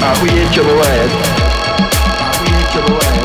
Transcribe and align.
Охуеть, 0.00 0.52
что 0.52 0.62
бывает. 0.62 1.10
Охуеть, 2.20 2.68
что 2.70 2.82
бывает. 2.82 3.24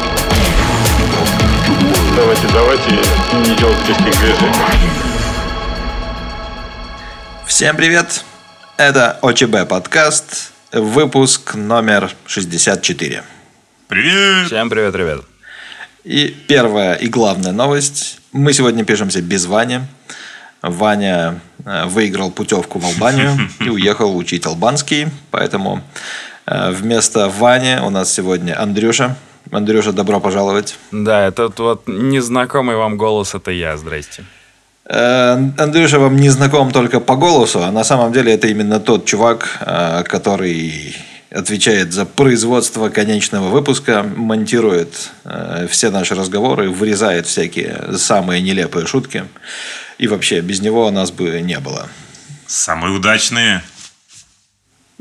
Давайте, 2.16 2.48
давайте 2.48 2.90
не 3.50 3.56
делать 3.56 3.78
лишних 3.88 4.20
движений. 4.20 4.54
Всем 7.46 7.78
привет! 7.78 8.24
Это 8.78 9.20
ОЧБ 9.22 9.70
подкаст, 9.70 10.52
выпуск 10.72 11.54
номер 11.54 12.12
64. 12.26 13.24
Привет! 13.88 14.48
Всем 14.48 14.70
привет, 14.72 14.96
ребят. 14.96 15.22
И 16.04 16.36
первая 16.48 16.96
и 16.96 17.08
главная 17.08 17.52
новость. 17.52 18.20
Мы 18.32 18.52
сегодня 18.52 18.84
пишемся 18.84 19.22
без 19.22 19.46
Вани. 19.46 19.82
Ваня 20.64 21.40
э, 21.66 21.86
выиграл 21.86 22.32
путевку 22.32 22.80
в 22.80 22.86
Албанию 22.86 23.38
и 23.60 23.70
уехал 23.70 24.18
учить 24.18 24.48
албанский. 24.48 25.10
Поэтому 25.30 25.84
вместо 26.46 27.30
Вани 27.30 27.78
у 27.82 27.90
нас 27.90 28.14
сегодня 28.14 28.62
Андрюша. 28.62 29.16
Андрюша, 29.52 29.92
добро 29.92 30.20
пожаловать. 30.20 30.78
Да, 30.92 31.28
этот 31.28 31.60
вот 31.60 31.84
незнакомый 31.88 32.76
вам 32.76 32.98
голос, 32.98 33.36
это 33.36 33.52
я, 33.52 33.78
здрасте. 33.78 34.24
Э, 34.86 35.38
Андрюша 35.58 36.00
вам 36.00 36.16
не 36.18 36.30
знаком 36.30 36.72
только 36.72 37.00
по 37.00 37.16
голосу, 37.16 37.64
а 37.64 37.72
на 37.72 37.84
самом 37.84 38.12
деле 38.12 38.34
это 38.34 38.48
именно 38.48 38.80
тот 38.80 39.06
чувак, 39.06 39.60
э, 39.62 40.04
который 40.04 40.96
отвечает 41.32 41.94
за 41.94 42.06
производство 42.06 42.90
конечного 42.90 43.50
выпуска, 43.50 44.04
монтирует 44.04 45.12
э, 45.24 45.68
все 45.70 45.90
наши 45.90 46.16
разговоры, 46.16 46.70
вырезает 46.70 47.26
всякие 47.28 47.98
самые 47.98 48.42
нелепые 48.42 48.86
шутки. 48.86 49.26
И 49.98 50.08
вообще, 50.08 50.42
без 50.42 50.62
него 50.62 50.90
нас 50.92 51.12
бы 51.12 51.40
не 51.42 51.60
было. 51.60 51.88
Самые 52.46 52.94
удачные. 52.94 53.64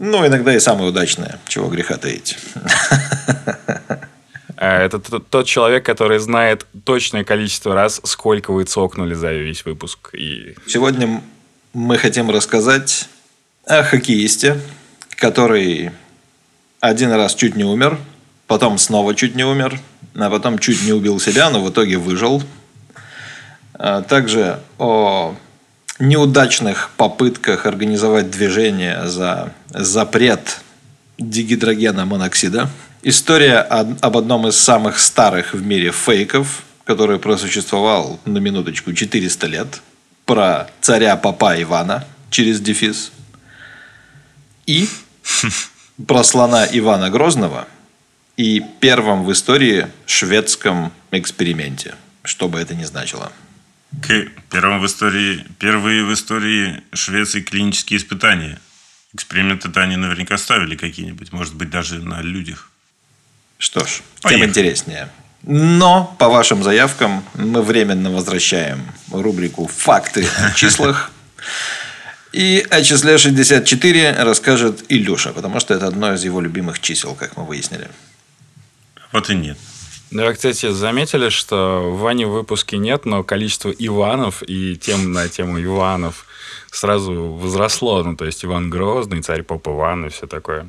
Ну, 0.05 0.27
иногда 0.27 0.53
и 0.53 0.59
самые 0.59 0.89
удачные, 0.89 1.39
чего 1.47 1.69
греха 1.69 1.97
таить. 1.97 2.37
А, 4.57 4.85
Это 4.85 4.99
тот 4.99 5.47
человек, 5.47 5.87
который 5.87 6.19
знает 6.19 6.67
точное 6.85 7.23
количество 7.23 7.75
раз, 7.75 8.01
сколько 8.03 8.53
вы 8.53 8.65
цокнули 8.65 9.15
за 9.15 9.33
весь 9.33 9.65
выпуск. 9.65 10.11
И 10.13 10.57
Сегодня 10.67 11.23
мы 11.73 11.99
хотим 11.99 12.31
рассказать 12.31 13.09
о 13.65 13.85
хоккеисте, 13.85 14.61
который 15.11 15.93
один 16.81 17.13
раз 17.13 17.37
чуть 17.37 17.55
не 17.55 17.65
умер, 17.65 17.97
потом 18.49 18.79
снова 18.79 19.15
чуть 19.15 19.37
не 19.37 19.45
умер, 19.45 19.79
а 20.17 20.31
потом 20.31 20.59
чуть 20.59 20.83
не 20.85 20.93
убил 20.93 21.21
себя, 21.21 21.49
но 21.49 21.63
в 21.63 21.71
итоге 21.71 21.99
выжил. 21.99 22.43
А 23.75 24.03
Также 24.03 24.59
о 24.79 25.37
неудачных 26.03 26.91
попытках 26.97 27.65
организовать 27.65 28.31
движение 28.31 29.07
за 29.07 29.53
запрет 29.69 30.61
дигидрогена 31.19 32.05
моноксида. 32.05 32.69
История 33.03 33.59
об 33.59 34.17
одном 34.17 34.49
из 34.49 34.57
самых 34.59 34.99
старых 34.99 35.55
в 35.55 35.65
мире 35.65 35.93
фейков, 35.93 36.65
который 36.85 37.19
просуществовал 37.19 38.19
на 38.25 38.39
минуточку 38.39 38.93
400 38.93 39.47
лет, 39.47 39.81
про 40.25 40.69
царя 40.81 41.17
папа 41.17 41.61
Ивана 41.61 42.05
через 42.31 42.61
дефис. 42.61 43.13
И 44.67 44.89
про 46.07 46.25
слона 46.25 46.67
Ивана 46.71 47.11
Грозного 47.11 47.69
и 48.37 48.65
первом 48.81 49.25
в 49.25 49.31
истории 49.31 49.87
шведском 50.07 50.93
эксперименте, 51.13 51.95
что 52.25 52.49
бы 52.49 52.59
это 52.59 52.75
ни 52.75 52.85
значило. 52.85 53.31
К 54.01 54.27
первым 54.51 54.81
в 54.81 54.87
истории, 54.87 55.45
первые 55.59 56.05
в 56.05 56.13
истории 56.13 56.83
Швеции 56.93 57.41
клинические 57.41 57.99
испытания. 57.99 58.59
Эксперименты-то 59.13 59.83
они 59.83 59.97
наверняка 59.97 60.39
ставили 60.39 60.77
какие-нибудь, 60.77 61.33
может 61.33 61.55
быть, 61.55 61.69
даже 61.69 61.99
на 61.99 62.23
людях. 62.23 62.71
Что 63.59 63.85
ж, 63.85 63.89
тем 63.89 64.05
Поехали. 64.23 64.49
интереснее. 64.49 65.09
Но, 65.43 66.15
по 66.19 66.29
вашим 66.29 66.63
заявкам, 66.63 67.25
мы 67.35 67.63
временно 67.63 68.11
возвращаем 68.11 68.81
рубрику 69.11 69.67
«Факты 69.67 70.27
о 70.39 70.53
числах». 70.55 71.11
И 72.33 72.67
о 72.71 72.83
числе 72.83 73.19
64 73.19 74.23
расскажет 74.23 74.85
Илюша, 74.89 75.33
потому 75.33 75.61
что 75.61 75.75
это 75.75 75.87
одно 75.87 76.15
из 76.15 76.25
его 76.25 76.41
любимых 76.41 76.81
чисел, 76.81 77.15
как 77.15 77.37
мы 77.37 77.45
выяснили. 77.45 77.89
Вот 79.13 79.29
и 79.29 79.35
нет. 79.35 79.59
Да, 80.13 80.27
вы, 80.27 80.35
кстати, 80.35 80.71
заметили, 80.71 81.31
что 81.31 81.97
Вани 81.97 82.25
в 82.25 82.31
выпуске 82.31 82.77
нет, 82.77 83.07
но 83.07 83.25
количество 83.25 83.71
Иванов 83.71 84.43
и 84.47 84.77
тем 84.77 85.13
на 85.13 85.29
тему 85.29 85.63
Иванов 85.63 86.27
сразу 86.71 87.31
возросло. 87.33 88.03
Ну, 88.03 88.15
то 88.17 88.27
есть 88.27 88.45
Иван 88.45 88.69
Грозный, 88.69 89.23
царь 89.23 89.43
поп 89.43 89.69
Иван 89.69 90.07
и 90.07 90.09
все 90.11 90.27
такое. 90.27 90.69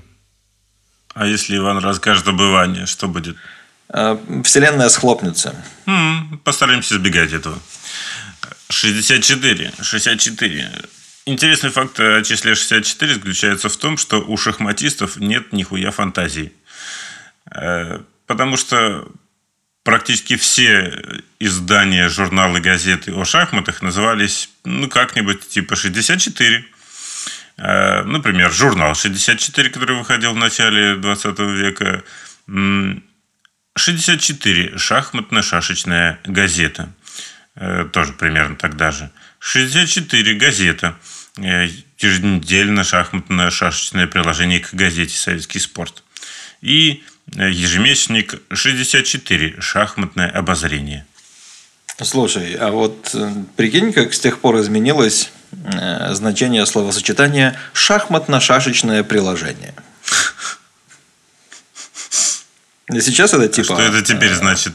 А 1.13 1.27
если 1.27 1.57
Иван 1.57 1.79
расскажет 1.79 2.27
об 2.27 2.41
Иване, 2.41 2.85
что 2.85 3.07
будет? 3.07 3.35
А, 3.89 4.17
Вселенная 4.43 4.89
схлопнется. 4.89 5.53
М, 5.85 6.39
постараемся 6.43 6.95
избегать 6.95 7.33
этого. 7.33 7.59
64. 8.69 9.73
64. 9.81 10.71
Интересный 11.25 11.69
факт 11.69 11.99
о 11.99 12.21
числе 12.23 12.55
64 12.55 13.15
заключается 13.15 13.69
в 13.69 13.77
том, 13.77 13.97
что 13.97 14.21
у 14.21 14.37
шахматистов 14.37 15.17
нет 15.17 15.51
нихуя 15.51 15.91
фантазии. 15.91 16.53
Э, 17.51 17.99
Потому 18.25 18.57
что 18.57 19.05
практически 19.83 20.35
все 20.38 21.21
издания, 21.39 22.09
журналы, 22.09 22.59
газеты 22.61 23.13
о 23.13 23.25
шахматах 23.25 23.81
назывались 23.81 24.49
ну, 24.63 24.89
как-нибудь 24.89 25.47
типа 25.47 25.75
64. 25.75 26.66
Э, 27.57 28.03
Например, 28.03 28.51
журнал 28.51 28.95
64, 28.95 29.69
который 29.69 29.97
выходил 29.97 30.33
в 30.33 30.38
начале 30.38 30.95
20 30.95 31.39
века. 31.39 32.03
М, 32.47 33.03
64. 33.75 34.77
Шахматно-шашечная 34.77 36.19
газета. 36.25 36.93
Э, 37.55 37.85
Тоже 37.91 38.13
примерно 38.13 38.55
тогда 38.55 38.91
же. 38.91 39.11
64. 39.39 40.35
Газета. 40.35 40.97
Э, 41.38 41.67
Еженедельно 41.99 42.83
шахматное 42.83 43.49
шашечное 43.49 44.07
приложение 44.07 44.59
к 44.59 44.73
газете 44.73 45.16
«Советский 45.16 45.59
спорт». 45.59 46.03
И 46.61 47.01
ежемесячник 47.35 48.41
64. 48.51 49.55
Шахматное 49.59 50.29
обозрение. 50.29 51.05
Слушай, 52.01 52.55
а 52.55 52.71
вот 52.71 53.11
э, 53.13 53.31
прикинь, 53.55 53.94
как 53.94 54.13
с 54.13 54.19
тех 54.19 54.39
пор 54.39 54.59
изменилось 54.59 55.31
э, 55.51 56.13
значение 56.13 56.66
словосочетания 56.66 57.55
«шахматно-шашечное 57.73 59.03
приложение». 59.03 59.75
И 62.91 62.99
сейчас 62.99 63.33
это 63.33 63.47
типа... 63.47 63.75
Что 63.75 63.81
это 63.81 64.01
теперь 64.01 64.31
э, 64.31 64.35
значит? 64.35 64.73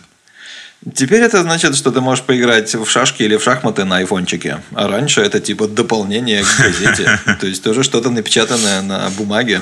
Теперь 0.95 1.23
это 1.23 1.43
значит, 1.43 1.77
что 1.77 1.91
ты 1.91 2.01
можешь 2.01 2.25
поиграть 2.25 2.73
в 2.75 2.89
шашки 2.89 3.25
или 3.25 3.37
в 3.37 3.43
шахматы 3.43 3.85
на 3.85 3.97
айфончике. 3.97 4.63
А 4.75 4.87
раньше 4.87 5.21
это 5.21 5.41
типа 5.41 5.67
дополнение 5.67 6.45
к 6.45 6.59
газете. 6.59 7.21
То 7.41 7.47
есть 7.49 7.63
тоже 7.65 7.83
что-то 7.83 8.11
напечатанное 8.11 8.81
на 8.83 9.11
бумаге. 9.11 9.61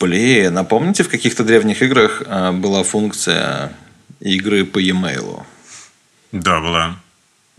Блин, 0.00 0.54
напомните, 0.54 1.02
в 1.02 1.08
каких-то 1.08 1.44
древних 1.44 1.82
играх 1.82 2.22
э, 2.26 2.52
была 2.52 2.82
функция 2.82 3.72
игры 4.20 4.64
по 4.64 4.78
e-mail. 4.78 5.42
Да, 6.32 6.60
была. 6.60 6.96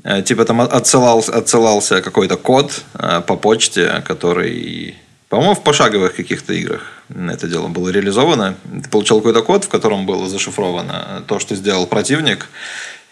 Э, 0.03 0.21
Типа 0.21 0.45
там 0.45 0.61
отсылался, 0.61 1.35
отсылался 1.35 2.01
какой-то 2.01 2.37
код 2.37 2.83
э, 2.93 3.21
по 3.25 3.35
почте, 3.35 4.03
который, 4.05 4.95
по-моему, 5.29 5.55
в 5.55 5.63
пошаговых 5.63 6.15
каких-то 6.15 6.53
играх 6.53 6.99
это 7.09 7.47
дело 7.47 7.67
было 7.67 7.89
реализовано. 7.89 8.55
Ты 8.83 8.89
получал 8.89 9.19
какой-то 9.19 9.41
код, 9.41 9.65
в 9.65 9.69
котором 9.69 10.05
было 10.05 10.29
зашифровано 10.29 11.23
то, 11.27 11.39
что 11.39 11.55
сделал 11.55 11.87
противник, 11.87 12.47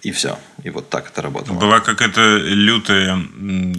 и 0.08 0.12
все. 0.14 0.40
И 0.64 0.70
вот 0.70 0.90
так 0.90 1.10
это 1.10 1.22
работало. 1.22 1.60
Была 1.60 1.82
какая-то 1.82 2.38
лютая 2.38 3.18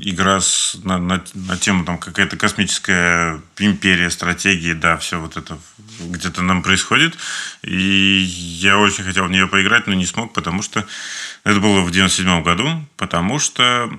игра 0.03 0.43
с, 0.43 0.77
на, 0.85 0.99
на, 0.99 1.25
на 1.33 1.57
тему, 1.57 1.87
там 1.87 1.97
какая-то 1.97 2.37
космическая 2.37 3.41
империя, 3.59 4.11
стратегии, 4.11 4.75
да, 4.75 4.99
все 4.99 5.19
вот 5.19 5.39
это 5.39 5.59
где-то 6.01 6.43
нам 6.43 6.63
происходит. 6.63 7.17
И 7.63 8.27
я 8.61 8.77
очень 8.79 9.05
хотел 9.05 9.25
в 9.25 9.31
нее 9.31 9.47
поиграть, 9.47 9.87
но 9.87 9.95
не 9.95 10.05
смог, 10.05 10.35
потому 10.35 10.61
что 10.61 10.85
это 11.45 11.61
было 11.61 11.81
в 11.81 11.91
97 11.91 12.43
году, 12.43 12.69
потому 12.99 13.39
что, 13.39 13.91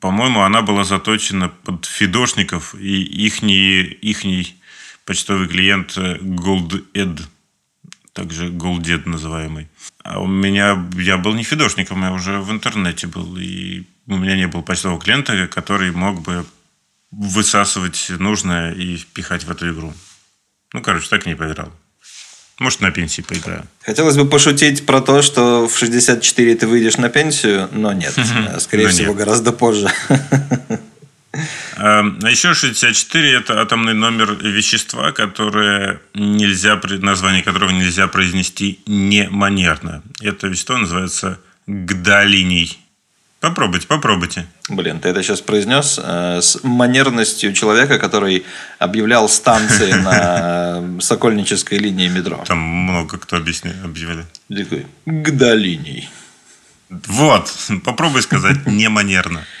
по-моему, 0.00 0.42
она 0.42 0.60
была 0.60 0.84
заточена 0.84 1.48
под 1.48 1.86
фидошников 1.86 2.74
и 2.74 3.02
ихний, 3.02 3.80
ихний 3.80 4.60
почтовый 5.06 5.48
клиент 5.48 5.96
э, 5.96 6.18
GoldEd 6.18 7.22
также 8.12 8.48
Голдед 8.50 9.06
называемый. 9.06 9.68
А 10.02 10.20
у 10.20 10.26
меня, 10.26 10.86
я 10.94 11.16
был 11.16 11.34
не 11.34 11.42
фидошником, 11.42 12.02
я 12.02 12.12
уже 12.12 12.38
в 12.40 12.50
интернете 12.50 13.06
был, 13.06 13.36
и 13.36 13.84
у 14.06 14.16
меня 14.16 14.36
не 14.36 14.46
было 14.46 14.62
почтового 14.62 15.00
клиента, 15.00 15.46
который 15.48 15.90
мог 15.92 16.20
бы 16.22 16.44
высасывать 17.10 18.06
нужное 18.18 18.72
и 18.72 18.96
впихать 18.96 19.44
в 19.44 19.50
эту 19.50 19.72
игру. 19.72 19.92
Ну, 20.72 20.82
короче, 20.82 21.08
так 21.08 21.26
и 21.26 21.30
не 21.30 21.34
поиграл. 21.34 21.72
Может, 22.58 22.80
на 22.82 22.90
пенсии 22.90 23.22
поиграю. 23.22 23.66
Хотелось 23.80 24.16
бы 24.16 24.28
пошутить 24.28 24.84
про 24.84 25.00
то, 25.00 25.22
что 25.22 25.66
в 25.66 25.78
64 25.78 26.54
ты 26.56 26.66
выйдешь 26.66 26.98
на 26.98 27.08
пенсию, 27.08 27.68
но 27.72 27.92
нет. 27.92 28.14
Скорее 28.58 28.88
всего, 28.88 29.14
гораздо 29.14 29.52
позже. 29.52 29.90
А 31.76 32.02
еще 32.28 32.54
64– 32.54 33.32
это 33.38 33.60
атомный 33.60 33.94
номер 33.94 34.32
вещества, 34.34 35.12
которое 35.12 36.00
нельзя, 36.14 36.80
название 37.00 37.42
которого 37.42 37.70
нельзя 37.70 38.08
произнести 38.08 38.80
неманерно. 38.86 40.02
Это 40.20 40.48
вещество 40.48 40.76
называется 40.76 41.38
гдалиний. 41.66 42.78
Попробуйте, 43.40 43.86
попробуйте. 43.86 44.46
Блин, 44.68 45.00
ты 45.00 45.08
это 45.08 45.22
сейчас 45.22 45.40
произнес 45.40 45.98
э, 46.02 46.40
с 46.42 46.62
манерностью 46.62 47.54
человека, 47.54 47.98
который 47.98 48.44
объявлял 48.78 49.28
станции 49.30 49.92
на 49.92 51.00
Сокольнической 51.00 51.78
линии 51.78 52.08
метро. 52.08 52.44
Там 52.46 52.58
много 52.58 53.16
кто 53.16 53.36
объявляли. 53.36 54.26
Такой, 54.48 54.86
Гдалиний. 55.06 56.10
Вот, 56.90 57.50
попробуй 57.84 58.20
сказать 58.22 58.66
неманерно. 58.66 59.38
Э, 59.38 59.59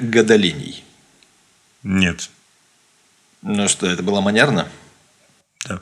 Гадолиний. 0.00 0.84
Нет. 1.82 2.30
Ну 3.42 3.68
что, 3.68 3.86
это 3.86 4.02
было 4.02 4.20
манерно? 4.20 4.68
Да. 5.66 5.80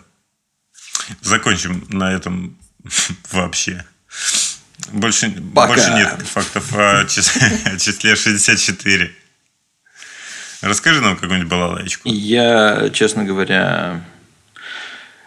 Закончим 1.21 1.87
на 1.91 2.13
этом 2.13 2.57
вообще. 3.31 3.85
Больше, 4.93 5.31
Пока. 5.55 5.75
больше 5.75 5.91
нет 5.91 6.23
фактов 6.27 6.73
о 6.75 7.05
числе, 7.05 7.49
о 7.67 7.79
числе 7.79 8.17
64. 8.17 9.13
Расскажи 10.63 11.01
нам 11.01 11.17
какую-нибудь 11.17 11.51
балалайку. 11.51 12.09
Я, 12.09 12.91
честно 12.93 13.25
говоря, 13.25 14.05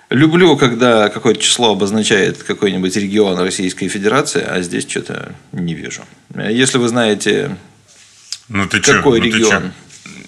люблю, 0.09 0.57
когда 0.57 1.09
какое-то 1.09 1.41
число 1.41 1.71
обозначает 1.71 2.43
какой-нибудь 2.43 2.95
регион 2.95 3.39
Российской 3.39 3.87
Федерации, 3.87 4.43
а 4.43 4.61
здесь 4.61 4.87
что-то 4.89 5.35
не 5.51 5.73
вижу. 5.73 6.03
Если 6.35 6.77
вы 6.77 6.87
знаете, 6.87 7.57
Ну 8.49 8.67
ты 8.67 8.79
чё? 8.81 8.93
какой 8.97 9.19
Ну, 9.19 9.25
ты 9.25 9.31
чё? 9.31 9.37
регион, 9.37 9.73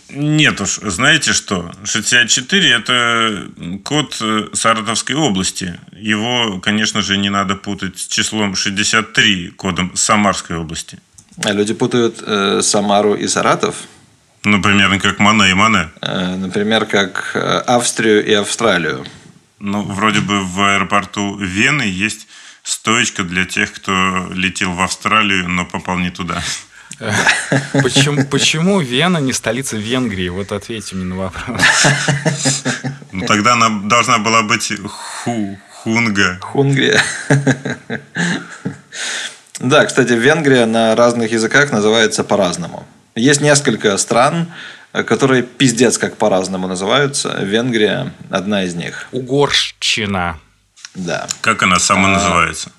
Нет 0.10 0.62
уж, 0.62 0.80
знаете 0.84 1.34
что? 1.34 1.72
64– 1.84 2.70
это 2.80 3.48
код 3.84 4.18
э, 4.22 4.48
Саратовской 4.54 5.16
области. 5.16 5.80
Его, 5.92 6.60
конечно 6.62 7.02
же, 7.02 7.18
не 7.18 7.30
надо 7.30 7.56
путать 7.56 8.00
с 8.00 8.08
числом 8.08 8.56
63, 8.56 9.50
кодом 9.58 9.92
Самарской 9.96 10.56
области. 10.58 11.00
а 11.44 11.52
люди 11.52 11.74
путают 11.74 12.24
э, 12.26 12.62
Самару 12.62 13.14
и 13.16 13.28
Саратов, 13.28 13.76
Ну, 14.46 14.62
примерно 14.62 15.00
как 15.00 15.20
Мане 15.20 15.50
и 15.50 15.54
Мане. 15.54 15.90
э, 16.02 16.36
например, 16.38 16.86
как 16.86 17.32
э, 17.36 17.40
Австрию 17.68 18.26
и 18.26 18.34
Австралию. 18.34 19.06
Ну, 19.60 19.82
вроде 19.82 20.20
бы 20.22 20.44
в 20.46 20.62
аэропорту 20.62 21.38
Вены 21.38 21.84
есть 21.84 22.28
стоечка 22.64 23.24
для 23.24 23.46
тех, 23.46 23.74
кто 23.74 24.30
летел 24.34 24.72
в 24.74 24.82
Австралию, 24.82 25.50
но 25.50 25.66
попал 25.66 25.98
не 26.00 26.10
туда. 26.12 26.42
Почему, 27.74 28.25
почему 28.25 28.80
Вена 28.80 29.18
не 29.18 29.33
столица 29.33 29.77
Венгрии? 29.77 30.30
Вот 30.30 30.51
ответьте 30.51 30.95
мне 30.95 31.06
на 31.06 31.15
вопрос. 31.15 31.62
Ну, 33.12 33.25
тогда 33.25 33.53
она 33.53 33.69
должна 33.83 34.18
была 34.18 34.42
быть 34.44 34.71
Ху, 35.24 35.57
Хунга. 35.71 36.39
Хунгрия. 36.42 37.01
Да, 39.59 39.86
кстати, 39.86 40.12
Венгрия 40.12 40.65
на 40.65 40.95
разных 40.95 41.31
языках 41.31 41.71
называется 41.71 42.24
по-разному. 42.25 42.86
Есть 43.15 43.39
несколько 43.39 43.95
стран, 43.97 44.51
э, 44.92 45.03
которые 45.03 45.44
пиздец 45.44 45.97
как 45.97 46.18
по-разному 46.18 46.68
называются. 46.68 47.38
Венгрия 47.42 48.12
одна 48.30 48.65
из 48.65 48.75
них. 48.75 49.07
Угорщина. 49.13 50.38
Да. 50.94 51.27
Как 51.39 51.63
она 51.63 51.80
сама 51.80 52.09
называется? 52.09 52.71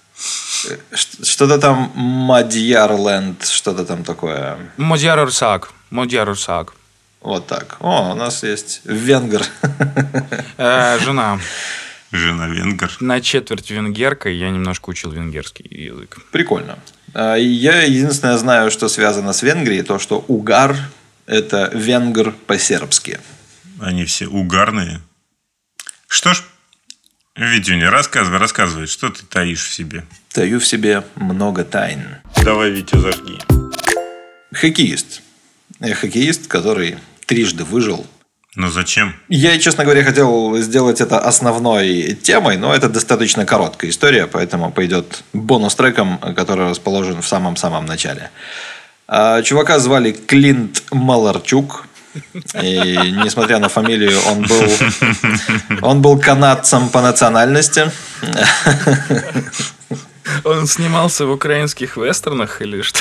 Что-то 0.92 1.58
там 1.58 1.92
Мадьярленд, 1.94 3.46
что-то 3.46 3.84
там 3.84 4.04
такое. 4.04 4.58
Модярурсак. 4.76 5.70
Модярурсак. 5.90 6.74
Вот 7.20 7.46
так. 7.46 7.76
О, 7.80 8.12
у 8.12 8.14
нас 8.14 8.42
есть 8.42 8.82
венгр. 8.84 9.42
Э, 10.58 10.98
жена. 11.00 11.38
Жена 12.12 12.46
венгер. 12.48 12.96
На 13.00 13.20
четверть 13.20 13.70
венгерка, 13.70 14.28
я 14.28 14.50
немножко 14.50 14.90
учил 14.90 15.10
венгерский 15.10 15.66
язык. 15.68 16.18
Прикольно. 16.30 16.78
А, 17.14 17.34
Я 17.36 17.82
единственное 17.82 18.38
знаю, 18.38 18.70
что 18.70 18.88
связано 18.88 19.32
с 19.32 19.42
Венгрией, 19.42 19.82
то, 19.82 19.98
что 19.98 20.24
угар– 20.28 20.76
это 21.26 21.70
венгр 21.74 22.32
по-сербски. 22.46 23.20
Они 23.80 24.04
все 24.04 24.26
угарные. 24.28 25.00
Что 26.08 26.32
ж, 26.34 26.44
Витюня, 27.36 27.90
рассказывай, 27.90 28.38
рассказывай, 28.38 28.86
что 28.86 29.10
ты 29.10 29.22
таишь 29.26 29.66
в 29.66 29.72
себе. 29.72 30.04
Таю 30.32 30.58
в 30.58 30.66
себе 30.66 31.04
много 31.16 31.64
тайн. 31.64 32.16
Давай, 32.42 32.70
Витя, 32.70 32.96
зажги. 32.96 33.38
Хоккеист. 34.54 35.20
Э, 35.80 35.92
Хоккеист, 35.92 36.46
который 36.46 36.96
трижды 37.26 37.64
выжил. 37.64 38.06
Но 38.54 38.70
зачем? 38.70 39.14
Я, 39.28 39.58
честно 39.58 39.84
говоря, 39.84 40.02
хотел 40.02 40.56
сделать 40.56 41.02
это 41.02 41.18
основной 41.18 42.14
темой, 42.14 42.56
но 42.56 42.74
это 42.74 42.88
достаточно 42.88 43.44
короткая 43.44 43.90
история, 43.90 44.26
поэтому 44.26 44.72
пойдет 44.72 45.22
бонус-треком, 45.34 46.16
который 46.34 46.70
расположен 46.70 47.20
в 47.20 47.28
самом-самом 47.28 47.84
начале. 47.84 48.30
А, 49.08 49.42
Чувака 49.42 49.78
звали 49.78 50.12
Клинт 50.12 50.84
Маларчук. 50.90 51.86
И 52.62 52.96
несмотря 53.24 53.58
на 53.58 53.68
фамилию, 53.68 54.18
он 54.26 54.42
был, 54.42 54.70
он 55.82 56.02
был 56.02 56.18
канадцем 56.18 56.88
по 56.88 57.00
национальности. 57.02 57.90
Он 60.44 60.66
снимался 60.66 61.26
в 61.26 61.30
украинских 61.32 61.96
вестернах 61.96 62.60
или 62.62 62.82
что? 62.82 63.00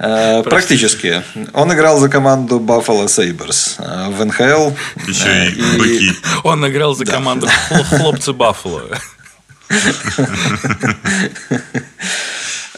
Э, 0.00 0.42
Практически. 0.44 1.22
Он 1.54 1.72
играл 1.72 1.98
за 1.98 2.08
команду 2.08 2.60
Buffalo 2.60 3.06
Sabres 3.06 3.74
э, 3.78 4.08
в 4.10 4.24
НХЛ. 4.24 4.70
Еще 5.08 5.28
Э, 5.28 5.48
и 5.50 5.78
быки. 5.78 6.12
Он 6.44 6.64
играл 6.68 6.94
за 6.94 7.04
команду 7.04 7.48
хл- 7.68 7.82
хлопцы 7.98 8.32
Баффало. 8.32 8.82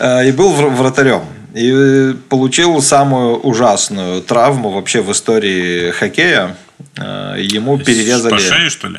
И 0.00 0.32
был 0.32 0.54
вр- 0.54 0.70
вратарем. 0.70 1.22
И 1.54 1.72
э, 1.72 2.14
получил 2.28 2.80
самую 2.82 3.36
ужасную 3.40 4.22
травму 4.22 4.70
вообще 4.70 5.02
в 5.02 5.10
истории 5.10 5.90
хоккея. 5.90 6.56
Э, 6.96 7.36
Ему 7.38 7.78
По 7.78 7.84
перерезали 7.84 8.38
шее, 8.38 8.70
что 8.70 8.88
ли? 8.88 8.98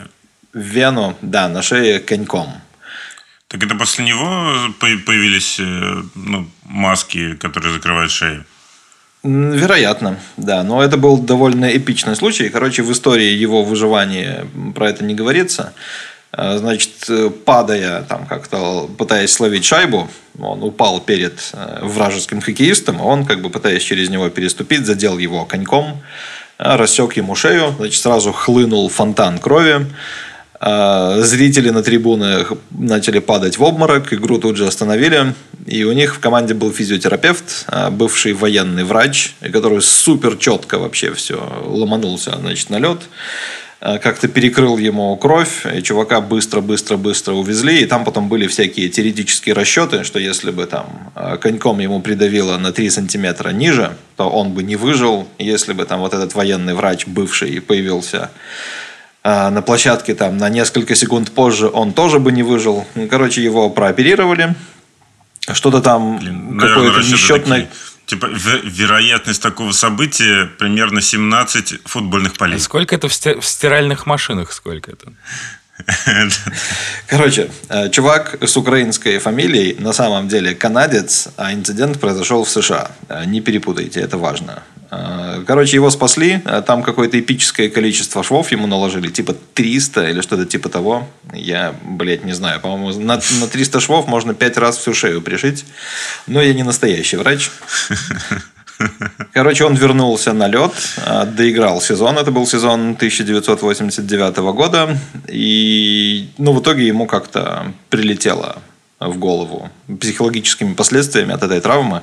вену, 0.53 1.15
да, 1.21 1.47
на 1.47 1.61
шее 1.61 1.99
коньком. 1.99 2.53
Так 3.47 3.63
это 3.63 3.75
после 3.75 4.05
него 4.05 4.73
по- 4.79 5.05
появились 5.05 5.59
э, 5.59 6.03
ну, 6.15 6.47
маски, 6.65 7.35
которые 7.35 7.73
закрывают 7.73 8.11
шею. 8.11 8.45
Вероятно, 9.23 10.17
да. 10.37 10.63
Но 10.63 10.83
это 10.83 10.97
был 10.97 11.17
довольно 11.19 11.65
эпичный 11.77 12.15
случай. 12.15 12.49
Короче, 12.49 12.81
в 12.81 12.91
истории 12.91 13.31
его 13.43 13.63
выживания 13.63 14.47
про 14.73 14.89
это 14.89 15.03
не 15.03 15.13
говорится. 15.13 15.73
Э, 16.33 16.57
Значит, 16.57 16.91
э, 17.09 17.29
падая, 17.29 18.03
там 18.03 18.25
как-то 18.25 18.89
пытаясь 18.97 19.31
словить 19.31 19.65
шайбу, 19.65 20.09
он 20.39 20.63
упал 20.63 21.01
перед 21.01 21.51
э, 21.53 21.79
вражеским 21.81 22.41
хоккеистом, 22.41 23.01
он, 23.01 23.25
как 23.25 23.41
бы 23.41 23.49
пытаясь 23.49 23.83
через 23.83 24.09
него 24.09 24.29
переступить, 24.29 24.85
задел 24.85 25.17
его 25.17 25.45
коньком, 25.45 26.01
рассек 26.57 27.17
ему 27.17 27.35
шею, 27.35 27.73
значит, 27.77 28.01
сразу 28.01 28.31
хлынул 28.31 28.87
фонтан 28.89 29.39
крови. 29.39 29.87
Зрители 30.63 31.71
на 31.71 31.81
трибунах 31.81 32.53
начали 32.69 33.17
падать 33.17 33.57
в 33.57 33.63
обморок, 33.63 34.13
игру 34.13 34.37
тут 34.37 34.57
же 34.57 34.67
остановили. 34.67 35.33
И 35.65 35.83
у 35.85 35.91
них 35.91 36.15
в 36.15 36.19
команде 36.19 36.53
был 36.53 36.71
физиотерапевт, 36.71 37.65
бывший 37.89 38.33
военный 38.33 38.83
врач, 38.83 39.33
который 39.41 39.81
супер 39.81 40.37
четко 40.37 40.77
вообще 40.77 41.15
все 41.15 41.41
ломанулся 41.65 42.37
значит, 42.37 42.69
на 42.69 42.77
лед. 42.77 42.99
Э, 43.81 43.97
Как-то 43.97 44.27
перекрыл 44.27 44.77
ему 44.77 45.15
кровь, 45.17 45.65
и 45.65 45.81
чувака 45.81 46.21
быстро-быстро-быстро 46.21 47.33
увезли. 47.33 47.81
И 47.81 47.85
там 47.85 48.05
потом 48.05 48.29
были 48.29 48.47
всякие 48.47 48.89
теоретические 48.89 49.55
расчеты, 49.55 50.03
что 50.03 50.19
если 50.19 50.51
бы 50.51 50.65
там 50.67 51.11
э, 51.15 51.37
коньком 51.37 51.79
ему 51.79 51.99
придавило 52.01 52.57
на 52.57 52.71
3 52.71 52.89
сантиметра 52.91 53.49
ниже, 53.49 53.97
то 54.17 54.29
он 54.29 54.51
бы 54.51 54.61
не 54.61 54.75
выжил. 54.75 55.27
Если 55.39 55.73
бы 55.73 55.85
там 55.85 55.99
вот 55.99 56.13
этот 56.13 56.35
военный 56.35 56.75
врач 56.75 57.07
бывший 57.07 57.59
появился 57.59 58.29
а, 59.23 59.51
на 59.51 59.61
площадке 59.61 60.15
там 60.15 60.37
на 60.37 60.49
несколько 60.49 60.95
секунд 60.95 61.31
позже 61.31 61.67
он 61.67 61.93
тоже 61.93 62.19
бы 62.19 62.31
не 62.31 62.43
выжил. 62.43 62.85
Ну, 62.95 63.07
Короче, 63.07 63.43
его 63.43 63.69
прооперировали. 63.69 64.55
Что-то 65.51 65.81
там 65.81 66.19
какое-то 66.59 66.99
несчетное... 66.99 67.61
такие. 67.61 67.90
Типа, 68.11 68.25
ве- 68.25 68.59
вероятность 68.65 69.41
такого 69.41 69.71
события 69.71 70.45
примерно 70.59 70.99
17 71.01 71.75
футбольных 71.85 72.33
полей. 72.33 72.59
Сколько 72.59 72.93
это 72.95 73.07
в 73.07 73.13
сти- 73.13 73.39
в 73.39 73.45
стиральных 73.45 74.05
машинах? 74.05 74.51
Сколько 74.51 74.91
это? 74.91 75.13
Короче, 77.07 77.49
э, 77.69 77.89
чувак 77.89 78.35
с 78.43 78.57
украинской 78.57 79.17
фамилией 79.19 79.75
на 79.79 79.93
самом 79.93 80.27
деле 80.27 80.53
канадец, 80.53 81.29
а 81.37 81.53
инцидент 81.53 81.99
произошел 82.01 82.43
в 82.43 82.49
США. 82.49 82.91
Э, 83.09 83.23
Не 83.25 83.39
перепутайте, 83.41 84.01
это 84.01 84.17
важно. 84.17 84.61
Э, 84.91 85.43
Короче, 85.47 85.77
его 85.77 85.89
спасли, 85.89 86.41
э, 86.45 86.61
там 86.65 86.83
какое-то 86.83 87.19
эпическое 87.19 87.69
количество 87.69 88.23
швов 88.23 88.51
ему 88.51 88.67
наложили, 88.67 89.09
типа 89.09 89.35
300 89.53 90.09
или 90.09 90.21
что-то 90.21 90.45
типа 90.45 90.69
того. 90.69 91.07
Я, 91.33 91.73
блядь, 91.83 92.25
не 92.25 92.33
знаю, 92.33 92.59
по-моему, 92.59 92.99
на, 92.99 93.15
на 93.39 93.47
300 93.47 93.79
швов 93.79 94.07
можно 94.07 94.33
5 94.33 94.57
раз 94.57 94.77
всю 94.77 94.93
шею 94.93 95.21
пришить. 95.21 95.65
Но 96.27 96.41
я 96.41 96.53
не 96.53 96.63
настоящий 96.63 97.17
врач. 97.17 97.49
Короче, 99.33 99.63
он 99.63 99.75
вернулся 99.75 100.33
на 100.33 100.47
лед, 100.47 100.71
а, 101.05 101.25
доиграл 101.25 101.81
сезон. 101.81 102.17
Это 102.17 102.31
был 102.31 102.45
сезон 102.47 102.91
1989 102.91 104.37
года. 104.53 104.97
И 105.27 106.29
ну, 106.37 106.53
в 106.53 106.61
итоге 106.61 106.87
ему 106.87 107.05
как-то 107.05 107.71
прилетело 107.89 108.61
в 108.99 109.17
голову 109.17 109.69
психологическими 109.99 110.73
последствиями 110.73 111.33
от 111.33 111.43
этой 111.43 111.61
травмы. 111.61 112.01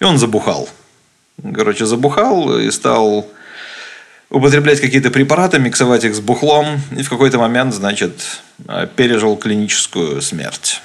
И 0.00 0.04
он 0.04 0.18
забухал. 0.18 0.68
Короче, 1.42 1.86
забухал 1.86 2.58
и 2.58 2.70
стал 2.70 3.28
употреблять 4.30 4.80
какие-то 4.80 5.10
препараты, 5.10 5.58
миксовать 5.58 6.04
их 6.04 6.14
с 6.14 6.20
бухлом. 6.20 6.80
И 6.96 7.02
в 7.02 7.10
какой-то 7.10 7.38
момент, 7.38 7.74
значит, 7.74 8.42
пережил 8.96 9.36
клиническую 9.36 10.22
смерть. 10.22 10.80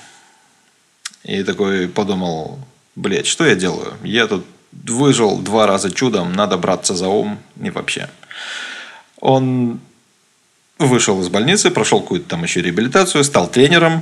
И 1.24 1.44
такой 1.44 1.88
подумал, 1.88 2.60
блядь, 2.96 3.28
что 3.28 3.46
я 3.46 3.56
делаю? 3.56 3.94
Я 4.04 4.28
тут 4.28 4.46
выжил 4.72 5.40
два 5.40 5.68
раза 5.68 5.92
чудом, 5.92 6.34
надо 6.34 6.58
браться 6.58 6.96
за 6.96 7.08
ум 7.08 7.40
и 7.62 7.70
вообще. 7.70 8.10
Он 9.20 9.80
вышел 10.78 11.20
из 11.22 11.28
больницы, 11.30 11.72
прошел 11.72 12.02
какую-то 12.02 12.30
там 12.30 12.44
еще 12.44 12.62
реабилитацию, 12.62 13.24
стал 13.24 13.50
тренером, 13.50 14.02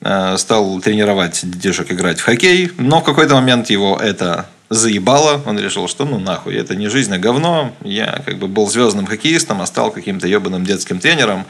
э, 0.00 0.36
стал 0.38 0.80
тренировать 0.80 1.40
детишек 1.42 1.92
играть 1.92 2.18
в 2.18 2.24
хоккей, 2.24 2.72
но 2.78 3.00
в 3.00 3.04
какой-то 3.04 3.34
момент 3.34 3.70
его 3.70 3.96
это 3.96 4.48
заебало, 4.70 5.42
он 5.46 5.58
решил, 5.58 5.88
что 5.88 6.04
ну 6.04 6.18
нахуй, 6.18 6.54
это 6.54 6.76
не 6.76 6.88
жизнь, 6.88 7.12
а 7.12 7.18
говно, 7.18 7.74
я 7.82 8.22
как 8.24 8.38
бы 8.38 8.46
был 8.46 8.68
звездным 8.68 9.06
хоккеистом, 9.06 9.60
а 9.60 9.66
стал 9.66 9.90
каким-то 9.90 10.28
ебаным 10.28 10.64
детским 10.64 11.00
тренером, 11.00 11.44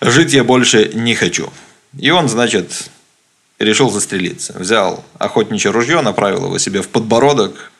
жить 0.00 0.34
я 0.34 0.44
больше 0.44 0.90
не 0.94 1.14
хочу. 1.14 1.50
И 1.98 2.10
он, 2.10 2.28
значит, 2.28 2.90
решил 3.58 3.90
застрелиться. 3.90 4.52
Взял 4.58 5.02
охотничье 5.18 5.70
ружье, 5.70 6.02
направил 6.02 6.46
его 6.46 6.58
себе 6.58 6.82
в 6.82 6.88
подбородок, 6.88 7.72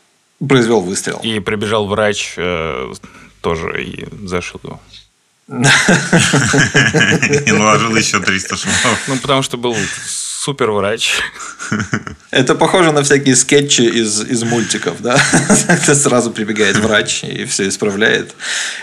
произвел 0.46 0.80
выстрел. 0.80 1.20
И 1.22 1.40
прибежал 1.40 1.86
врач 1.86 2.34
э, 2.38 2.92
тоже 3.42 3.84
и 3.84 4.08
зашил 4.26 4.60
его. 4.62 4.80
И 5.50 7.50
наложил 7.50 7.96
еще 7.96 8.20
300 8.20 8.56
швов. 8.56 8.98
Ну, 9.08 9.16
потому 9.16 9.42
что 9.42 9.56
был 9.56 9.74
супер 10.40 10.70
врач. 10.70 11.14
Это 12.30 12.54
похоже 12.54 12.92
на 12.92 13.02
всякие 13.02 13.36
скетчи 13.36 13.82
из, 13.82 14.22
из 14.22 14.42
мультиков, 14.42 15.02
да? 15.02 15.18
Сразу 15.94 16.30
прибегает 16.30 16.76
врач 16.76 17.24
и 17.24 17.44
все 17.44 17.68
исправляет. 17.68 18.34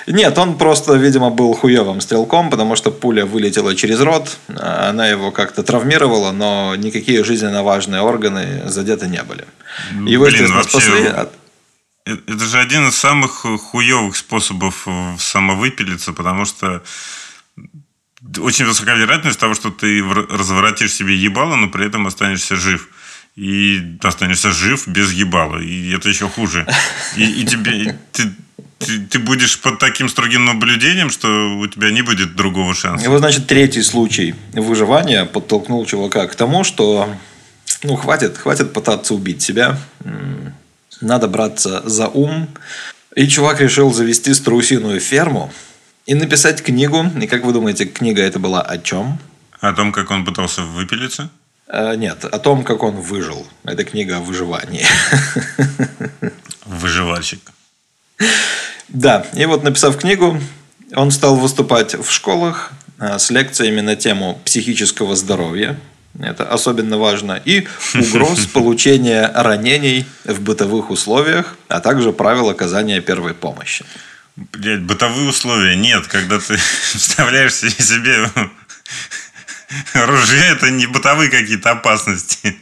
Нет, 0.06 0.38
он 0.38 0.58
просто, 0.58 0.94
видимо, 0.94 1.30
был 1.32 1.54
хуевым 1.56 2.00
стрелком, 2.02 2.50
потому 2.52 2.76
что 2.76 2.92
пуля 2.92 3.26
вылетела 3.26 3.76
через 3.76 4.00
рот, 4.02 4.38
она 4.56 5.08
его 5.08 5.32
как-то 5.32 5.64
травмировала, 5.64 6.32
но 6.32 6.76
никакие 6.76 7.24
жизненно 7.24 7.64
важные 7.64 8.02
органы 8.02 8.64
задеты 8.70 9.08
не 9.08 9.24
были. 9.24 9.46
Его, 10.06 10.26
Блин, 10.26 10.44
естественно, 10.44 10.56
вообще, 10.58 10.80
спасли. 10.80 11.08
от- 11.08 11.34
Э, 12.06 12.16
Это 12.28 12.46
же 12.46 12.60
один 12.60 12.88
из 12.88 12.96
самых 12.96 13.32
хуевых 13.72 14.16
способов 14.16 14.84
э, 14.88 15.16
самовыпилиться, 15.20 16.14
потому 16.14 16.46
что 16.46 16.82
очень 18.40 18.66
высока 18.66 18.96
вероятность 18.96 19.40
того, 19.40 19.54
что 19.54 19.70
ты 19.70 20.04
разворотишь 20.04 20.94
себе 20.94 21.16
ебало, 21.16 21.56
но 21.56 21.70
при 21.70 21.86
этом 21.86 22.08
останешься 22.08 22.56
жив. 22.56 22.90
И 23.36 23.98
останешься 24.02 24.52
жив 24.52 24.88
без 24.88 25.12
ебала. 25.12 25.60
И 25.60 25.96
это 25.96 26.10
еще 26.10 26.28
хуже. 26.28 26.66
И, 27.16 27.42
и 27.42 27.46
тебе... 27.46 28.00
Ты, 28.12 28.34
ты, 28.80 29.00
ты 29.00 29.20
будешь 29.20 29.60
под 29.60 29.80
таким 29.80 30.10
строгим 30.10 30.46
наблюдением, 30.46 31.10
что 31.10 31.58
у 31.58 31.68
тебя 31.68 31.92
не 31.92 32.02
будет 32.02 32.36
другого 32.36 32.74
шанса. 32.74 33.06
И 33.06 33.08
вот, 33.08 33.20
значит, 33.20 33.48
третий 33.48 33.82
случай 33.84 34.36
выживания 34.54 35.26
подтолкнул 35.26 35.86
чувака 35.86 36.28
к 36.28 36.36
тому, 36.36 36.64
что 36.64 37.10
ну, 37.84 37.96
хватит, 37.96 38.38
хватит 38.38 38.74
пытаться 38.74 39.14
убить 39.14 39.42
себя. 39.42 39.80
Надо 41.02 41.28
браться 41.28 41.82
за 41.86 42.08
ум. 42.08 42.50
И 43.16 43.28
чувак 43.28 43.62
решил 43.62 43.94
завести 43.94 44.34
страусиную 44.34 45.00
ферму 45.00 45.52
и 46.08 46.16
написать 46.16 46.64
книгу. 46.64 47.06
И 47.22 47.28
как 47.28 47.44
вы 47.44 47.54
думаете, 47.54 47.86
книга 47.86 48.24
это 48.24 48.40
была 48.40 48.62
о 48.62 48.78
чем? 48.78 49.20
О 49.60 49.74
том, 49.74 49.92
как 49.92 50.10
он 50.10 50.26
пытался 50.26 50.64
выпилиться. 50.64 51.30
Э, 51.68 51.96
Нет, 51.96 52.26
о 52.26 52.40
том, 52.40 52.64
как 52.64 52.82
он 52.84 52.96
выжил. 52.96 53.46
Это 53.64 53.84
книга 53.84 54.18
о 54.18 54.20
выживании. 54.22 54.86
Выживальщик. 56.66 57.40
Да, 58.88 59.26
и 59.36 59.46
вот 59.46 59.64
написав 59.64 59.98
книгу, 59.98 60.40
он 60.96 61.12
стал 61.12 61.36
выступать 61.36 61.94
в 61.94 62.10
школах 62.10 62.72
э, 63.00 63.20
с 63.20 63.30
лекциями 63.30 63.82
на 63.82 63.98
тему 63.98 64.40
психического 64.46 65.16
здоровья. 65.16 65.78
Это 66.18 66.46
особенно 66.50 66.98
важно. 66.98 67.42
И 67.44 67.68
угроз 67.94 68.46
получения 68.54 69.30
ранений 69.36 70.06
в 70.24 70.40
бытовых 70.40 70.90
условиях, 70.90 71.58
а 71.68 71.82
также 71.82 72.14
правил 72.14 72.50
оказания 72.50 73.02
первой 73.02 73.34
помощи. 73.34 73.86
Блять, 74.38 74.82
бытовые 74.84 75.28
условия 75.30 75.76
нет, 75.76 76.08
когда 76.08 76.40
ты 76.40 76.58
вставляешь 76.94 77.54
себе- 77.56 78.30
ружье, 79.94 80.46
это 80.52 80.70
не 80.70 80.86
бытовые 80.88 81.30
какие-то 81.30 81.72
опасности. 81.72 82.58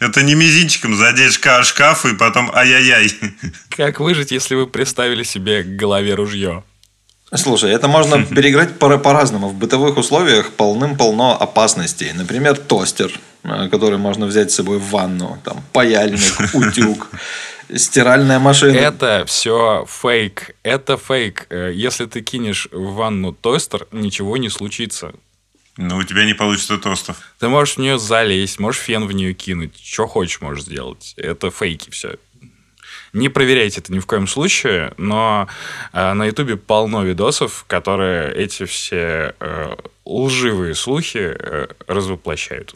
Это 0.00 0.22
не 0.22 0.34
мизинчиком 0.34 0.94
задеть 0.96 1.34
шка- 1.34 1.62
шкаф 1.62 2.04
и 2.06 2.14
потом 2.14 2.50
ай-яй-яй. 2.54 3.12
Как 3.70 4.00
выжить, 4.00 4.30
если 4.32 4.54
вы 4.54 4.66
представили 4.66 5.22
себе 5.22 5.62
к 5.62 5.68
голове 5.76 6.14
ружье? 6.14 6.64
Слушай, 7.34 7.70
это 7.72 7.86
можно 7.86 8.24
переиграть 8.24 8.78
по- 8.78 8.98
по-разному. 8.98 9.48
В 9.48 9.54
бытовых 9.54 9.96
условиях 9.96 10.50
полным-полно 10.52 11.40
опасностей. 11.40 12.12
Например, 12.12 12.56
тостер, 12.56 13.12
э, 13.44 13.68
который 13.70 13.98
можно 13.98 14.26
взять 14.26 14.50
с 14.50 14.56
собой 14.56 14.78
в 14.78 14.90
ванну. 14.90 15.40
Там 15.44 15.62
паяльник, 15.72 16.54
утюг, 16.54 17.08
стиральная 17.76 18.38
машина. 18.38 18.76
Это 18.76 19.24
все 19.26 19.86
фейк. 19.88 20.56
Это 20.62 20.96
фейк. 20.96 21.46
Э, 21.50 21.70
Если 21.74 22.06
ты 22.06 22.20
кинешь 22.22 22.68
в 22.70 22.94
ванну 22.94 23.32
тостер, 23.32 23.86
ничего 23.92 24.36
не 24.36 24.48
случится. 24.48 25.12
Но 25.76 25.96
у 25.96 26.02
тебя 26.02 26.24
не 26.24 26.34
получится 26.34 26.78
тостов. 26.78 27.16
Ты 27.38 27.48
можешь 27.48 27.76
в 27.76 27.78
нее 27.78 27.98
залезть, 27.98 28.58
можешь 28.58 28.80
фен 28.82 29.06
в 29.06 29.12
нее 29.12 29.32
кинуть. 29.34 29.80
Что 29.82 30.06
хочешь 30.06 30.40
можешь 30.40 30.64
сделать. 30.64 31.14
Это 31.16 31.50
фейки 31.50 31.90
все. 31.90 32.16
Не 33.12 33.28
проверяйте 33.28 33.80
это 33.80 33.92
ни 33.92 33.98
в 33.98 34.06
коем 34.06 34.26
случае, 34.28 34.92
но 34.96 35.48
э, 35.92 36.12
на 36.12 36.26
Ютубе 36.26 36.56
полно 36.56 37.02
видосов, 37.02 37.64
которые 37.66 38.32
эти 38.34 38.64
все 38.66 39.34
э, 39.40 39.76
лживые 40.04 40.74
слухи 40.74 41.18
э, 41.18 41.68
развоплощают. 41.88 42.74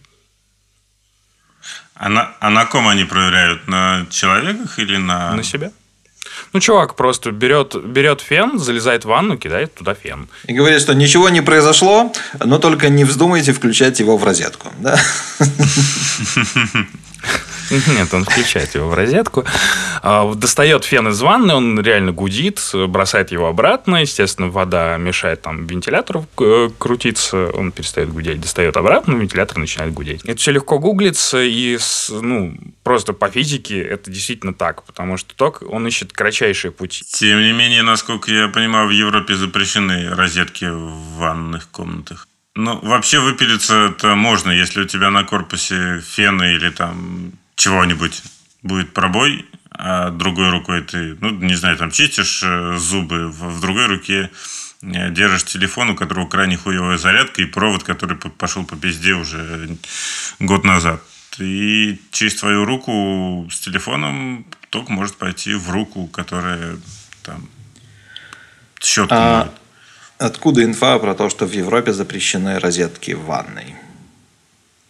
А 1.95 2.09
на, 2.09 2.35
а 2.41 2.51
на 2.51 2.65
ком 2.67 2.89
они 2.89 3.05
проверяют? 3.05 3.69
На 3.69 4.07
человеках 4.11 4.79
или 4.79 4.97
на... 4.97 5.35
На 5.35 5.43
себя. 5.43 5.71
Ну, 6.53 6.61
чувак 6.61 6.97
просто 6.97 7.31
берет, 7.31 7.77
берет 7.85 8.21
фен, 8.21 8.59
залезает 8.59 9.05
в 9.05 9.09
ванну, 9.09 9.37
кидает 9.37 9.75
туда 9.75 9.95
фен. 9.95 10.29
И 10.47 10.53
говорит, 10.53 10.81
что 10.81 10.95
ничего 10.95 11.29
не 11.29 11.41
произошло, 11.41 12.13
но 12.45 12.59
только 12.59 12.89
не 12.89 13.05
вздумайте 13.05 13.53
включать 13.53 14.01
его 14.01 14.17
в 14.17 14.25
розетку. 14.25 14.73
Да? 14.79 14.99
Нет, 17.87 18.13
он 18.13 18.25
включает 18.25 18.75
его 18.75 18.89
в 18.89 18.95
розетку, 18.95 19.45
а, 20.03 20.33
достает 20.35 20.85
фен 20.85 21.09
из 21.09 21.21
ванны, 21.21 21.55
он 21.55 21.81
реально 21.81 22.13
гудит, 22.13 22.61
бросает 22.89 23.33
его 23.33 23.49
обратно, 23.49 23.97
естественно, 23.97 24.49
вода 24.49 24.97
мешает 24.97 25.43
там 25.43 25.67
вентилятору 25.67 26.27
э, 26.41 26.71
крутиться, 26.79 27.51
он 27.55 27.73
перестает 27.73 28.13
гудеть, 28.13 28.41
достает 28.41 28.77
обратно, 28.77 29.15
вентилятор 29.15 29.59
начинает 29.59 29.93
гудеть. 29.93 30.25
Это 30.25 30.37
все 30.39 30.53
легко 30.53 30.79
гуглится, 30.79 31.43
и 31.43 31.79
ну, 32.11 32.57
просто 32.83 33.13
по 33.13 33.29
физике 33.29 33.81
это 33.81 34.11
действительно 34.11 34.55
так, 34.55 34.83
потому 34.85 35.17
что 35.17 35.35
ток, 35.35 35.63
он 35.69 35.87
ищет 35.87 36.13
кратчайшие 36.13 36.71
пути. 36.71 37.05
Тем 37.05 37.41
не 37.41 37.53
менее, 37.53 37.83
насколько 37.83 38.31
я 38.31 38.49
понимаю, 38.49 38.89
в 38.89 38.91
Европе 38.91 39.35
запрещены 39.35 40.11
розетки 40.11 40.67
в 40.67 41.19
ванных 41.19 41.69
комнатах. 41.71 42.29
Ну, 42.57 42.79
вообще 42.83 43.19
выпилиться 43.19 43.89
это 43.91 44.15
можно, 44.15 44.53
если 44.53 44.83
у 44.83 44.85
тебя 44.85 45.11
на 45.11 45.25
корпусе 45.25 46.01
фена 46.01 46.55
или 46.55 46.71
там 46.71 47.33
чего-нибудь 47.57 48.23
будет 48.63 48.93
пробой, 48.93 49.47
а 49.71 50.11
другой 50.11 50.51
рукой 50.51 50.83
ты, 50.83 51.17
ну, 51.21 51.31
не 51.31 51.55
знаю, 51.55 51.77
там 51.77 51.91
чистишь 51.91 52.43
э, 52.45 52.77
зубы, 52.79 53.29
в, 53.29 53.61
другой 53.61 53.87
руке 53.87 54.31
э, 54.83 55.11
держишь 55.11 55.45
телефон, 55.45 55.91
у 55.91 55.97
которого 55.97 56.29
крайне 56.29 56.57
хуевая 56.57 56.97
зарядка 56.97 57.43
и 57.43 57.47
провод, 57.47 57.83
который 57.83 58.17
пошел 58.17 58.65
по 58.65 58.77
пизде 58.77 59.15
уже 59.15 59.77
год 60.39 60.65
назад. 60.65 61.03
И 61.39 62.01
через 62.13 62.37
твою 62.37 62.65
руку 62.65 63.49
с 63.51 63.59
телефоном 63.59 64.47
ток 64.71 64.89
может 64.89 65.17
пойти 65.17 65.55
в 65.55 65.71
руку, 65.71 66.07
которая 66.07 66.77
там 67.25 67.49
щетку 68.81 69.15
А 69.15 69.39
моет. 69.39 69.53
откуда 70.19 70.63
инфа 70.63 70.99
про 71.01 71.15
то, 71.15 71.29
что 71.29 71.47
в 71.47 71.53
Европе 71.53 71.93
запрещены 71.93 72.61
розетки 72.61 73.13
в 73.13 73.25
ванной? 73.25 73.75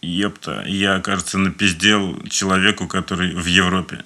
Епта, 0.05 0.63
я, 0.67 0.99
кажется, 0.99 1.37
напиздел 1.37 2.15
человеку, 2.29 2.87
который 2.87 3.33
в 3.35 3.45
Европе. 3.45 4.03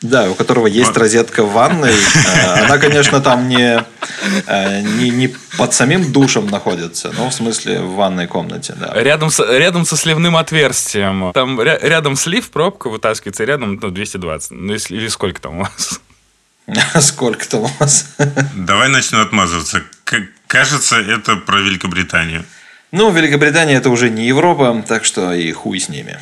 Да, 0.00 0.30
у 0.30 0.34
которого 0.34 0.68
есть 0.68 0.88
Вот. 0.88 0.96
розетка 0.98 1.42
в 1.42 1.52
ванной. 1.52 1.92
Э, 2.26 2.64
Она, 2.64 2.78
конечно, 2.78 3.20
там 3.20 3.48
не, 3.48 3.84
э, 4.46 4.80
не, 4.82 5.10
не 5.10 5.34
под 5.56 5.74
самим 5.74 6.12
душем 6.12 6.46
находится, 6.46 7.12
но 7.16 7.30
в 7.30 7.34
смысле 7.34 7.80
в 7.80 7.94
ванной 7.94 8.28
комнате, 8.28 8.74
да. 8.78 8.92
Рядом, 8.94 9.30
с, 9.30 9.40
рядом 9.40 9.84
со 9.84 9.96
сливным 9.96 10.36
отверстием. 10.36 11.32
Там 11.32 11.60
ря- 11.60 11.78
рядом 11.82 12.14
слив, 12.16 12.48
пробка 12.50 12.90
вытаскивается, 12.90 13.44
рядом 13.44 13.74
ну, 13.82 13.90
220. 13.90 14.50
Ну, 14.52 14.72
если, 14.72 14.96
или 14.96 15.08
сколько 15.08 15.40
там 15.40 15.58
у 15.58 15.60
вас? 15.62 16.00
Сколько 17.00 17.48
там 17.48 17.60
у 17.62 17.70
вас? 17.80 18.14
Давай 18.54 18.88
начну 18.90 19.20
отмазываться. 19.20 19.82
Кажется, 20.46 20.96
это 20.96 21.36
про 21.36 21.60
Великобританию. 21.60 22.44
Ну, 22.90 23.10
Великобритания 23.10 23.74
это 23.74 23.90
уже 23.90 24.08
не 24.08 24.26
Европа, 24.26 24.82
так 24.86 25.04
что 25.04 25.32
и 25.32 25.52
хуй 25.52 25.78
с 25.78 25.88
ними. 25.88 26.18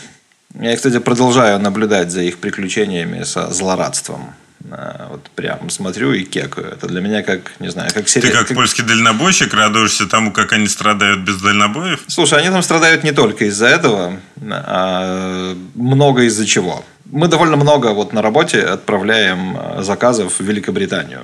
Я, 0.60 0.74
кстати, 0.74 0.98
продолжаю 0.98 1.60
наблюдать 1.60 2.10
за 2.10 2.22
их 2.22 2.38
приключениями 2.38 3.22
со 3.24 3.52
злорадством. 3.52 4.34
А, 4.70 5.08
Вот 5.10 5.30
прям 5.30 5.70
смотрю 5.70 6.12
и 6.12 6.24
кекаю. 6.24 6.68
Это 6.68 6.88
для 6.88 7.00
меня 7.00 7.22
как, 7.22 7.52
не 7.60 7.70
знаю, 7.70 7.90
как 7.94 8.06
Ты 8.06 8.10
сериал. 8.10 8.32
как 8.44 8.56
польский 8.56 8.82
дальнобойщик 8.82 9.54
радуешься 9.54 10.06
тому, 10.06 10.32
как 10.32 10.52
они 10.52 10.66
страдают 10.66 11.20
без 11.20 11.40
дальнобоев? 11.40 12.02
Слушай, 12.08 12.40
они 12.40 12.48
там 12.50 12.62
страдают 12.62 13.04
не 13.04 13.12
только 13.12 13.44
из-за 13.44 13.66
этого, 13.66 14.14
а 14.50 15.54
много 15.74 16.22
из-за 16.22 16.46
чего. 16.46 16.84
Мы 17.04 17.28
довольно 17.28 17.56
много 17.56 17.88
вот 17.92 18.12
на 18.12 18.20
работе 18.22 18.62
отправляем 18.62 19.56
э, 19.56 19.82
заказов 19.82 20.40
в 20.40 20.42
Великобританию. 20.42 21.22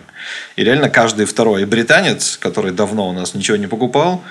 И 0.54 0.62
реально 0.62 0.88
каждый 0.88 1.26
второй 1.26 1.64
британец, 1.64 2.36
который 2.36 2.70
давно 2.70 3.08
у 3.08 3.12
нас 3.12 3.34
ничего 3.34 3.56
не 3.56 3.66
покупал, 3.66 4.22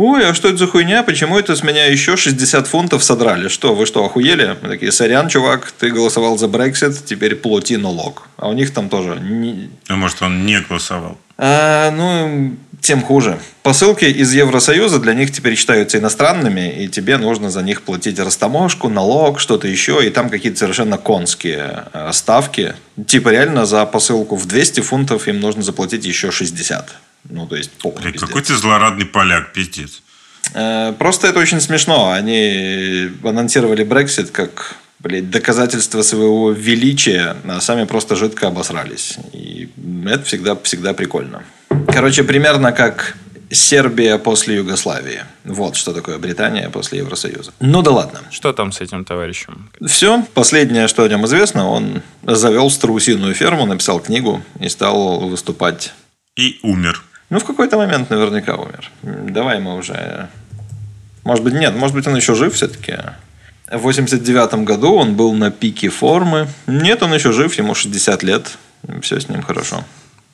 Ой, 0.00 0.24
а 0.30 0.32
что 0.32 0.46
это 0.48 0.58
за 0.58 0.68
хуйня? 0.68 1.02
Почему 1.02 1.36
это 1.36 1.56
с 1.56 1.64
меня 1.64 1.86
еще 1.86 2.16
60 2.16 2.68
фунтов 2.68 3.02
содрали? 3.02 3.48
Что, 3.48 3.74
вы 3.74 3.84
что, 3.84 4.04
охуели? 4.04 4.56
Мы 4.62 4.68
такие, 4.68 4.92
сорян, 4.92 5.28
чувак, 5.28 5.72
ты 5.76 5.90
голосовал 5.90 6.38
за 6.38 6.46
Брексит, 6.46 7.04
теперь 7.04 7.34
плати 7.34 7.76
налог. 7.76 8.28
А 8.36 8.48
у 8.48 8.52
них 8.52 8.72
там 8.72 8.88
тоже 8.88 9.18
не- 9.20 9.70
А 9.88 9.96
может, 9.96 10.22
он 10.22 10.46
не 10.46 10.60
голосовал? 10.60 11.18
а, 11.36 11.90
ну, 11.90 12.56
тем 12.80 13.02
хуже. 13.02 13.38
Посылки 13.64 14.04
из 14.04 14.32
Евросоюза 14.32 15.00
для 15.00 15.14
них 15.14 15.32
теперь 15.32 15.56
считаются 15.56 15.98
иностранными, 15.98 16.84
и 16.84 16.86
тебе 16.88 17.16
нужно 17.16 17.50
за 17.50 17.62
них 17.62 17.82
платить 17.82 18.20
растаможку, 18.20 18.88
налог, 18.88 19.40
что-то 19.40 19.66
еще, 19.66 20.06
и 20.06 20.10
там 20.10 20.30
какие-то 20.30 20.58
совершенно 20.60 20.96
конские 20.96 21.86
э, 21.92 22.12
ставки. 22.12 22.74
Типа 23.08 23.30
реально 23.30 23.66
за 23.66 23.84
посылку 23.84 24.36
в 24.36 24.46
200 24.46 24.80
фунтов 24.80 25.26
им 25.26 25.40
нужно 25.40 25.62
заплатить 25.62 26.04
еще 26.04 26.30
60. 26.30 26.94
Ну, 27.30 27.46
то 27.46 27.56
есть 27.56 27.70
полный 27.72 28.02
Блин, 28.02 28.14
какой 28.18 28.42
ты 28.42 28.54
злорадный 28.56 29.06
поляк, 29.06 29.52
пиздец. 29.52 30.02
Э, 30.54 30.92
Просто 30.98 31.28
это 31.28 31.38
очень 31.38 31.60
смешно. 31.60 32.10
Они 32.10 33.10
анонсировали 33.22 33.84
Brexit 33.84 34.26
как 34.26 34.76
блядь, 34.98 35.30
доказательство 35.30 36.02
своего 36.02 36.52
величия, 36.52 37.36
а 37.46 37.60
сами 37.60 37.84
просто 37.84 38.16
жидко 38.16 38.48
обосрались. 38.48 39.18
И 39.32 39.68
это 40.06 40.24
всегда, 40.24 40.56
всегда 40.56 40.94
прикольно. 40.94 41.42
Короче, 41.86 42.24
примерно 42.24 42.72
как 42.72 43.16
Сербия 43.50 44.18
после 44.18 44.56
Югославии. 44.56 45.22
Вот 45.44 45.76
что 45.76 45.94
такое 45.94 46.18
Британия 46.18 46.68
после 46.68 46.98
Евросоюза. 46.98 47.52
Ну 47.60 47.82
да 47.82 47.90
ладно. 47.92 48.20
Что 48.30 48.52
там 48.52 48.72
с 48.72 48.80
этим 48.80 49.04
товарищем? 49.04 49.70
Все. 49.86 50.22
Последнее, 50.34 50.88
что 50.88 51.02
о 51.02 51.08
нем 51.08 51.24
известно, 51.24 51.68
он 51.68 52.02
завел 52.22 52.70
страусиную 52.70 53.34
ферму, 53.34 53.64
написал 53.64 54.00
книгу 54.00 54.42
и 54.60 54.68
стал 54.68 55.20
выступать. 55.20 55.94
И 56.36 56.58
умер. 56.62 57.02
Ну, 57.30 57.38
в 57.38 57.44
какой-то 57.44 57.76
момент 57.76 58.10
наверняка 58.10 58.56
умер. 58.56 58.90
Давай 59.02 59.60
мы 59.60 59.76
уже... 59.76 60.28
Может 61.24 61.44
быть, 61.44 61.54
нет, 61.54 61.74
может 61.74 61.94
быть, 61.94 62.06
он 62.06 62.16
еще 62.16 62.34
жив 62.34 62.54
все-таки. 62.54 62.96
В 63.70 63.78
89 63.78 64.64
году 64.64 64.94
он 64.94 65.14
был 65.14 65.34
на 65.34 65.50
пике 65.50 65.90
формы. 65.90 66.48
Нет, 66.66 67.02
он 67.02 67.12
еще 67.12 67.32
жив, 67.32 67.52
ему 67.58 67.74
60 67.74 68.22
лет. 68.22 68.56
Все 69.02 69.20
с 69.20 69.28
ним 69.28 69.42
хорошо. 69.42 69.84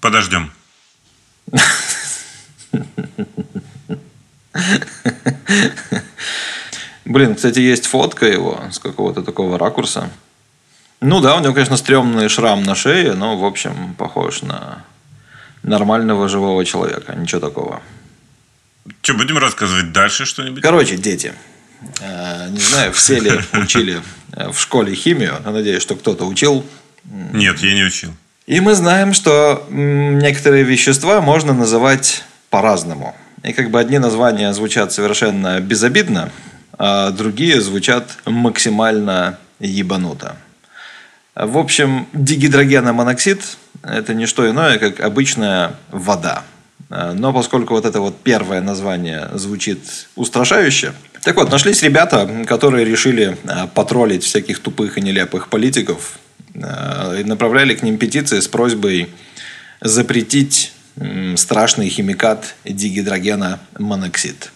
Подождем. 0.00 0.52
Блин, 7.04 7.34
кстати, 7.34 7.58
есть 7.58 7.86
фотка 7.86 8.26
его 8.26 8.60
с 8.70 8.78
какого-то 8.78 9.22
такого 9.22 9.58
ракурса. 9.58 10.10
Ну 11.00 11.20
да, 11.20 11.36
у 11.36 11.40
него, 11.40 11.52
конечно, 11.52 11.76
стрёмный 11.76 12.28
шрам 12.28 12.62
на 12.62 12.74
шее, 12.74 13.14
но, 13.14 13.36
в 13.36 13.44
общем, 13.44 13.94
похож 13.98 14.42
на 14.42 14.84
нормального 15.64 16.28
живого 16.28 16.64
человека. 16.64 17.14
Ничего 17.14 17.40
такого. 17.40 17.82
Что, 19.02 19.14
будем 19.14 19.38
рассказывать 19.38 19.92
дальше 19.92 20.26
что-нибудь? 20.26 20.62
Короче, 20.62 20.96
дети. 20.96 21.32
Э, 22.00 22.48
Не 22.50 22.60
знаю, 22.60 22.92
все 22.92 23.18
ли 23.18 23.32
учили 23.52 24.02
э, 24.32 24.50
в 24.50 24.60
школе 24.60 24.94
химию. 24.94 25.40
надеюсь, 25.44 25.82
что 25.82 25.96
кто-то 25.96 26.26
учил. 26.26 26.64
Нет, 27.04 27.58
я 27.60 27.74
не 27.74 27.84
учил. 27.84 28.12
И 28.46 28.60
мы 28.60 28.74
знаем, 28.74 29.14
что 29.14 29.66
некоторые 29.70 30.64
вещества 30.64 31.22
можно 31.22 31.54
называть 31.54 32.24
по-разному. 32.50 33.16
И 33.42 33.52
как 33.52 33.70
бы 33.70 33.80
одни 33.80 33.98
названия 33.98 34.52
звучат 34.52 34.92
совершенно 34.92 35.60
безобидно, 35.60 36.30
а 36.78 37.10
другие 37.10 37.60
звучат 37.60 38.18
максимально 38.26 39.38
ебануто. 39.60 40.36
В 41.34 41.56
общем, 41.56 42.06
дигидрогеномоноксид– 42.12 43.42
это 43.84 44.14
не 44.14 44.26
что 44.26 44.48
иное, 44.48 44.78
как 44.78 45.00
обычная 45.00 45.74
вода. 45.90 46.44
Э, 46.90 47.12
Но 47.12 47.32
поскольку 47.32 47.74
вот 47.74 47.84
это 47.84 48.00
вот 48.00 48.16
первое 48.22 48.60
название 48.60 49.28
звучит 49.34 50.06
устрашающе, 50.16 50.92
так 51.22 51.36
вот, 51.36 51.50
нашлись 51.50 51.82
ребята, 51.82 52.44
которые 52.46 52.84
решили 52.84 53.36
э, 53.44 53.66
потроллить 53.74 54.24
всяких 54.24 54.58
тупых 54.58 54.98
и 54.98 55.00
нелепых 55.00 55.48
политиков 55.48 56.18
э, 56.54 57.20
и 57.20 57.24
направляли 57.24 57.74
к 57.74 57.82
ним 57.82 57.98
петиции 57.98 58.40
с 58.40 58.48
просьбой 58.48 59.08
запретить 59.80 60.72
страшный 61.36 61.88
химикат 61.88 62.54
дигидрогена 62.64 63.58
моноксид. 63.78 64.52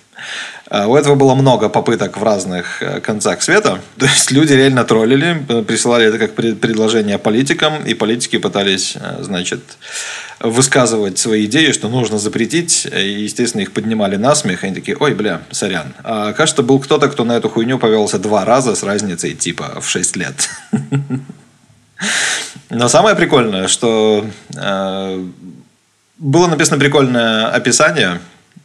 А 0.70 0.86
У 0.86 0.96
этого 0.96 1.14
было 1.14 1.34
много 1.34 1.70
попыток 1.70 2.18
в 2.18 2.22
разных 2.22 2.82
э, 2.82 3.00
концах 3.00 3.42
света. 3.42 3.80
То 3.98 4.06
есть 4.06 4.30
люди 4.30 4.52
реально 4.52 4.84
троллили, 4.84 5.42
э, 5.48 5.62
присылали 5.62 6.06
это 6.06 6.18
как 6.18 6.34
пред- 6.34 6.60
предложение 6.60 7.18
политикам, 7.18 7.84
и 7.86 7.94
политики 7.94 8.38
пытались, 8.38 8.94
э, 8.96 9.22
значит, 9.22 9.60
высказывать 10.40 11.18
свои 11.18 11.46
идеи, 11.46 11.72
что 11.72 11.88
нужно 11.88 12.18
запретить. 12.18 12.86
И, 12.86 13.22
естественно, 13.22 13.62
их 13.62 13.72
поднимали 13.72 14.16
на 14.16 14.34
смех, 14.34 14.62
они 14.64 14.74
такие, 14.74 14.96
ой, 14.98 15.14
бля, 15.14 15.40
сорян. 15.50 15.94
А, 16.04 16.32
кажется, 16.34 16.62
был 16.62 16.78
кто-то, 16.80 17.08
кто 17.08 17.24
на 17.24 17.36
эту 17.36 17.48
хуйню 17.48 17.78
повелся 17.78 18.18
два 18.18 18.44
раза 18.44 18.74
с 18.74 18.82
разницей 18.82 19.34
типа 19.34 19.80
в 19.80 19.88
6 19.88 20.16
лет. 20.16 20.50
Но 22.70 22.88
самое 22.88 23.16
прикольное, 23.16 23.68
что 23.68 24.26
э, 24.54 25.24
было 26.18 26.46
написано 26.46 26.78
прикольное 26.78 27.46
описание, 27.46 28.20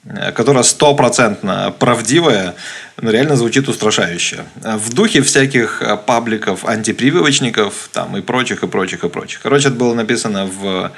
э, 0.06 0.32
которое 0.32 0.64
стопроцентно 0.64 1.74
правдивое, 1.80 2.56
но 3.02 3.12
реально 3.12 3.36
звучит 3.36 3.70
устрашающе. 3.70 4.46
В 4.62 4.94
духе 4.94 5.22
всяких 5.22 5.82
э, 5.82 5.98
пабликов, 5.98 6.66
антипрививочников 6.66 7.90
там, 7.92 8.18
и 8.18 8.22
прочих, 8.22 8.64
и 8.64 8.68
прочих, 8.68 9.04
и 9.04 9.10
прочих. 9.10 9.42
Короче, 9.42 9.68
это 9.70 9.78
было 9.78 9.94
написано 9.94 10.46
в 10.46 10.92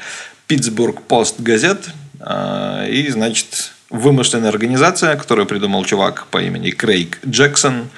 Питтсбург 0.47 1.01
Пост 1.03 1.39
газет. 1.39 1.89
э, 2.19 2.87
И, 2.89 3.09
значит, 3.11 3.71
вымышленная 3.89 4.49
организация, 4.49 5.15
которую 5.15 5.45
придумал 5.45 5.85
чувак 5.85 6.27
по 6.31 6.41
имени 6.41 6.71
Крейг 6.71 7.19
Джексон. 7.25 7.89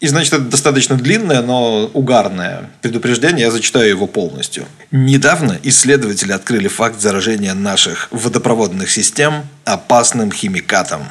И, 0.00 0.06
значит, 0.06 0.32
это 0.32 0.42
достаточно 0.42 0.96
длинное, 0.96 1.42
но 1.42 1.90
угарное 1.92 2.70
предупреждение. 2.82 3.46
Я 3.46 3.50
зачитаю 3.50 3.88
его 3.88 4.06
полностью. 4.06 4.66
Недавно 4.92 5.58
исследователи 5.64 6.32
открыли 6.32 6.68
факт 6.68 7.00
заражения 7.00 7.52
наших 7.54 8.08
водопроводных 8.12 8.90
систем 8.90 9.44
опасным 9.64 10.30
химикатом. 10.30 11.02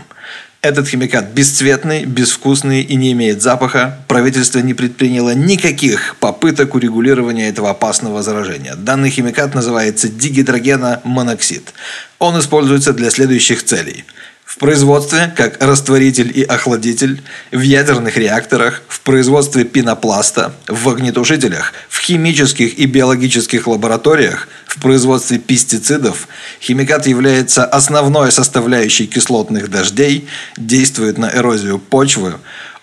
Этот 0.61 0.87
химикат 0.87 1.31
бесцветный, 1.33 2.05
безвкусный 2.05 2.81
и 2.81 2.95
не 2.95 3.11
имеет 3.11 3.41
запаха. 3.41 3.99
Правительство 4.07 4.59
не 4.59 4.73
предприняло 4.73 5.35
никаких 5.35 6.15
попыток 6.19 6.73
урегулирования 6.73 7.49
этого 7.49 7.69
опасного 7.69 8.23
заражения. 8.23 8.75
Данный 8.75 9.09
химикат 9.09 9.53
называется 9.53 10.07
дигидрогеномоноксид. 10.07 11.73
Он 12.19 12.39
используется 12.39 12.93
для 12.93 13.11
следующих 13.11 13.63
целей– 13.65 14.05
в 14.47 14.59
производстве 14.59 15.31
как 15.35 15.61
растворитель 15.61 16.31
и 16.33 16.41
охладитель, 16.41 17.21
в 17.51 17.59
ядерных 17.59 18.15
реакторах, 18.15 18.81
в 18.87 19.01
производстве 19.01 19.65
пенопласта, 19.65 20.53
в 20.69 20.87
огнетушителях, 20.87 21.73
в 21.89 21.99
химических 21.99 22.79
и 22.79 22.85
биологических 22.85 23.67
лабораториях, 23.67 24.47
в 24.65 24.81
производстве 24.81 25.37
пестицидов. 25.37 26.29
Химикат 26.61 27.07
является 27.07 27.65
основной 27.65 28.31
составляющей 28.31 29.05
кислотных 29.05 29.69
дождей, 29.69 30.29
действует 30.55 31.17
на 31.17 31.29
эрозию 31.29 31.77
почвы, 31.77 32.35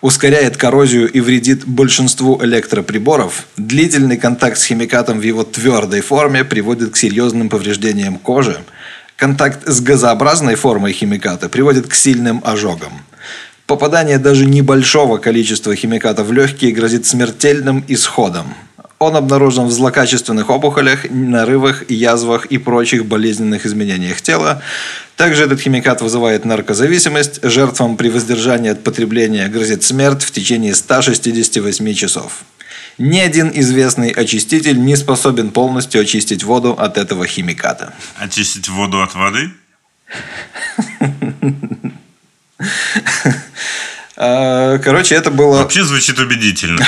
ускоряет 0.03 0.59
коррозию 0.59 1.11
и 1.11 1.21
вредит 1.21 1.65
большинству 1.65 2.39
электроприборов. 2.45 3.47
Длительный 3.57 4.19
контакт 4.19 4.59
с 4.59 4.65
химикатом 4.65 5.19
в 5.19 5.23
его 5.23 5.45
твердой 5.45 6.03
форме 6.03 6.45
приводит 6.45 6.91
к 6.91 6.99
серьезным 6.99 7.49
повреждениям 7.49 8.19
кожи. 8.19 8.63
Контакт 9.25 9.67
с 9.67 9.81
газообразной 9.81 10.55
формой 10.55 10.93
химиката 10.93 11.49
приводит 11.49 11.89
к 11.89 11.95
сильным 11.95 12.43
ожогам. 12.45 12.93
Попадание 13.65 14.19
даже 14.19 14.45
небольшого 14.45 15.17
количества 15.17 15.75
химиката 15.75 16.23
в 16.23 16.31
легкие 16.31 16.73
грозит 16.73 17.07
смертельным 17.07 17.83
исходом. 17.89 18.53
Он 18.99 19.17
обнаружен 19.17 19.65
в 19.65 19.73
злокачественных 19.73 20.51
опухолях, 20.51 21.07
нарывах, 21.09 21.91
язвах 21.91 22.45
и 22.53 22.59
прочих 22.59 23.07
болезненных 23.07 23.65
изменениях 23.65 24.21
тела. 24.21 24.61
Также 25.17 25.45
этот 25.45 25.59
химикат 25.59 26.03
вызывает 26.03 26.45
наркозависимость. 26.45 27.41
Жертвам 27.43 27.97
при 27.97 28.11
воздержании 28.11 28.73
от 28.73 28.85
потребления 28.85 29.49
грозит 29.49 29.85
смерть 29.85 30.23
в 30.23 30.33
течение 30.33 30.75
168 30.75 31.95
часов. 31.95 32.45
Ни 32.99 33.19
один 33.19 33.51
известный 33.53 34.11
очиститель 34.11 34.81
не 34.81 34.97
способен 34.97 35.51
полностью 35.51 36.01
очистить 36.01 36.45
воду 36.45 36.73
от 36.73 36.97
этого 36.97 37.27
химиката. 37.27 37.93
Очистить 38.17 38.69
воду 38.69 39.03
от 39.03 39.15
воды? 39.15 39.51
А, 44.17 44.79
Короче, 44.79 45.15
это 45.17 45.31
было... 45.31 45.59
Вообще 45.59 45.83
звучит 45.85 46.19
убедительно. 46.19 46.85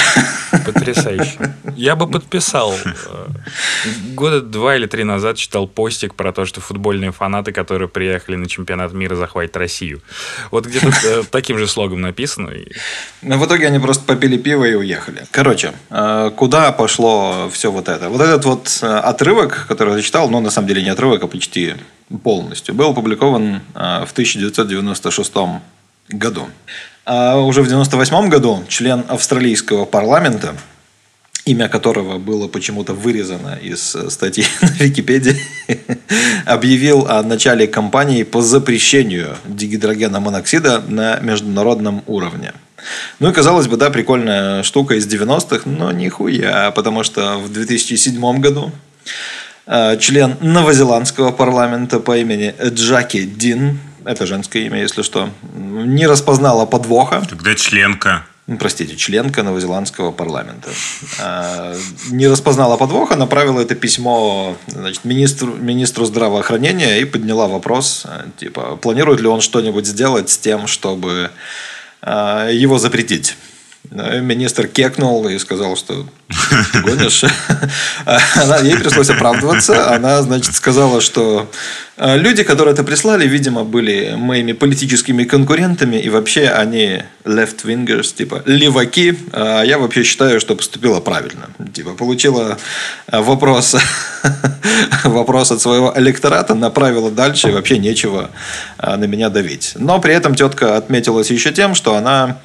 Потрясающе. 0.65 1.55
Я 1.75 1.97
бы 1.97 2.07
подписал. 2.07 2.73
э, 2.85 3.27
Года 4.15 4.41
два 4.41 4.77
или 4.77 4.87
три 4.87 5.03
назад 5.03 5.37
читал 5.37 5.67
постик 5.67 6.15
про 6.15 6.33
то, 6.33 6.47
что 6.47 6.61
футбольные 6.61 7.11
фанаты, 7.11 7.53
которые 7.53 7.89
приехали 7.89 8.37
на 8.37 8.49
чемпионат 8.49 8.93
мира, 8.93 9.17
захватят 9.17 9.57
Россию. 9.57 10.03
Вот 10.53 10.67
где-то 10.67 10.93
э, 11.05 11.23
таким 11.31 11.59
же 11.59 11.67
слогом 11.67 12.01
написано. 12.01 12.51
и 12.51 12.73
Но 13.23 13.39
в 13.39 13.47
итоге 13.47 13.67
они 13.67 13.81
просто 13.81 14.05
попили 14.05 14.37
пиво 14.39 14.65
и 14.65 14.75
уехали. 14.75 15.27
Короче, 15.33 15.73
э, 15.91 16.31
куда 16.37 16.71
пошло 16.71 17.51
все 17.53 17.73
вот 17.73 17.89
это? 17.89 18.09
Вот 18.09 18.21
этот 18.21 18.45
вот 18.45 18.79
отрывок, 18.83 19.67
который 19.67 19.91
я 19.91 19.97
зачитал, 19.97 20.31
ну, 20.31 20.41
на 20.41 20.51
самом 20.51 20.69
деле 20.69 20.83
не 20.83 20.91
отрывок, 20.91 21.25
а 21.25 21.27
почти 21.27 21.75
полностью, 22.23 22.75
был 22.75 22.91
опубликован 22.91 23.63
в 23.75 24.09
1996 24.13 25.33
году. 26.09 26.49
А 27.07 27.39
уже 27.39 27.63
в 27.63 27.67
1998 27.67 28.29
году 28.29 28.65
член 28.67 29.05
австралийского 29.07 29.85
парламента, 29.85 30.57
имя 31.45 31.69
которого 31.69 32.19
было 32.19 32.49
почему-то 32.49 32.95
вырезано 32.95 33.55
из 33.63 33.95
э, 33.95 34.11
статьи 34.11 34.45
на 34.61 34.67
Википедии, 34.67 35.41
объявил 36.47 37.07
о 37.09 37.23
начале 37.23 37.69
кампании 37.69 38.25
по 38.25 38.43
запрещению 38.43 39.37
дигидрогена 39.45 40.19
моноксида 40.19 40.83
на 40.89 41.21
международном 41.21 42.03
уровне. 42.09 42.53
Ну 43.21 43.31
и 43.31 43.33
казалось 43.33 43.69
бы, 43.69 43.77
да, 43.77 43.91
прикольная 43.91 44.65
штука 44.65 44.97
из 44.97 45.07
90-х, 45.07 45.71
но 45.71 45.93
нихуя, 45.93 46.73
потому 46.73 47.05
что 47.05 47.39
в 47.39 47.53
2007 47.53 48.41
году 48.41 48.73
э, 49.69 49.97
член 50.01 50.35
новозеландского 50.41 51.31
парламента 51.31 52.01
по 52.01 52.19
имени 52.19 52.53
Джаки 52.61 53.23
Дин, 53.23 53.79
это 54.07 54.27
женское 54.27 54.65
имя, 54.65 54.81
если 54.81 55.03
что, 55.03 55.29
не 55.55 56.07
распознала 56.07 56.67
подвоха. 56.67 57.23
Тогда 57.29 57.55
членка. 57.55 58.25
Ну, 58.47 58.59
простите, 58.59 58.95
членка 58.95 59.43
новозеландского 59.43 60.13
парламента. 60.13 60.71
А, 61.21 61.75
Не 62.11 62.29
распознала 62.29 62.77
подвоха, 62.77 63.17
направила 63.17 63.61
это 63.61 63.75
письмо 63.75 64.57
значит, 64.69 65.05
министру, 65.05 65.55
министру 65.55 66.05
здравоохранения 66.05 67.01
и 67.01 67.05
подняла 67.05 67.49
вопрос, 67.49 68.03
а, 68.05 68.27
типа, 68.39 68.77
планирует 68.77 69.21
ли 69.21 69.27
он 69.27 69.41
что-нибудь 69.41 69.87
сделать 69.87 70.31
с 70.31 70.39
тем, 70.39 70.69
чтобы 70.69 71.31
а, 72.03 72.49
его 72.49 72.79
запретить. 72.79 73.37
Министр 73.91 74.67
кекнул 74.67 75.27
и 75.29 75.39
сказал, 75.39 75.77
что 75.77 76.07
гонишь. 76.83 77.25
Ей 78.63 78.77
пришлось 78.77 79.11
оправдываться. 79.11 79.95
Она, 79.95 80.23
значит, 80.23 80.55
сказала, 80.55 81.01
что 81.01 81.49
а, 81.99 82.17
люди, 82.17 82.43
которые 82.43 82.75
это 82.75 82.85
прислали, 82.85 83.27
видимо, 83.27 83.65
были 83.65 84.15
моими 84.17 84.53
политическими 84.53 85.25
конкурентами, 85.25 85.97
и 85.97 86.11
вообще 86.11 86.49
они 86.49 87.03
left-wingers, 87.25 88.15
типа 88.15 88.43
леваки. 88.45 89.17
А 89.33 89.63
я 89.63 89.79
вообще 89.79 90.03
считаю, 90.03 90.41
что 90.41 90.55
поступила 90.55 91.01
правильно. 91.01 91.49
Типа 91.73 91.93
получила 91.93 92.59
а, 93.07 93.23
вопрос, 93.23 93.77
вопрос 95.05 95.53
от 95.53 95.63
своего 95.63 95.93
электората, 95.97 96.55
направила 96.55 97.11
дальше, 97.11 97.49
и 97.49 97.53
вообще 97.53 97.79
нечего 97.79 98.31
на 98.79 99.05
меня 99.05 99.31
давить. 99.31 99.73
Но 99.77 99.99
при 100.01 100.13
этом 100.13 100.35
тетка 100.35 100.77
отметилась 100.77 101.31
еще 101.31 101.53
тем, 101.53 101.75
что 101.75 101.95
она 101.95 102.39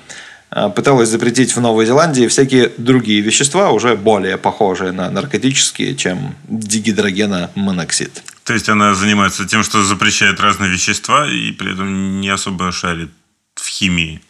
пыталась 0.76 1.10
запретить 1.10 1.56
в 1.56 1.62
Новой 1.62 1.86
Зеландии 1.86 2.28
всякие 2.28 2.72
другие 2.78 3.22
вещества, 3.22 3.72
уже 3.72 3.96
более 3.96 4.38
похожие 4.38 4.92
на 4.92 5.10
наркотические, 5.10 5.96
чем 5.96 6.36
дигидрогеномоноксид. 6.48 8.24
То 8.44 8.54
есть 8.54 8.70
она 8.70 8.94
занимается 8.94 9.46
тем, 9.46 9.64
что 9.64 9.84
запрещает 9.84 10.40
разные 10.40 10.70
вещества 10.70 11.28
и 11.28 11.52
при 11.52 11.74
этом 11.74 12.20
не 12.20 12.30
особо 12.30 12.72
шарит 12.72 13.10
в 13.56 13.68
химии. 13.68 14.22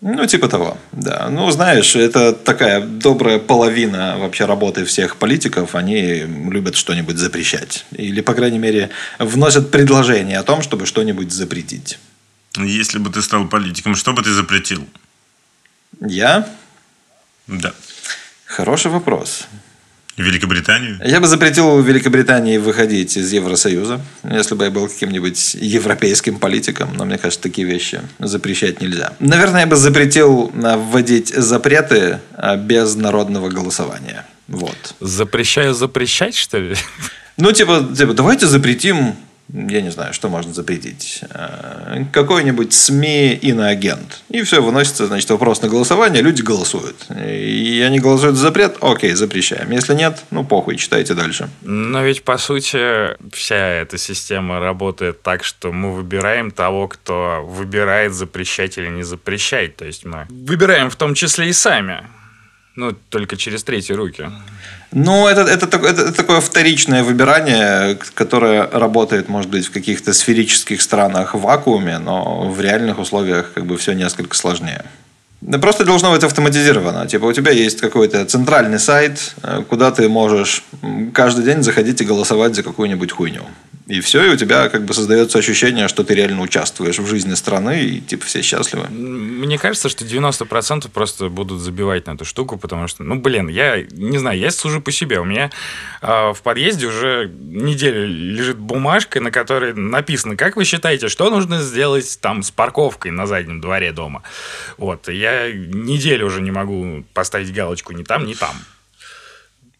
Ну, 0.00 0.26
типа 0.26 0.48
того, 0.48 0.78
да. 0.92 1.28
Ну, 1.28 1.50
знаешь, 1.50 1.96
это 1.96 2.32
такая 2.32 2.80
добрая 2.80 3.38
половина 3.38 4.16
вообще 4.18 4.44
работы 4.44 4.84
всех 4.84 5.16
политиков. 5.16 5.74
Они 5.74 6.24
любят 6.50 6.76
что-нибудь 6.76 7.16
запрещать. 7.16 7.84
Или, 7.92 8.20
по 8.20 8.34
крайней 8.34 8.58
мере, 8.58 8.90
вносят 9.18 9.72
предложение 9.72 10.38
о 10.38 10.44
том, 10.44 10.62
чтобы 10.62 10.86
что-нибудь 10.86 11.32
запретить. 11.32 11.98
Если 12.56 12.98
бы 12.98 13.10
ты 13.10 13.22
стал 13.22 13.48
политиком, 13.48 13.96
что 13.96 14.12
бы 14.12 14.22
ты 14.22 14.30
запретил? 14.32 14.86
Я? 16.00 16.48
Да. 17.46 17.72
Хороший 18.44 18.90
вопрос. 18.90 19.48
Великобританию? 20.18 21.00
Я 21.04 21.20
бы 21.20 21.28
запретил 21.28 21.80
Великобритании 21.80 22.58
выходить 22.58 23.16
из 23.16 23.32
Евросоюза, 23.32 24.00
если 24.24 24.54
бы 24.56 24.64
я 24.64 24.70
был 24.70 24.88
каким-нибудь 24.88 25.54
европейским 25.54 26.38
политиком. 26.38 26.94
Но 26.96 27.04
мне 27.04 27.18
кажется, 27.18 27.42
такие 27.42 27.66
вещи 27.66 28.00
запрещать 28.18 28.80
нельзя. 28.80 29.12
Наверное, 29.20 29.60
я 29.60 29.66
бы 29.66 29.76
запретил 29.76 30.52
а, 30.62 30.76
вводить 30.76 31.28
запреты 31.28 32.18
а, 32.34 32.56
без 32.56 32.96
народного 32.96 33.48
голосования. 33.48 34.26
Вот. 34.48 34.94
Запрещаю 35.00 35.72
запрещать, 35.74 36.34
что 36.34 36.58
ли? 36.58 36.74
Ну, 37.36 37.52
типа, 37.52 37.88
типа, 37.96 38.14
давайте 38.14 38.48
запретим, 38.48 39.14
я 39.52 39.80
не 39.80 39.90
знаю, 39.90 40.12
что 40.12 40.28
можно 40.28 40.52
запретить, 40.52 41.20
э, 41.30 42.04
какой-нибудь 42.12 42.72
СМИ 42.72 43.34
иноагент. 43.34 44.22
И 44.28 44.42
все, 44.42 44.60
выносится, 44.60 45.06
значит, 45.06 45.30
вопрос 45.30 45.62
на 45.62 45.68
голосование, 45.68 46.22
люди 46.22 46.42
голосуют. 46.42 47.06
И 47.10 47.82
они 47.86 47.98
голосуют 47.98 48.36
за 48.36 48.48
запрет, 48.48 48.76
окей, 48.80 49.12
запрещаем. 49.12 49.70
Если 49.70 49.94
нет, 49.94 50.24
ну, 50.30 50.44
похуй, 50.44 50.76
читайте 50.76 51.14
дальше. 51.14 51.48
Но 51.62 52.02
ведь, 52.02 52.24
по 52.24 52.38
сути, 52.38 53.16
вся 53.34 53.56
эта 53.56 53.98
система 53.98 54.58
работает 54.58 55.22
так, 55.22 55.44
что 55.44 55.72
мы 55.72 55.92
выбираем 55.92 56.50
того, 56.50 56.88
кто 56.88 57.44
выбирает 57.46 58.14
запрещать 58.14 58.78
или 58.78 58.88
не 58.88 59.02
запрещать. 59.02 59.76
То 59.76 59.84
есть 59.84 60.04
мы 60.04 60.26
выбираем 60.30 60.88
в 60.88 60.96
том 60.96 61.14
числе 61.14 61.48
и 61.48 61.52
сами. 61.52 62.02
Ну, 62.74 62.92
только 62.92 63.36
через 63.36 63.64
третьи 63.64 63.92
руки. 63.92 64.30
Ну, 64.92 65.26
это, 65.26 65.42
это, 65.42 65.66
это, 65.66 65.86
это 65.86 66.12
такое 66.12 66.40
вторичное 66.40 67.02
выбирание, 67.02 67.98
которое 68.14 68.66
работает, 68.70 69.28
может 69.28 69.50
быть, 69.50 69.66
в 69.66 69.70
каких-то 69.70 70.14
сферических 70.14 70.80
странах 70.80 71.34
в 71.34 71.40
вакууме, 71.40 71.98
но 71.98 72.48
в 72.48 72.60
реальных 72.60 72.98
условиях 72.98 73.52
как 73.54 73.66
бы 73.66 73.76
все 73.76 73.92
несколько 73.92 74.34
сложнее. 74.34 74.84
Да 75.40 75.58
просто 75.58 75.84
должно 75.84 76.10
быть 76.10 76.24
автоматизировано. 76.24 77.06
Типа 77.06 77.26
у 77.26 77.32
тебя 77.32 77.52
есть 77.52 77.80
какой-то 77.80 78.24
центральный 78.24 78.80
сайт, 78.80 79.34
э, 79.42 79.62
куда 79.68 79.92
ты 79.92 80.08
можешь 80.08 80.64
каждый 81.12 81.44
день 81.44 81.62
заходить 81.62 82.00
и 82.00 82.04
голосовать 82.04 82.56
за 82.56 82.62
какую-нибудь 82.62 83.12
хуйню. 83.12 83.42
И 83.88 84.02
все, 84.02 84.22
и 84.22 84.28
у 84.28 84.36
тебя 84.36 84.68
как 84.68 84.84
бы 84.84 84.92
создается 84.92 85.38
ощущение, 85.38 85.88
что 85.88 86.04
ты 86.04 86.14
реально 86.14 86.42
участвуешь 86.42 86.98
в 86.98 87.06
жизни 87.06 87.32
страны, 87.32 87.84
и 87.84 88.00
типа 88.00 88.26
все 88.26 88.42
счастливы. 88.42 88.86
Мне 88.88 89.58
кажется, 89.58 89.88
что 89.88 90.04
90% 90.04 90.90
просто 90.90 91.30
будут 91.30 91.60
забивать 91.60 92.06
на 92.06 92.10
эту 92.10 92.26
штуку, 92.26 92.58
потому 92.58 92.86
что, 92.86 93.02
ну, 93.02 93.14
блин, 93.18 93.48
я 93.48 93.82
не 93.92 94.18
знаю, 94.18 94.38
я 94.38 94.50
служу 94.50 94.82
по 94.82 94.92
себе. 94.92 95.20
У 95.20 95.24
меня 95.24 95.50
а, 96.02 96.34
в 96.34 96.42
подъезде 96.42 96.86
уже 96.86 97.32
неделю 97.32 98.06
лежит 98.06 98.58
бумажка, 98.58 99.22
на 99.22 99.30
которой 99.30 99.72
написано, 99.72 100.36
как 100.36 100.56
вы 100.56 100.66
считаете, 100.66 101.08
что 101.08 101.30
нужно 101.30 101.62
сделать 101.62 102.18
там 102.20 102.42
с 102.42 102.50
парковкой 102.50 103.10
на 103.10 103.26
заднем 103.26 103.62
дворе 103.62 103.92
дома. 103.92 104.22
Вот, 104.76 105.08
я 105.08 105.50
неделю 105.50 106.26
уже 106.26 106.42
не 106.42 106.50
могу 106.50 107.04
поставить 107.14 107.54
галочку 107.54 107.94
ни 107.94 108.02
там, 108.02 108.26
ни 108.26 108.34
там. 108.34 108.54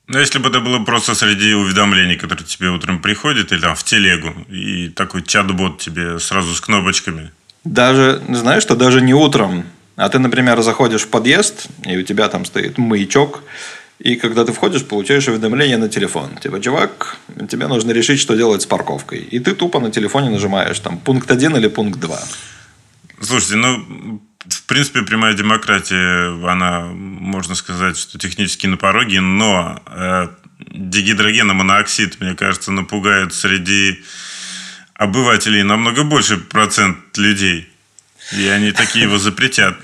Ну, 0.09 0.18
если 0.18 0.38
бы 0.38 0.49
это 0.49 0.61
было 0.61 0.79
просто 0.85 1.14
среди 1.14 1.53
уведомлений, 1.53 2.16
которые 2.16 2.47
тебе 2.47 2.71
утром 2.71 3.01
приходят, 3.01 3.53
или 3.53 3.61
там 3.61 3.75
в 3.75 3.85
телегу, 3.85 4.35
и 4.49 4.88
такой 4.88 5.23
чат-бот 5.23 5.79
тебе 5.79 6.18
сразу 6.18 6.55
с 6.55 6.61
кнопочками. 6.61 7.31
Даже, 7.64 8.23
знаешь, 8.29 8.62
что 8.62 8.75
даже 8.75 9.03
не 9.03 9.12
утром, 9.12 9.64
а 9.97 10.09
ты, 10.09 10.18
например, 10.18 10.62
заходишь 10.62 11.03
в 11.03 11.09
подъезд, 11.09 11.68
и 11.85 11.99
у 11.99 12.03
тебя 12.03 12.29
там 12.29 12.47
стоит 12.47 12.79
маячок, 12.79 13.42
и 13.99 14.16
когда 14.16 14.44
ты 14.44 14.53
входишь, 14.53 14.85
получаешь 14.85 15.29
уведомление 15.29 15.77
на 15.77 15.88
телефон. 15.88 16.37
Типа, 16.37 16.61
чувак, 16.61 17.18
тебе 17.51 17.66
нужно 17.66 17.90
решить, 17.90 18.21
что 18.21 18.35
делать 18.35 18.62
с 18.62 18.66
парковкой. 18.66 19.18
И 19.18 19.40
ты 19.40 19.55
тупо 19.55 19.81
на 19.81 19.90
телефоне 19.90 20.31
нажимаешь 20.31 20.79
там 20.79 20.99
пункт 20.99 21.31
1 21.31 21.57
или 21.57 21.68
пункт 21.68 22.01
2. 22.01 22.18
Слушайте, 23.21 23.57
ну, 23.57 24.23
в 24.48 24.62
принципе, 24.64 25.02
прямая 25.02 25.34
демократия, 25.34 26.28
она, 26.48 26.87
можно 26.87 27.54
сказать, 27.54 27.98
что 27.98 28.18
технически 28.18 28.66
на 28.66 28.76
пороге, 28.76 29.20
но 29.20 29.82
э, 29.87 30.28
дигидрогеномоноксид, 30.58 32.20
мне 32.20 32.34
кажется, 32.34 32.72
напугает 32.72 33.34
среди 33.34 34.02
обывателей 34.94 35.62
намного 35.62 36.02
больше 36.02 36.38
процент 36.38 36.98
людей. 37.16 37.68
И 38.32 38.46
они 38.48 38.72
такие 38.72 39.04
его 39.04 39.18
запретят. 39.18 39.76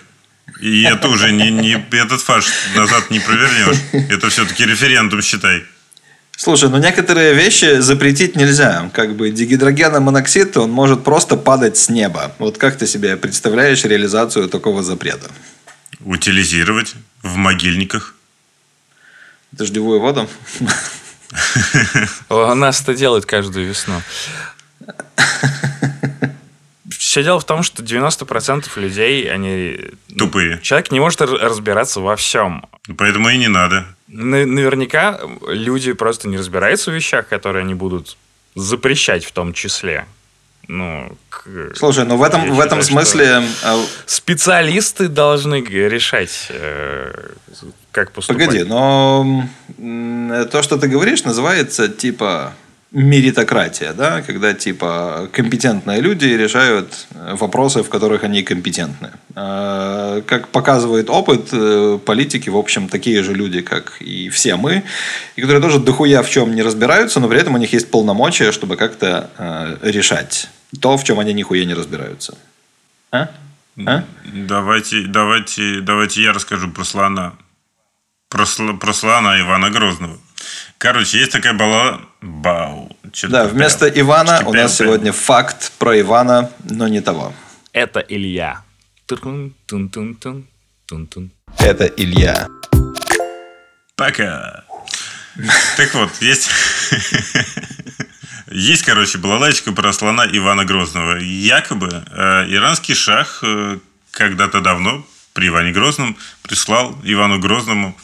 И 0.61 0.83
это 0.83 1.09
уже 1.09 1.33
не, 1.33 1.50
не 1.50 1.72
этот 1.92 2.20
фарш 2.20 2.46
назад 2.74 3.11
не 3.11 3.20
провернешь. 3.20 3.79
Это 4.11 4.29
все-таки 4.29 4.66
референдум, 4.66 5.22
считай. 5.22 5.64
Слушай, 6.44 6.68
ну 6.68 6.76
некоторые 6.76 7.33
вещи 7.33 7.80
запретить 7.80 8.37
нельзя. 8.37 8.90
Как 8.92 9.16
бы 9.16 9.30
дигидрогеномоноксид, 9.30 10.59
он 10.59 10.70
может 10.70 11.02
просто 11.02 11.38
падать 11.38 11.78
с 11.78 11.88
неба. 11.88 12.35
Вот 12.38 12.59
как 12.59 12.76
ты 12.76 12.87
себе 12.87 13.16
представляешь 13.16 13.83
реализацию 13.85 14.50
такого 14.50 14.83
запрета? 14.83 15.30
Утилизировать 16.00 16.96
в 17.22 17.37
могильниках. 17.37 18.14
дождевую 19.52 20.00
воду. 20.00 20.28
У 22.28 22.54
нас 22.54 22.83
это 22.83 22.94
делают 22.94 23.24
каждую 23.24 23.66
весну. 23.66 24.02
Все 27.14 27.22
дело 27.22 27.38
в 27.38 27.44
том, 27.44 27.62
что 27.62 27.81
90% 27.85 28.64
людей, 28.74 29.33
они... 29.33 29.79
Тупые. 30.18 30.59
Человек 30.62 30.90
не 30.90 30.98
может 30.98 31.20
разбираться 31.20 32.00
во 32.00 32.16
всем. 32.16 32.66
Поэтому 32.98 33.29
и 33.29 33.38
не 33.38 33.46
надо. 33.46 33.87
На- 34.09 34.44
Наверняка 34.44 35.20
люди 35.46 35.92
просто 35.92 36.27
не 36.27 36.37
разбираются 36.37 36.90
в 36.90 36.94
вещах, 36.94 37.29
которые 37.29 37.61
они 37.62 37.74
будут 37.74 38.16
запрещать 38.57 39.24
в 39.24 39.31
том 39.31 39.53
числе. 39.53 40.07
Ну, 40.66 41.16
к- 41.29 41.77
Слушай, 41.77 42.05
ну 42.05 42.16
в 42.16 42.22
этом, 42.24 42.46
Я 42.46 42.53
в 42.53 42.59
этом 42.59 42.83
считаю, 42.83 43.07
смысле... 43.07 43.42
а, 43.62 43.81
специалисты 44.07 45.07
должны 45.07 45.61
решать, 45.61 46.48
э, 46.48 47.29
как 47.92 48.11
поступать. 48.11 48.44
Погоди, 48.46 48.64
но 48.64 49.48
то, 50.50 50.62
что 50.64 50.79
ты 50.79 50.88
говоришь, 50.88 51.22
называется 51.22 51.87
типа 51.87 52.55
меритократия, 52.94 53.92
да, 53.92 54.22
когда 54.22 54.54
типа 54.54 55.28
компетентные 55.33 56.00
люди 56.00 56.26
решают 56.26 57.07
э, 57.11 57.35
вопросы, 57.35 57.83
в 57.83 57.88
которых 57.88 58.22
они 58.22 58.44
компетентны. 58.44 59.11
А, 59.35 60.22
Как 60.22 60.48
показывает 60.48 61.11
опыт, 61.11 61.48
э, 61.52 61.98
политики, 62.07 62.50
в 62.50 62.57
общем, 62.57 62.88
такие 62.88 63.24
же 63.24 63.35
люди, 63.35 63.62
как 63.62 64.00
и 64.00 64.28
все 64.28 64.54
мы, 64.54 64.85
и 65.35 65.40
которые 65.40 65.61
тоже 65.61 65.80
дохуя 65.80 66.22
в 66.22 66.30
чем 66.30 66.54
не 66.54 66.62
разбираются, 66.62 67.18
но 67.18 67.28
при 67.28 67.40
этом 67.40 67.54
у 67.54 67.59
них 67.59 67.72
есть 67.72 67.90
полномочия, 67.90 68.52
чтобы 68.52 68.76
как-то 68.76 69.28
э, 69.38 69.76
решать 69.90 70.48
то, 70.80 70.96
в 70.96 71.02
чем 71.02 71.18
они 71.18 71.33
нихуя 71.33 71.64
не 71.64 71.74
разбираются. 71.74 72.38
А? 73.11 73.28
А? 73.87 74.04
Давайте, 74.24 75.02
давайте, 75.09 75.80
давайте 75.80 76.22
я 76.22 76.33
расскажу 76.33 76.70
про 76.70 76.85
слона. 76.85 77.33
Про, 78.28 78.44
сл- 78.44 78.78
про 78.78 78.92
слона 78.92 79.40
Ивана 79.40 79.70
Грозного. 79.70 80.16
Короче, 80.85 81.18
есть 81.18 81.33
такая 81.33 81.55
бала... 81.55 81.99
Бау. 82.20 82.94
Да, 83.23 83.44
прям- 83.44 83.49
вместо 83.49 83.88
Ивана 83.88 84.42
у 84.44 84.53
нас 84.53 84.53
Прям- 84.53 84.68
сегодня 84.68 85.12
факт 85.12 85.73
про 85.79 85.99
Ивана, 85.99 86.51
но 86.62 86.88
не 86.88 87.01
того. 87.01 87.33
Это 87.73 88.01
Илья. 88.01 88.62
Тун 89.07 89.55
тун 89.64 89.88
тун 89.88 90.14
тун. 91.07 91.31
Это 91.59 91.87
Илья. 91.87 92.49
Пока. 93.97 94.64
Так 95.79 95.94
вот, 95.94 96.11
есть... 96.20 96.51
Есть, 98.51 98.83
короче, 98.83 99.16
балалайчика 99.16 99.73
про 99.73 99.90
слона 99.94 100.27
Ивана 100.31 100.66
Грозного. 100.66 101.16
Якобы 101.16 102.05
э, 102.11 102.44
иранский 102.51 102.94
шах 102.94 103.38
э, 103.42 103.79
когда-то 104.11 104.61
давно 104.61 105.05
при 105.33 105.49
Иване 105.49 105.73
Грозном 105.73 106.14
прислал 106.42 106.94
Ивану 107.05 107.40
Грозному 107.40 107.97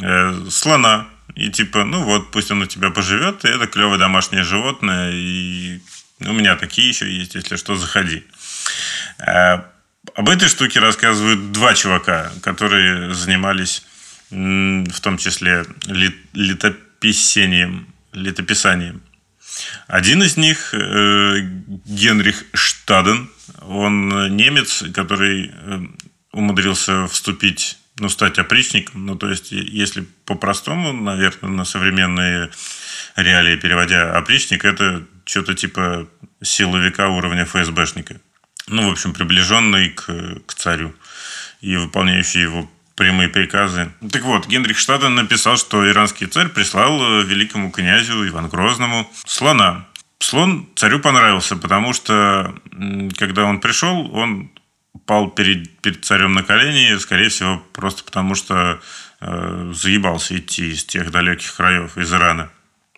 э, 0.00 0.46
слона. 0.50 1.08
И 1.34 1.50
типа, 1.50 1.84
ну 1.84 2.02
вот, 2.04 2.30
пусть 2.30 2.50
он 2.50 2.62
у 2.62 2.66
тебя 2.66 2.90
поживет, 2.90 3.44
и 3.44 3.48
это 3.48 3.66
клевое 3.66 3.98
домашнее 3.98 4.44
животное, 4.44 5.10
и 5.12 5.80
у 6.20 6.32
меня 6.32 6.56
такие 6.56 6.88
еще 6.88 7.10
есть, 7.10 7.34
если 7.34 7.56
что, 7.56 7.74
заходи. 7.76 8.24
Э, 9.18 9.62
Об 10.14 10.28
этой 10.28 10.48
штуке 10.48 10.80
рассказывают 10.80 11.52
два 11.52 11.74
чувака, 11.74 12.32
которые 12.42 13.14
занимались 13.14 13.84
в 14.30 15.00
том 15.00 15.18
числе 15.18 15.66
летописением, 16.32 17.86
летописанием. 18.12 19.02
Один 19.86 20.22
из 20.22 20.38
них 20.38 20.72
э, 20.72 21.40
Генрих 21.84 22.44
Штаден, 22.54 23.30
он 23.60 24.34
немец, 24.34 24.82
который 24.94 25.52
э, 25.52 25.80
умудрился 26.32 27.06
вступить, 27.08 27.78
ну, 27.98 28.08
стать 28.08 28.38
опричником. 28.38 29.06
Ну, 29.06 29.16
то 29.16 29.28
есть, 29.28 29.52
если 29.52 30.06
по-простому, 30.24 30.92
наверное, 30.92 31.50
на 31.50 31.64
современные 31.64 32.50
реалии 33.16 33.56
переводя 33.56 34.16
опричник, 34.16 34.64
это 34.64 35.04
что-то 35.24 35.54
типа 35.54 36.08
силовика 36.42 37.08
уровня 37.08 37.44
ФСБшника. 37.44 38.20
Ну, 38.68 38.88
в 38.88 38.92
общем, 38.92 39.12
приближенный 39.12 39.90
к, 39.90 40.06
к 40.46 40.54
царю 40.54 40.94
и 41.60 41.76
выполняющий 41.76 42.42
его 42.42 42.70
прямые 42.94 43.28
приказы. 43.28 43.92
Так 44.10 44.22
вот, 44.22 44.46
Генрих 44.46 44.78
Штаден 44.78 45.14
написал, 45.14 45.56
что 45.56 45.88
иранский 45.88 46.26
царь 46.26 46.48
прислал 46.48 47.00
э, 47.00 47.22
великому 47.24 47.70
князю 47.70 48.26
Ивану 48.28 48.48
Грозному 48.48 49.10
слона. 49.26 49.86
Слон 50.18 50.68
царю 50.76 51.00
понравился, 51.00 51.56
потому 51.56 51.92
что, 51.92 52.54
когда 53.16 53.44
он 53.44 53.60
пришел, 53.60 54.14
он 54.14 54.50
пал 55.06 55.30
перед, 55.30 55.70
перед 55.80 56.04
царем 56.04 56.32
на 56.34 56.42
колени, 56.42 56.96
скорее 56.98 57.28
всего, 57.28 57.62
просто 57.72 58.04
потому 58.04 58.34
что 58.34 58.80
э, 59.20 59.72
заебался 59.74 60.38
идти 60.38 60.70
из 60.72 60.84
тех 60.84 61.10
далеких 61.10 61.54
краев, 61.56 61.96
из 61.96 62.12
Ирана. 62.12 62.50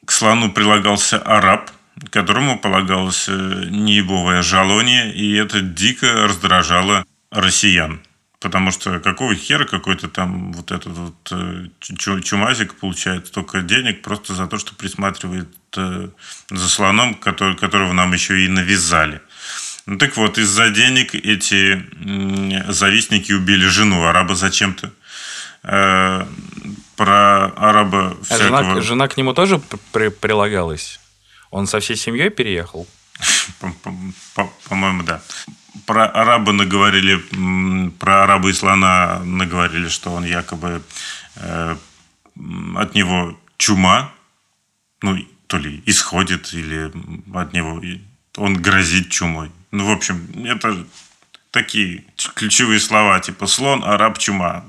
К 0.05 0.13
слону 0.13 0.53
прилагался 0.53 1.19
араб, 1.19 1.71
которому 2.11 2.59
полагалось 2.59 3.27
э, 3.29 3.67
неебовое 3.71 4.43
жалование, 4.43 5.15
и 5.15 5.35
это 5.35 5.61
дико 5.61 6.13
раздражало 6.27 7.07
россиян. 7.31 8.01
Потому 8.41 8.73
что 8.73 9.01
какого 9.01 9.35
хера 9.35 9.65
какой-то 9.65 10.09
там 10.09 10.53
вот 10.53 10.71
этот 10.71 10.93
вот 10.99 11.33
э, 11.33 11.69
чу- 11.81 12.21
чумазик 12.21 12.75
получает 12.75 13.29
столько 13.29 13.63
денег 13.63 14.03
просто 14.03 14.35
за 14.35 14.47
то, 14.47 14.59
что 14.59 14.75
присматривает 14.75 15.49
э, 15.77 16.09
за 16.51 16.69
слоном, 16.69 17.15
который, 17.15 17.57
которого 17.57 17.93
нам 17.95 18.13
еще 18.13 18.45
и 18.45 18.49
навязали. 18.49 19.23
Ну 19.87 19.99
так 19.99 20.17
вот, 20.17 20.39
из-за 20.39 20.71
денег 20.71 21.15
эти 21.15 21.85
завистники 22.73 23.33
убили 23.33 23.67
жену 23.67 24.05
араба 24.05 24.35
зачем-то. 24.35 24.91
Э, 25.63 26.27
Про 26.97 27.47
араба 27.57 28.17
А 28.21 28.25
всякого... 28.25 28.65
жена, 28.65 28.81
жена 28.81 29.09
к 29.09 29.17
нему 29.17 29.35
тоже 29.35 29.61
при- 29.93 30.09
прилагалась? 30.11 31.01
Он 31.51 31.67
со 31.67 31.81
всей 31.81 31.97
семьей 31.97 32.31
переехал? 32.31 32.87
По- 33.61 33.73
по- 33.83 33.95
по- 34.35 34.53
По-моему, 34.69 35.03
да. 35.03 35.21
Про 35.87 36.07
араба 36.07 36.53
наговорили, 36.53 37.17
про 37.99 38.23
араба 38.25 38.49
и 38.49 38.53
слона 38.53 39.21
наговорили, 39.25 39.89
что 39.89 40.13
он 40.13 40.25
якобы 40.25 40.83
э, 41.37 41.77
от 42.77 42.95
него 42.95 43.39
чума, 43.59 44.13
ну, 45.03 45.19
то 45.47 45.59
ли 45.59 45.83
исходит, 45.87 46.55
или 46.55 46.91
от 47.35 47.53
него 47.53 47.83
он 48.37 48.55
грозит 48.63 49.11
чумой. 49.11 49.51
Ну, 49.75 49.87
в 49.87 49.91
общем, 49.91 50.29
это 50.47 50.77
такие 51.51 52.05
ключевые 52.35 52.79
слова, 52.79 53.19
типа 53.19 53.49
слон, 53.49 53.83
араб, 53.83 54.19
чума. 54.19 54.65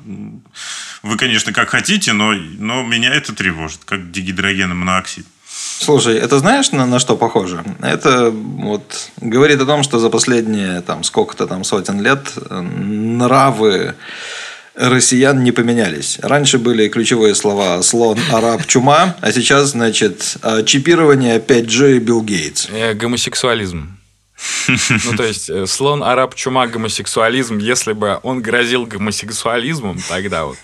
Вы, 1.04 1.16
конечно, 1.16 1.54
как 1.54 1.70
хотите, 1.70 2.12
но, 2.12 2.34
но 2.34 2.82
меня 2.82 3.14
это 3.14 3.32
тревожит, 3.36 3.82
как 3.86 4.10
дигидрогенный 4.10 4.74
монооксид. 4.74 5.28
Слушай, 5.48 6.16
это 6.16 6.40
знаешь, 6.40 6.72
на, 6.72 6.88
на 6.88 6.98
что 6.98 7.16
похоже? 7.18 7.64
Это 7.84 8.32
вот 8.32 9.12
говорит 9.22 9.62
о 9.62 9.68
том, 9.68 9.84
что 9.84 10.00
за 10.00 10.10
последние 10.10 10.82
там 10.82 11.04
сколько-то 11.04 11.46
там 11.46 11.64
сотен 11.64 12.02
лет 12.02 12.34
нравы 12.50 13.94
россиян 14.74 15.44
не 15.44 15.52
поменялись. 15.52 16.18
Раньше 16.24 16.58
были 16.58 16.88
ключевые 16.88 17.36
слова 17.36 17.80
слон, 17.84 18.18
араб, 18.32 18.66
чума, 18.66 19.16
а 19.22 19.32
сейчас, 19.32 19.70
значит, 19.70 20.38
э, 20.42 20.64
чипирование 20.66 21.38
5G 21.38 21.98
и 21.98 22.00
Билл 22.00 22.24
Гейтс. 22.24 22.70
Э, 22.72 22.96
гомосексуализм. 22.96 24.00
Ну, 24.68 25.16
то 25.16 25.24
есть, 25.24 25.50
э, 25.50 25.66
слон, 25.66 26.04
араб, 26.04 26.36
чума, 26.36 26.68
гомосексуализм. 26.68 27.58
Если 27.58 27.94
бы 27.94 28.20
он 28.24 28.42
грозил 28.42 28.86
гомосексуализмом, 28.86 30.00
тогда 30.10 30.46
вот 30.46 30.58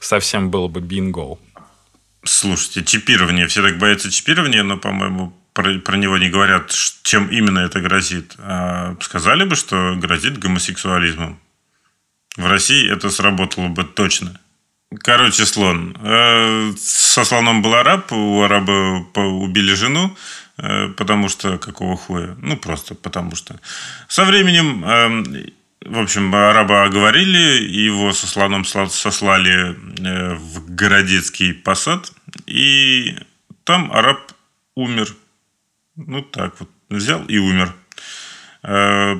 совсем 0.00 0.50
было 0.50 0.68
бы 0.68 0.80
бинго. 0.80 1.38
Слушайте, 2.24 2.84
чипирование. 2.84 3.46
Все 3.46 3.62
так 3.62 3.78
боятся 3.78 4.10
чипирования, 4.10 4.62
но, 4.62 4.78
по-моему, 4.78 5.32
про, 5.52 5.78
про 5.78 5.96
него 5.96 6.18
не 6.18 6.28
говорят, 6.28 6.70
чем 7.02 7.28
именно 7.28 7.60
это 7.60 7.80
грозит. 7.80 8.34
А 8.38 8.96
сказали 9.00 9.44
бы, 9.44 9.54
что 9.54 9.94
грозит 9.96 10.38
гомосексуализмом. 10.38 11.38
В 12.36 12.46
России 12.46 12.90
это 12.90 13.10
сработало 13.10 13.68
бы 13.68 13.84
точно. 13.84 14.38
Короче, 15.00 15.46
слон. 15.46 15.96
Э, 16.00 16.72
Со 16.78 17.24
слоном 17.24 17.62
был 17.62 17.74
араб, 17.74 18.12
у 18.12 18.42
араба 18.42 19.06
убили 19.14 19.74
жену, 19.74 20.16
потому 20.56 21.28
что 21.28 21.58
какого 21.58 21.96
хуя? 21.96 22.36
Ну, 22.40 22.56
просто 22.56 22.94
потому 22.94 23.34
что. 23.36 23.58
Со 24.08 24.24
временем, 24.24 24.84
эм, 24.84 25.24
в 25.84 25.98
общем, 25.98 26.34
араба 26.34 26.84
оговорили, 26.84 27.62
его 27.62 28.12
со 28.12 28.26
слоном 28.26 28.62
сла- 28.62 28.88
сослали 28.88 29.76
э, 30.00 30.34
в 30.34 30.74
городецкий 30.74 31.52
посад, 31.54 32.12
и 32.46 33.16
там 33.64 33.92
араб 33.92 34.32
умер. 34.74 35.08
Ну, 35.96 36.22
так 36.22 36.58
вот, 36.60 36.68
взял 36.90 37.24
и 37.26 37.38
умер. 37.38 37.72
Э, 38.62 39.16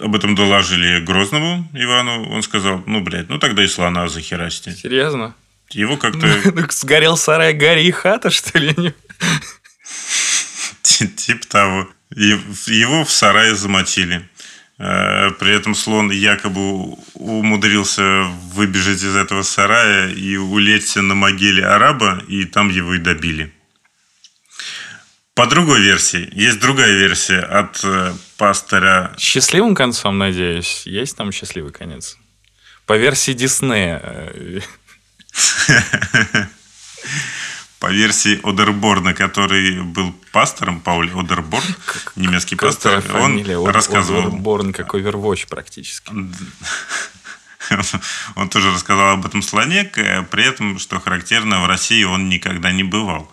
Об 0.00 0.14
этом 0.14 0.34
доложили 0.34 1.00
Грозному 1.00 1.68
Ивану. 1.74 2.30
Он 2.30 2.42
сказал, 2.42 2.82
ну, 2.86 3.00
блядь, 3.00 3.28
ну 3.28 3.38
тогда 3.38 3.62
и 3.64 3.68
слона 3.68 4.08
захерачьте. 4.08 4.72
Серьезно? 4.72 5.34
Его 5.70 5.96
как-то 5.96 6.26
Ну, 6.54 6.66
Сгорел 6.70 7.16
сарай, 7.16 7.52
гори 7.54 7.84
и 7.86 7.90
хата, 7.90 8.30
что 8.30 8.58
ли? 8.58 8.74
Типа 11.16 11.46
того. 11.46 11.88
И 12.14 12.38
Его 12.66 13.04
в 13.04 13.10
сарае 13.10 13.54
замочили. 13.54 14.28
Э, 14.78 15.30
При 15.38 15.52
этом 15.52 15.74
слон 15.74 16.10
якобы 16.10 16.96
умудрился 17.14 18.24
выбежать 18.52 19.02
из 19.02 19.14
этого 19.16 19.42
сарая 19.42 20.08
и 20.10 20.36
улечься 20.36 21.02
на 21.02 21.14
могиле 21.14 21.66
араба, 21.66 22.22
и 22.28 22.44
там 22.44 22.68
его 22.70 22.94
и 22.94 22.98
добили. 22.98 23.52
По 25.34 25.46
другой 25.46 25.80
версии, 25.82 26.28
есть 26.32 26.58
другая 26.58 26.92
версия 26.92 27.40
от 27.40 27.80
э, 27.84 28.12
пастыря 28.36 29.14
Счастливым 29.18 29.74
концом, 29.74 30.18
надеюсь. 30.18 30.82
Есть 30.84 31.16
там 31.16 31.30
счастливый 31.30 31.72
конец? 31.72 32.16
По 32.86 32.96
версии 32.96 33.32
Диснея. 33.34 34.02
по 37.78 37.90
версии 37.92 38.40
Одерборна, 38.42 39.14
который 39.14 39.82
был 39.82 40.12
пастором, 40.32 40.80
Пауль 40.80 41.10
Одерборн, 41.14 41.74
немецкий 42.16 42.56
пастор, 42.56 43.00
Которая 43.02 43.22
он 43.22 43.30
фамилия 43.32 43.58
Од- 43.58 43.74
рассказывал, 43.74 44.30
Борн 44.30 44.72
как 44.72 44.94
Overwatch 44.94 45.48
практически. 45.48 46.12
он 48.34 48.48
тоже 48.48 48.72
рассказал 48.72 49.10
об 49.10 49.26
этом 49.26 49.42
слоне, 49.42 49.84
при 49.84 50.44
этом, 50.44 50.78
что 50.78 51.00
характерно, 51.00 51.62
в 51.62 51.66
России 51.66 52.02
он 52.04 52.28
никогда 52.28 52.72
не 52.72 52.82
бывал. 52.84 53.30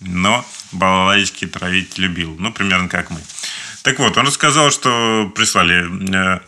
Но 0.00 0.44
балалайки 0.72 1.46
травить 1.46 1.98
любил. 1.98 2.36
Ну, 2.38 2.52
примерно 2.52 2.88
как 2.88 3.10
мы. 3.10 3.20
Так 3.82 3.98
вот, 3.98 4.16
он 4.16 4.26
рассказал, 4.26 4.70
что 4.70 5.30
прислали 5.34 6.36
э, 6.36 6.40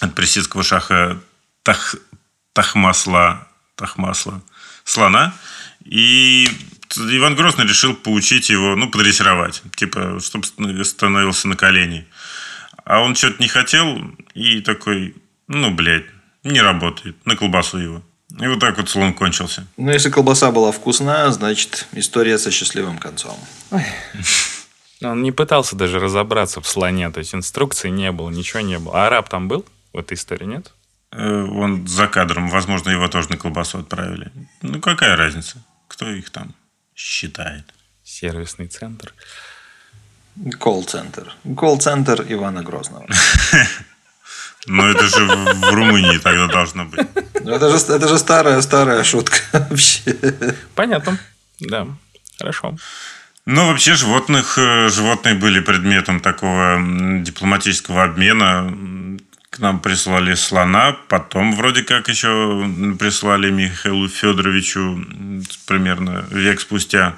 от 0.00 0.14
персидского 0.14 0.62
шаха 0.62 1.18
Тах, 1.62 1.96
Тахмасла, 2.54 3.46
Тахмасла 3.74 4.42
слона. 4.84 5.34
И 5.88 6.48
Иван 6.96 7.34
Грозный 7.36 7.64
решил 7.64 7.94
поучить 7.94 8.50
его, 8.50 8.76
ну, 8.76 8.90
подрессировать. 8.90 9.62
Типа, 9.76 10.18
чтобы 10.20 10.46
становился 10.84 11.48
на 11.48 11.56
колени. 11.56 12.06
А 12.84 13.00
он 13.00 13.14
что-то 13.14 13.42
не 13.42 13.48
хотел 13.48 14.00
и 14.34 14.60
такой, 14.60 15.14
ну, 15.48 15.70
блядь, 15.70 16.06
не 16.44 16.60
работает, 16.60 17.16
на 17.26 17.36
колбасу 17.36 17.78
его. 17.78 18.02
И 18.40 18.46
вот 18.46 18.60
так 18.60 18.76
вот 18.76 18.88
слон 18.88 19.14
кончился. 19.14 19.66
Ну, 19.76 19.90
если 19.90 20.10
колбаса 20.10 20.50
была 20.50 20.72
вкусна, 20.72 21.30
значит, 21.32 21.86
история 21.92 22.38
со 22.38 22.50
счастливым 22.50 22.98
концом. 22.98 23.38
Он 25.02 25.22
не 25.22 25.32
пытался 25.32 25.76
даже 25.76 25.98
разобраться 25.98 26.60
в 26.60 26.66
слоне, 26.66 27.10
то 27.10 27.18
есть 27.18 27.34
инструкции 27.34 27.90
не 27.90 28.10
было, 28.12 28.30
ничего 28.30 28.60
не 28.60 28.78
было. 28.78 29.02
А 29.02 29.06
араб 29.08 29.28
там 29.28 29.46
был 29.46 29.64
в 29.92 29.98
этой 29.98 30.14
истории, 30.14 30.46
нет? 30.46 30.72
Э, 31.12 31.44
Он 31.44 31.86
за 31.86 32.06
кадром, 32.06 32.48
возможно, 32.48 32.90
его 32.90 33.06
тоже 33.08 33.28
на 33.30 33.36
колбасу 33.36 33.78
отправили. 33.78 34.32
Ну, 34.62 34.80
какая 34.80 35.16
разница? 35.16 35.62
Кто 35.96 36.10
их 36.10 36.28
там 36.28 36.54
считает? 36.94 37.64
Сервисный 38.04 38.66
центр. 38.66 39.14
Колл-центр. 40.60 41.34
Колл-центр 41.56 42.24
Ивана 42.28 42.62
Грозного. 42.62 43.06
Ну, 44.68 44.84
это 44.84 45.06
же 45.06 45.24
в 45.24 45.74
Румынии 45.74 46.18
тогда 46.18 46.48
должно 46.48 46.86
быть. 46.86 47.06
Ну, 47.44 47.52
Это 47.52 47.70
же, 47.70 47.76
это 47.76 48.08
же 48.08 48.18
старая-старая 48.18 49.04
шутка 49.04 49.36
вообще. 49.52 50.12
Понятно. 50.74 51.20
Да, 51.60 51.86
хорошо. 52.36 52.76
Ну, 53.44 53.68
вообще, 53.68 53.94
животных, 53.94 54.58
э, 54.58 54.88
животные 54.88 55.36
были 55.36 55.60
предметом 55.60 56.18
такого 56.18 56.80
дипломатического 57.22 58.02
обмена. 58.02 58.74
К 59.56 59.60
нам 59.60 59.80
прислали 59.80 60.34
слона, 60.34 60.92
потом 61.08 61.56
вроде 61.56 61.82
как 61.82 62.08
еще 62.08 62.28
прислали 62.98 63.50
Михаилу 63.50 64.06
Федоровичу 64.06 65.02
примерно 65.66 66.26
век 66.30 66.60
спустя. 66.60 67.16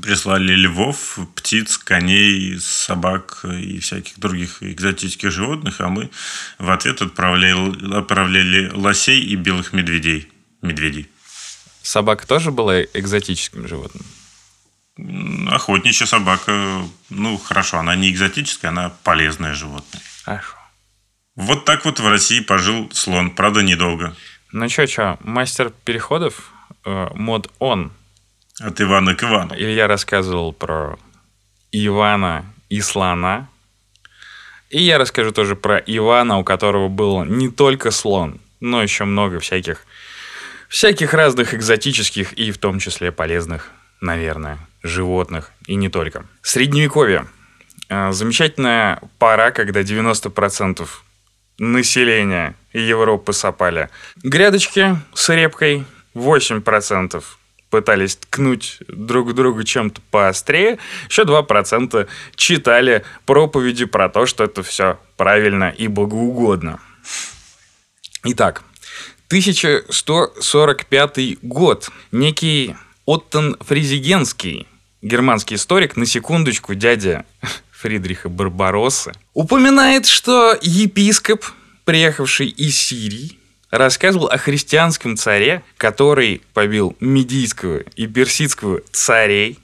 Прислали 0.00 0.54
львов, 0.54 1.18
птиц, 1.34 1.76
коней, 1.76 2.60
собак 2.60 3.44
и 3.44 3.80
всяких 3.80 4.20
других 4.20 4.62
экзотических 4.62 5.32
животных, 5.32 5.80
а 5.80 5.88
мы 5.88 6.10
в 6.60 6.70
ответ 6.70 7.02
отправляли, 7.02 7.96
отправляли 7.98 8.70
лосей 8.72 9.20
и 9.20 9.34
белых 9.34 9.72
медведей. 9.72 10.30
Медведей. 10.62 11.08
Собака 11.82 12.28
тоже 12.28 12.52
была 12.52 12.82
экзотическим 12.82 13.66
животным? 13.66 14.04
Охотничья 15.50 16.06
собака, 16.06 16.84
ну 17.10 17.38
хорошо, 17.38 17.78
она 17.78 17.96
не 17.96 18.08
экзотическая, 18.08 18.68
она 18.68 18.90
полезное 19.02 19.54
животное. 19.54 20.00
Хорошо. 20.24 20.57
Вот 21.38 21.64
так 21.64 21.84
вот 21.84 22.00
в 22.00 22.08
России 22.08 22.40
пожил 22.40 22.90
слон, 22.92 23.30
правда, 23.30 23.62
недолго. 23.62 24.12
Ну 24.50 24.68
что, 24.68 24.88
что, 24.88 25.18
мастер 25.22 25.72
переходов, 25.84 26.50
э, 26.84 27.10
мод 27.14 27.48
он. 27.60 27.92
От 28.58 28.80
Ивана 28.80 29.14
к 29.14 29.22
Ивану. 29.22 29.54
Илья 29.54 29.86
рассказывал 29.86 30.52
про 30.52 30.98
Ивана 31.70 32.44
и 32.68 32.80
слона. 32.80 33.48
И 34.68 34.82
я 34.82 34.98
расскажу 34.98 35.30
тоже 35.30 35.54
про 35.54 35.78
Ивана, 35.78 36.38
у 36.38 36.44
которого 36.44 36.88
был 36.88 37.24
не 37.24 37.48
только 37.48 37.92
слон, 37.92 38.40
но 38.58 38.82
еще 38.82 39.04
много 39.04 39.38
всяких, 39.38 39.86
всяких 40.68 41.14
разных 41.14 41.54
экзотических 41.54 42.32
и 42.32 42.50
в 42.50 42.58
том 42.58 42.80
числе 42.80 43.12
полезных, 43.12 43.70
наверное, 44.00 44.58
животных. 44.82 45.52
И 45.66 45.76
не 45.76 45.88
только. 45.88 46.26
Средневековье. 46.42 47.28
Э, 47.88 48.10
Замечательная 48.10 49.00
пора, 49.20 49.52
когда 49.52 49.82
90% 49.82 50.88
населения 51.58 52.54
Европы 52.72 53.32
сопали. 53.32 53.90
Грядочки 54.22 54.96
с 55.14 55.34
репкой 55.34 55.84
8% 56.14 57.24
пытались 57.70 58.16
ткнуть 58.16 58.78
друг 58.88 59.34
друга 59.34 59.64
чем-то 59.64 60.00
поострее, 60.10 60.78
еще 61.08 61.22
2% 61.22 62.08
читали 62.34 63.04
проповеди 63.26 63.84
про 63.84 64.08
то, 64.08 64.26
что 64.26 64.42
это 64.44 64.62
все 64.62 64.98
правильно 65.16 65.70
и 65.70 65.88
богоугодно. 65.88 66.80
Итак, 68.24 68.62
1145 69.28 71.38
год. 71.42 71.90
Некий 72.12 72.76
Оттон 73.06 73.56
Фризигенский, 73.60 74.66
германский 75.02 75.56
историк, 75.56 75.96
на 75.96 76.06
секундочку, 76.06 76.74
дядя 76.74 77.26
Фридриха 77.80 78.28
Барбароссы, 78.28 79.12
упоминает, 79.34 80.06
что 80.06 80.56
епископ, 80.60 81.44
приехавший 81.84 82.48
из 82.48 82.76
Сирии, 82.76 83.38
рассказывал 83.70 84.26
о 84.26 84.36
христианском 84.36 85.16
царе, 85.16 85.62
который 85.76 86.42
побил 86.54 86.96
медийского 87.00 87.78
и 87.94 88.06
персидского 88.06 88.80
царей, 88.90 89.58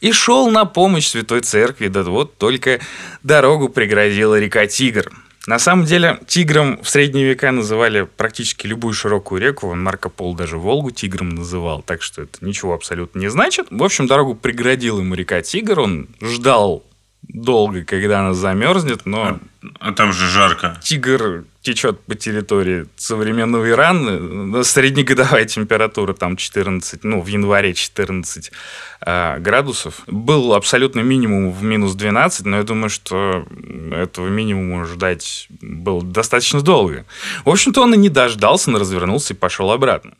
и 0.00 0.12
шел 0.12 0.50
на 0.50 0.64
помощь 0.64 1.08
Святой 1.08 1.40
Церкви, 1.40 1.88
да 1.88 2.02
вот 2.02 2.38
только 2.38 2.80
дорогу 3.22 3.68
преградила 3.68 4.38
река 4.38 4.66
Тигр. 4.66 5.12
На 5.46 5.58
самом 5.58 5.86
деле, 5.86 6.20
тигром 6.26 6.78
в 6.82 6.90
средние 6.90 7.26
века 7.26 7.50
называли 7.52 8.06
практически 8.16 8.66
любую 8.66 8.92
широкую 8.92 9.40
реку. 9.40 9.68
Вон 9.68 9.82
Марко 9.82 10.10
Пол 10.10 10.34
даже 10.34 10.58
Волгу 10.58 10.90
тигром 10.90 11.30
называл, 11.30 11.80
так 11.80 12.02
что 12.02 12.22
это 12.22 12.44
ничего 12.44 12.74
абсолютно 12.74 13.18
не 13.18 13.28
значит. 13.30 13.68
В 13.70 13.82
общем, 13.82 14.06
дорогу 14.06 14.34
преградила 14.34 15.00
ему 15.00 15.14
река 15.14 15.40
Тигр. 15.40 15.80
Он 15.80 16.08
ждал 16.20 16.84
долго, 17.28 17.84
когда 17.84 18.20
она 18.20 18.34
замерзнет, 18.34 19.04
но 19.04 19.38
А 19.80 19.92
там 19.92 20.12
же 20.12 20.26
жарко. 20.26 20.78
Тигр 20.82 21.44
течет 21.62 22.00
по 22.00 22.14
территории 22.14 22.86
современного 22.96 23.68
Ирана. 23.68 24.64
Среднегодовая 24.64 25.44
температура 25.44 26.14
там 26.14 26.36
14, 26.36 27.04
ну, 27.04 27.20
в 27.20 27.26
январе 27.26 27.74
14 27.74 28.50
а, 29.00 29.38
градусов. 29.38 30.02
Был 30.06 30.54
абсолютно 30.54 31.00
минимум 31.00 31.52
в 31.52 31.62
минус 31.62 31.94
12, 31.94 32.46
но 32.46 32.56
я 32.58 32.62
думаю, 32.62 32.88
что 32.88 33.46
этого 33.92 34.28
минимума 34.28 34.86
ждать 34.86 35.46
было 35.60 36.02
достаточно 36.02 36.62
долго. 36.62 37.04
В 37.44 37.50
общем-то, 37.50 37.82
он 37.82 37.94
и 37.94 37.98
не 37.98 38.08
дождался, 38.08 38.70
но 38.70 38.78
развернулся 38.78 39.34
и 39.34 39.36
пошел 39.36 39.70
обратно. 39.70 40.14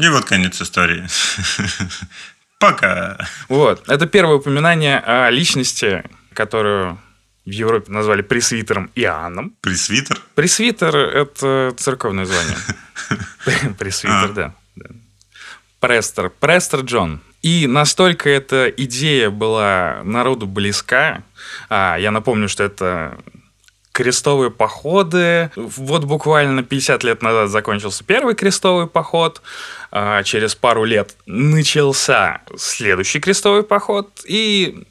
И 0.00 0.08
вот 0.08 0.24
конец 0.26 0.60
истории. 0.60 1.06
Пока. 2.60 3.18
Вот. 3.48 3.88
Это 3.88 4.06
первое 4.06 4.36
упоминание 4.36 4.98
о 4.98 5.30
личности, 5.30 6.04
которую 6.36 6.98
в 7.44 7.50
Европе 7.50 7.90
назвали 7.92 8.22
пресвитером 8.22 8.90
Иоанном. 8.94 9.54
Пресвитер. 9.60 10.20
Пресвитер– 10.34 10.96
это 10.96 11.74
церковное 11.76 12.24
звание. 12.26 12.56
Пресвитер, 13.78 14.30
А. 14.30 14.32
да. 14.34 14.54
да. 14.76 14.86
Престер. 15.80 16.30
Престер 16.30 16.80
Джон. 16.80 17.20
И 17.42 17.66
настолько 17.66 18.28
эта 18.28 18.68
идея 18.68 19.30
была 19.30 20.00
народу 20.04 20.46
близка. 20.46 21.22
а, 21.68 21.96
я 21.98 22.10
напомню, 22.10 22.48
что 22.48 22.64
это 22.64 23.18
крестовые 23.92 24.50
походы. 24.50 25.50
Вот 25.54 26.04
буквально 26.04 26.62
50 26.62 27.04
лет 27.04 27.22
назад 27.22 27.50
закончился 27.50 28.04
первый 28.04 28.34
крестовый 28.34 28.88
поход. 28.88 29.40
а 29.92 30.22
через 30.24 30.54
пару 30.54 30.84
лет 30.84 31.14
начался 31.26 32.42
следующий 32.56 33.20
крестовый 33.20 33.62
поход. 33.62 34.10
И 34.26 34.84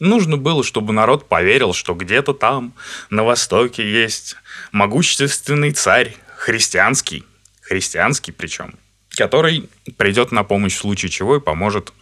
нужно 0.00 0.36
было, 0.36 0.62
чтобы 0.62 0.92
народ 0.92 1.28
поверил, 1.28 1.72
что 1.72 1.94
где-то 1.94 2.34
там, 2.34 2.74
на 3.10 3.24
востоке, 3.24 3.90
есть 3.90 4.36
могущественный 4.72 5.72
царь, 5.72 6.16
христианский, 6.36 7.24
христианский 7.60 8.32
причем, 8.32 8.74
который 9.16 9.68
придет 9.96 10.32
на 10.32 10.44
помощь 10.44 10.74
в 10.74 10.80
случае 10.80 11.10
чего 11.10 11.36
и 11.36 11.40
поможет 11.40 11.92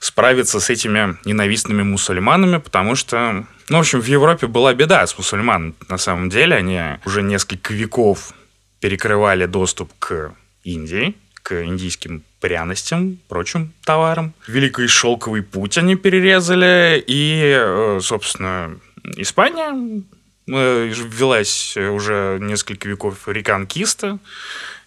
справиться 0.00 0.60
с 0.60 0.70
этими 0.70 1.16
ненавистными 1.24 1.82
мусульманами, 1.82 2.58
потому 2.58 2.94
что 2.96 3.46
Ну, 3.68 3.78
в 3.78 3.80
общем, 3.80 4.00
в 4.00 4.06
Европе 4.06 4.46
была 4.46 4.74
беда 4.74 5.06
с 5.06 5.18
мусульман. 5.18 5.74
На 5.88 5.98
самом 5.98 6.28
деле, 6.28 6.54
они 6.54 6.80
уже 7.04 7.22
несколько 7.22 7.74
веков 7.74 8.32
перекрывали 8.80 9.46
доступ 9.46 9.92
к 9.98 10.34
Индии, 10.62 11.14
к 11.42 11.64
индийским 11.64 12.22
пряностям, 12.40 13.18
прочим 13.28 13.72
товарам. 13.84 14.34
Великий 14.46 14.86
шелковый 14.86 15.42
путь 15.42 15.78
они 15.78 15.96
перерезали, 15.96 17.02
и, 17.06 17.54
э, 17.56 17.98
собственно, 18.02 18.78
Испания 19.16 20.02
э, 20.48 20.92
велась 20.94 21.76
уже 21.76 22.38
несколько 22.40 22.88
веков 22.88 23.28
реконкиста. 23.28 24.18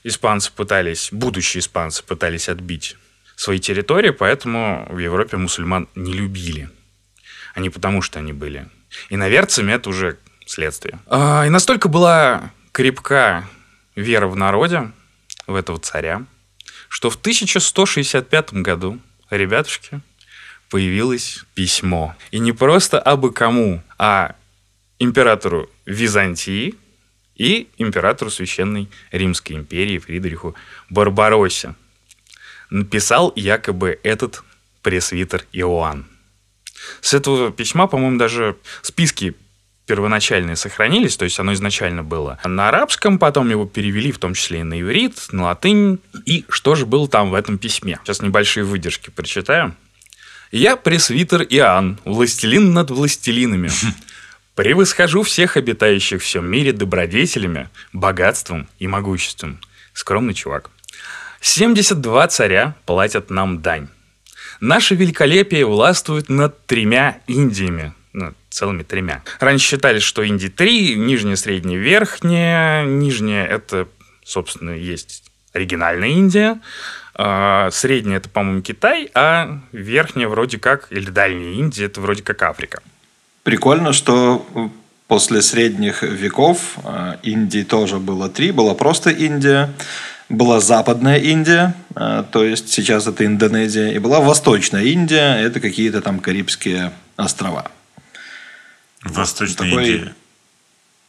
Испанцы 0.03 0.51
пытались, 0.51 1.09
будущие 1.11 1.59
испанцы 1.59 2.03
пытались 2.03 2.49
отбить 2.49 2.95
свои 3.35 3.59
территории, 3.59 4.11
поэтому 4.11 4.87
в 4.89 4.97
Европе 4.97 5.37
мусульман 5.37 5.87
не 5.95 6.13
любили. 6.13 6.69
А 7.55 7.59
не 7.59 7.69
потому, 7.69 8.01
что 8.01 8.19
они 8.19 8.33
были 8.33 8.67
иноверцами, 9.09 9.71
это 9.71 9.89
уже 9.89 10.17
следствие. 10.45 10.99
А, 11.07 11.45
и 11.45 11.49
настолько 11.49 11.89
была 11.89 12.51
крепка 12.71 13.47
вера 13.95 14.27
в 14.27 14.35
народе, 14.35 14.91
в 15.47 15.55
этого 15.55 15.79
царя, 15.79 16.25
что 16.89 17.09
в 17.09 17.15
1165 17.15 18.53
году, 18.55 18.99
ребятушки, 19.29 20.01
появилось 20.69 21.45
письмо. 21.53 22.15
И 22.31 22.39
не 22.39 22.51
просто 22.51 22.99
абы 22.99 23.31
кому, 23.31 23.81
а 23.97 24.35
императору 24.99 25.69
Византии 25.85 26.75
и 27.35 27.69
императору 27.77 28.29
Священной 28.29 28.89
Римской 29.11 29.55
империи 29.55 29.97
Фридриху 29.97 30.55
Барбаросе. 30.89 31.75
Написал 32.69 33.31
якобы 33.35 33.99
этот 34.03 34.43
пресвитер 34.81 35.45
Иоанн. 35.53 36.05
С 37.01 37.13
этого 37.13 37.51
письма, 37.51 37.87
по-моему, 37.87 38.17
даже 38.17 38.57
списки 38.81 39.35
первоначальные 39.89 40.55
сохранились, 40.55 41.17
то 41.17 41.25
есть 41.25 41.39
оно 41.39 41.51
изначально 41.53 42.03
было 42.03 42.37
на 42.45 42.67
арабском, 42.67 43.17
потом 43.17 43.49
его 43.49 43.65
перевели 43.65 44.11
в 44.11 44.19
том 44.19 44.35
числе 44.35 44.59
и 44.59 44.63
на 44.63 44.79
иврит, 44.79 45.15
на 45.31 45.45
латынь. 45.45 45.97
И 46.27 46.45
что 46.47 46.75
же 46.75 46.85
было 46.85 47.07
там 47.07 47.31
в 47.31 47.33
этом 47.33 47.57
письме? 47.57 47.99
Сейчас 48.03 48.21
небольшие 48.21 48.63
выдержки 48.63 49.09
прочитаю. 49.09 49.75
«Я 50.51 50.75
пресвитер 50.75 51.41
Иоанн, 51.41 51.99
властелин 52.05 52.71
над 52.71 52.91
властелинами. 52.91 53.71
Превосхожу 54.53 55.23
всех 55.23 55.57
обитающих 55.57 56.21
в 56.21 56.25
всем 56.25 56.45
мире 56.45 56.71
добродетелями, 56.71 57.69
богатством 57.91 58.69
и 58.77 58.87
могуществом. 58.87 59.59
Скромный 59.93 60.35
чувак. 60.35 60.69
72 61.41 62.27
царя 62.27 62.75
платят 62.85 63.31
нам 63.31 63.63
дань. 63.63 63.87
Наше 64.59 64.93
великолепие 64.93 65.65
властвует 65.65 66.29
над 66.29 66.63
тремя 66.67 67.21
Индиями, 67.25 67.93
ну, 68.13 68.33
целыми 68.49 68.83
тремя. 68.83 69.23
Раньше 69.39 69.65
считали, 69.67 69.99
что 69.99 70.23
Индии 70.23 70.47
три, 70.47 70.95
нижняя, 70.95 71.35
средняя, 71.35 71.79
верхняя. 71.79 72.85
Нижняя– 72.85 73.45
это, 73.47 73.87
собственно, 74.23 74.71
есть 74.71 75.23
оригинальная 75.53 76.09
Индия. 76.09 76.59
А, 77.15 77.69
средняя– 77.71 78.17
это, 78.19 78.29
по-моему, 78.29 78.61
Китай, 78.61 79.09
а 79.13 79.59
верхняя 79.71 80.27
вроде 80.27 80.57
как, 80.57 80.87
или 80.91 81.09
дальняя 81.09 81.53
Индия– 81.53 81.85
это 81.87 82.01
вроде 82.01 82.23
как 82.23 82.41
Африка. 82.43 82.81
Прикольно, 83.43 83.93
что 83.93 84.71
после 85.07 85.41
средних 85.41 86.03
веков 86.03 86.77
а, 86.83 87.19
Индии 87.23 87.63
тоже 87.63 87.97
было 87.97 88.29
три. 88.29 88.51
Была 88.51 88.75
просто 88.75 89.09
Индия, 89.09 89.73
была 90.29 90.59
Западная 90.59 91.17
Индия, 91.17 91.75
а, 91.95 92.23
то 92.23 92.43
есть 92.45 92.69
сейчас 92.69 93.07
это 93.07 93.25
Индонезия, 93.25 93.91
и 93.91 93.99
была 93.99 94.19
Восточная 94.19 94.83
Индия, 94.83 95.35
это 95.41 95.59
какие-то 95.59 96.01
там 96.01 96.19
Карибские 96.19 96.91
острова. 97.17 97.71
Восточная 99.03 99.69
такой- 99.69 99.89
Индия. 99.89 100.15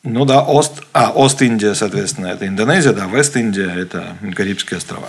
Ну 0.02 0.24
да, 0.24 0.42
Ост, 0.42 0.82
а, 0.94 1.10
Ост-Индия, 1.10 1.74
соответственно, 1.74 2.28
это 2.28 2.46
Индонезия, 2.46 2.92
да, 2.92 3.06
Вест-Индия– 3.06 3.70
это 3.76 4.16
Карибские 4.34 4.78
острова. 4.78 5.08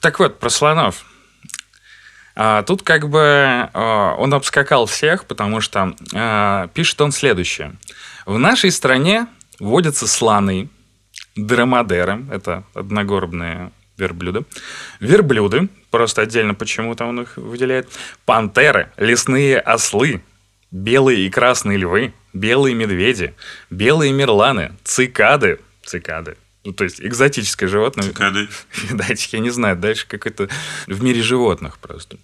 Так 0.00 0.18
вот, 0.18 0.38
про 0.38 0.48
слонов. 0.48 1.04
А, 2.34 2.62
тут 2.62 2.82
как 2.82 3.10
бы 3.10 3.68
а, 3.74 4.14
он 4.16 4.32
обскакал 4.32 4.86
всех, 4.86 5.26
потому 5.26 5.60
что 5.60 5.94
а, 6.14 6.68
пишет 6.68 6.98
он 7.02 7.12
следующее. 7.12 7.74
В 8.24 8.38
нашей 8.38 8.70
стране 8.70 9.26
водятся 9.58 10.06
слоны, 10.06 10.70
драмадеры, 11.36 12.24
это 12.32 12.64
одногорбные 12.74 13.70
верблюды, 13.98 14.44
верблюды, 15.00 15.68
просто 15.90 16.22
отдельно 16.22 16.54
почему-то 16.54 17.04
он 17.04 17.20
их 17.20 17.36
выделяет, 17.36 17.90
пантеры, 18.24 18.90
лесные 18.96 19.58
ослы, 19.58 20.22
белые 20.70 21.26
и 21.26 21.30
красные 21.30 21.78
львы, 21.78 22.12
белые 22.32 22.74
медведи, 22.74 23.34
белые 23.70 24.12
мерланы, 24.12 24.72
цикады, 24.84 25.60
цикады, 25.84 26.36
ну, 26.64 26.72
то 26.72 26.84
есть 26.84 27.00
экзотическое 27.00 27.68
животное. 27.68 28.04
Цикады. 28.04 28.48
Датчик, 28.90 29.32
я 29.32 29.38
не 29.40 29.50
знаю, 29.50 29.76
дальше 29.76 30.06
как 30.06 30.26
это 30.26 30.48
в 30.86 31.02
мире 31.02 31.22
животных 31.22 31.78
просто. 31.78 32.18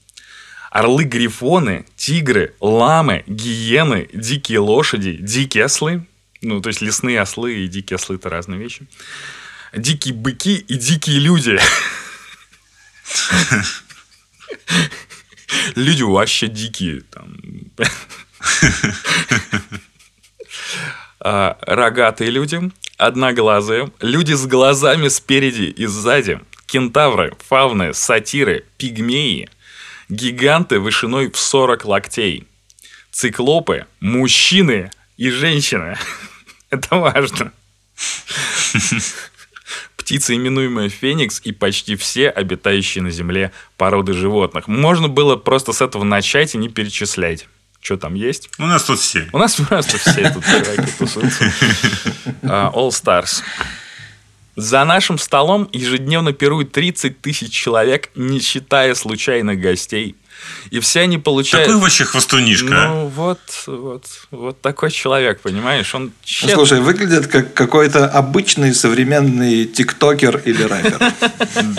Орлы-грифоны, 0.71 1.87
тигры, 1.97 2.55
ламы, 2.61 3.25
гиены, 3.27 4.09
дикие 4.13 4.59
лошади, 4.59 5.17
дикие 5.17 5.65
ослы. 5.65 6.07
Ну, 6.43 6.61
то 6.61 6.69
есть 6.69 6.83
лесные 6.83 7.19
ослы 7.21 7.65
и 7.65 7.69
дикие 7.69 7.95
ослы– 7.95 8.17
это 8.17 8.29
разные 8.29 8.61
вещи. 8.61 8.87
Дикие 9.75 10.13
быки 10.13 10.57
и 10.57 10.75
дикие 10.75 11.19
люди. 11.19 11.59
Люди 15.75 16.03
вообще 16.03 16.49
дикие. 16.49 17.03
Там. 17.03 17.37
А, 21.19 21.59
Рогатые 21.63 22.31
люди, 22.31 22.71
одноглазые, 22.99 23.91
люди 24.01 24.35
с 24.35 24.47
глазами 24.47 25.09
спереди 25.09 25.65
и 25.65 25.87
сзади, 25.87 26.41
кентавры, 26.67 27.37
фавны, 27.49 27.95
сатиры, 27.95 28.65
пигмеи, 28.77 29.49
гиганты 30.09 30.79
вышиной 30.79 31.31
в 31.31 31.37
40 31.37 31.85
локтей, 31.85 32.47
циклопы, 33.11 33.87
мужчины 33.99 34.91
и 35.17 35.31
женщины. 35.31 35.97
Это 36.71 36.97
важно. 36.97 37.53
Птица, 39.97 40.35
именуемая 40.35 40.89
Феникс, 40.89 41.41
и 41.43 41.51
почти 41.51 41.97
все 41.97 42.31
обитающие 42.31 43.03
на 43.03 43.11
Земле 43.11 43.51
породы 43.77 44.13
животных. 44.13 44.69
Можно 44.69 45.09
было 45.09 45.35
просто 45.35 45.73
с 45.73 45.83
этого 45.83 46.05
начать 46.05 46.55
и 46.55 46.59
не 46.59 46.69
перечислять. 46.69 47.49
Что 47.87 47.97
там 47.97 48.15
есть? 48.15 48.51
У 48.59 48.67
нас 48.67 48.83
тут 48.83 48.99
все. 48.99 49.29
У 49.33 49.39
нас 49.39 49.55
просто 49.55 49.97
все 49.99 50.29
тут 50.31 50.45
чуваки 50.45 50.91
тусуются. 50.99 51.53
А, 52.43 52.73
All 52.75 52.89
Stars. 52.89 53.45
За 54.57 54.85
нашим 54.85 55.19
столом 55.19 55.69
ежедневно 55.73 56.33
пируют 56.33 56.73
30 56.73 57.21
тысяч 57.21 57.53
человек, 57.53 58.11
не 58.17 58.41
считая 58.41 58.97
случайных 58.97 59.61
гостей. 59.61 60.17
И 60.71 60.81
все 60.81 61.01
они 61.03 61.19
получают... 61.19 61.67
Какой 61.69 61.81
вообще 61.81 62.05
хвостунишка, 62.05 62.85
а? 62.85 62.89
Ну, 62.89 63.07
вот, 63.07 63.39
вот, 63.67 64.05
вот 64.31 64.61
такой 64.61 64.91
человек, 64.91 65.41
понимаешь? 65.41 65.95
Он 65.95 66.13
Ну, 66.43 66.49
слушай, 66.49 66.81
выглядит 66.81 67.29
как 67.29 67.55
какой-то 67.55 68.07
обычный 68.09 68.75
современный 68.75 69.65
тиктокер 69.67 70.39
или 70.45 70.63
рэпер. 70.63 71.13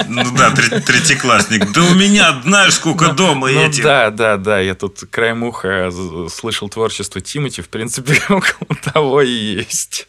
Ну 0.07 0.23
да, 0.37 0.51
тре- 0.51 0.79
третьеклассник. 0.79 1.71
Да 1.73 1.83
у 1.83 1.93
меня 1.95 2.41
знаешь, 2.45 2.73
сколько 2.75 3.09
дома 3.09 3.49
Ну 3.51 3.67
этих. 3.67 3.83
да, 3.83 4.09
да, 4.09 4.37
да, 4.37 4.59
я 4.59 4.73
тут 4.75 5.03
краем 5.11 5.43
уха 5.43 5.91
слышал 6.33 6.69
творчество 6.69 7.19
Тимати, 7.21 7.61
в 7.61 7.69
принципе, 7.69 8.21
около 8.29 8.75
того 8.93 9.21
и 9.21 9.29
есть. 9.29 10.07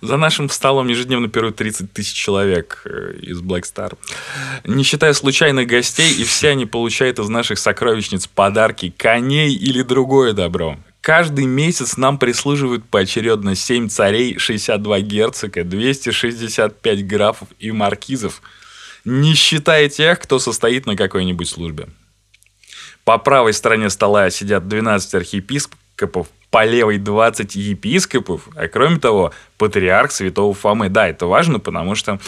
За 0.00 0.16
нашим 0.16 0.48
столом 0.48 0.88
ежедневно 0.88 1.28
пируют 1.28 1.56
30 1.56 1.92
тысяч 1.92 2.14
человек 2.14 2.82
э, 2.84 3.14
из 3.22 3.40
Black 3.40 3.62
Star. 3.62 3.96
Не 4.64 4.84
считая 4.84 5.12
случайных 5.12 5.66
гостей, 5.66 6.12
и 6.12 6.24
все 6.24 6.50
они 6.50 6.66
получают 6.66 7.18
из 7.18 7.28
наших 7.28 7.58
сокровищниц 7.58 8.26
подарки, 8.26 8.92
коней 8.96 9.54
или 9.54 9.82
другое 9.82 10.32
добро. 10.32 10.78
Каждый 11.00 11.46
месяц 11.46 11.96
нам 11.96 12.18
прислуживают 12.18 12.84
поочередно 12.84 13.54
7 13.54 13.88
царей, 13.88 14.38
62 14.38 15.00
герцога, 15.00 15.62
265 15.62 17.06
графов 17.06 17.48
и 17.60 17.70
маркизов, 17.70 18.42
не 19.04 19.34
считая 19.34 19.88
тех, 19.88 20.18
кто 20.18 20.40
состоит 20.40 20.84
на 20.86 20.96
какой-нибудь 20.96 21.48
службе. 21.48 21.88
По 23.04 23.18
правой 23.18 23.52
стороне 23.52 23.88
стола 23.88 24.30
сидят 24.30 24.66
12 24.66 25.14
архиепископов, 25.14 26.26
по 26.50 26.64
левой 26.64 26.98
20 26.98 27.54
епископов, 27.56 28.48
а 28.56 28.68
кроме 28.68 28.98
того, 28.98 29.32
патриарх 29.58 30.10
святого 30.10 30.54
Фомы. 30.54 30.88
Да, 30.88 31.08
это 31.08 31.26
важно, 31.26 31.58
потому 31.58 31.94
что 31.94 32.18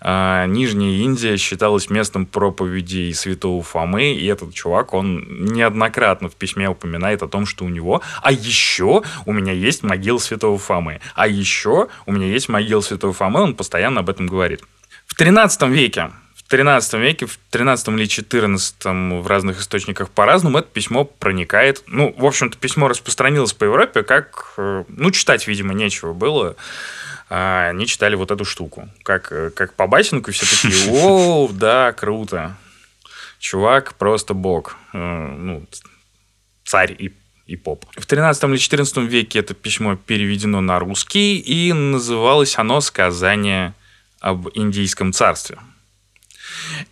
а, 0.00 0.46
Нижняя 0.46 1.02
Индия 1.02 1.36
считалась 1.36 1.90
местом 1.90 2.26
проповеди 2.26 3.12
святого 3.12 3.62
Фомы, 3.62 4.12
и 4.12 4.26
этот 4.26 4.54
чувак, 4.54 4.94
он 4.94 5.26
неоднократно 5.52 6.28
в 6.28 6.36
письме 6.36 6.68
упоминает 6.68 7.22
о 7.22 7.28
том, 7.28 7.46
что 7.46 7.64
у 7.64 7.68
него, 7.68 8.02
а 8.22 8.32
еще 8.32 9.02
у 9.26 9.32
меня 9.32 9.52
есть 9.52 9.82
могила 9.82 10.18
святого 10.18 10.58
Фомы, 10.58 11.00
а 11.14 11.26
еще 11.26 11.88
у 12.06 12.12
меня 12.12 12.26
есть 12.26 12.48
могила 12.48 12.80
святого 12.80 13.12
Фомы, 13.12 13.40
он 13.40 13.54
постоянно 13.54 14.00
об 14.00 14.10
этом 14.10 14.26
говорит. 14.26 14.62
В 15.06 15.14
13 15.14 15.62
веке 15.68 16.10
13 16.48 16.94
веке, 16.94 17.26
в 17.26 17.38
13 17.50 17.88
или 17.88 18.06
14 18.06 18.84
в 18.84 19.26
разных 19.26 19.60
источниках 19.60 20.10
по-разному 20.10 20.58
это 20.58 20.68
письмо 20.68 21.04
проникает. 21.04 21.82
Ну, 21.86 22.14
в 22.16 22.24
общем-то, 22.24 22.58
письмо 22.58 22.88
распространилось 22.88 23.52
по 23.52 23.64
Европе, 23.64 24.02
как, 24.02 24.54
э, 24.56 24.84
ну, 24.88 25.10
читать, 25.10 25.46
видимо, 25.46 25.74
нечего 25.74 26.12
было. 26.12 26.56
А 27.30 27.68
они 27.70 27.86
читали 27.86 28.14
вот 28.14 28.30
эту 28.30 28.44
штуку. 28.44 28.88
Как, 29.02 29.32
э, 29.32 29.50
как 29.50 29.74
по 29.74 29.86
басенку 29.86 30.32
все 30.32 30.44
такие, 30.44 30.90
о, 30.92 31.48
да, 31.52 31.92
круто. 31.92 32.56
Чувак 33.38 33.94
просто 33.94 34.34
бог. 34.34 34.76
Э, 34.92 34.98
Ну, 34.98 35.66
царь 36.64 36.94
и 36.98 37.12
и 37.46 37.56
поп. 37.56 37.84
В 37.96 38.06
13 38.06 38.44
или 38.44 38.56
14 38.56 38.96
веке 38.98 39.38
это 39.38 39.52
письмо 39.52 39.96
переведено 39.96 40.62
на 40.62 40.78
русский, 40.78 41.38
и 41.38 41.74
называлось 41.74 42.58
оно 42.58 42.80
«Сказание 42.80 43.74
об 44.20 44.48
Индийском 44.54 45.12
царстве». 45.12 45.58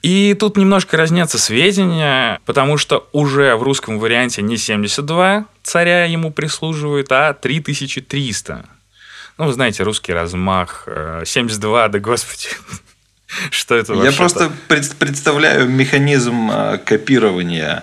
И 0.03 0.35
тут 0.39 0.57
немножко 0.57 0.97
разнятся 0.97 1.39
сведения, 1.39 2.41
потому 2.45 2.77
что 2.79 3.09
уже 3.13 3.57
в 3.57 3.63
русском 3.63 3.99
варианте 3.99 4.43
не 4.43 4.57
72 4.57 5.47
царя 5.63 6.05
ему 6.05 6.33
прислуживают, 6.33 7.11
а 7.13 7.33
3300. 7.35 8.65
Ну, 9.39 9.47
вы 9.47 9.53
знаете, 9.53 9.83
русский 9.83 10.13
размах. 10.13 10.87
72, 11.25 11.89
да 11.89 11.99
господи. 11.99 12.49
Что 13.51 13.75
это 13.75 13.95
вообще? 13.95 14.11
Я 14.11 14.17
просто 14.17 14.53
пред- 14.69 14.95
представляю 14.97 15.69
механизм 15.69 16.51
э, 16.51 16.79
копирования 16.79 17.83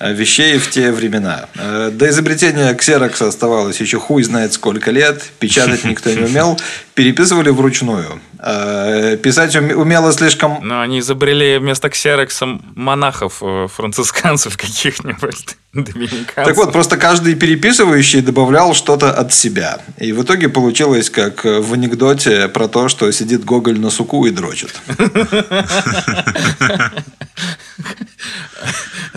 вещей 0.00 0.58
в 0.58 0.70
те 0.70 0.92
времена. 0.92 1.46
Э, 1.54 1.90
До 1.92 2.08
изобретения 2.08 2.72
ксерокса 2.74 3.28
оставалось 3.28 3.80
еще 3.80 3.98
хуй 3.98 4.22
знает 4.22 4.52
сколько 4.52 4.90
лет. 4.90 5.22
Печатать 5.38 5.84
никто 5.84 6.10
не 6.10 6.24
умел. 6.24 6.58
Переписывали 6.94 7.50
вручную. 7.50 8.20
Э, 8.38 9.16
Писать 9.16 9.56
уме- 9.56 9.74
умело 9.74 10.12
слишком... 10.12 10.60
Но 10.62 10.80
они 10.80 11.00
изобрели 11.00 11.58
вместо 11.58 11.90
ксерокса 11.90 12.60
монахов, 12.74 13.38
э, 13.42 13.66
францисканцев 13.72 14.56
каких-нибудь, 14.56 15.56
доминиканцев. 15.72 16.34
Так 16.34 16.56
вот, 16.56 16.72
просто 16.72 16.96
каждый 16.96 17.34
переписывающий 17.34 18.20
добавлял 18.20 18.74
что-то 18.74 19.12
от 19.12 19.34
себя. 19.34 19.80
И 19.98 20.12
в 20.12 20.22
итоге 20.22 20.48
получилось, 20.48 21.10
как 21.10 21.44
в 21.44 21.72
анекдоте 21.72 22.48
про 22.48 22.68
то, 22.68 22.88
что 22.88 23.10
сидит 23.10 23.44
Гоголь 23.44 23.78
на 23.80 23.90
суку 23.90 24.26
и 24.26 24.30
дрочит. 24.30 24.74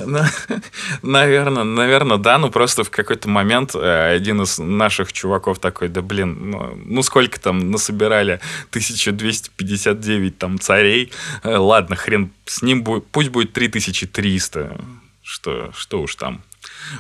Наверное, 1.02 1.64
наверное, 1.64 2.18
да. 2.18 2.38
Ну, 2.38 2.50
просто 2.50 2.84
в 2.84 2.90
какой-то 2.90 3.30
момент 3.30 3.76
э, 3.76 4.16
один 4.16 4.42
из 4.42 4.60
наших 4.60 5.14
чуваков 5.14 5.60
такой, 5.60 5.88
да 5.88 6.02
блин, 6.02 6.52
ну, 6.52 6.80
ну 6.86 7.04
сколько 7.04 7.40
там 7.40 7.72
насобирали? 7.72 8.40
1259 8.70 10.38
там 10.38 10.60
царей. 10.60 11.12
Э, 11.44 11.58
Ладно, 11.58 11.96
хрен 11.96 12.32
с 12.46 12.62
ним 12.62 12.84
будет, 12.84 13.08
пусть 13.08 13.30
будет 13.30 13.54
3300. 13.54 14.78
Что, 15.24 15.72
что 15.76 16.02
уж 16.02 16.16
там. 16.16 16.42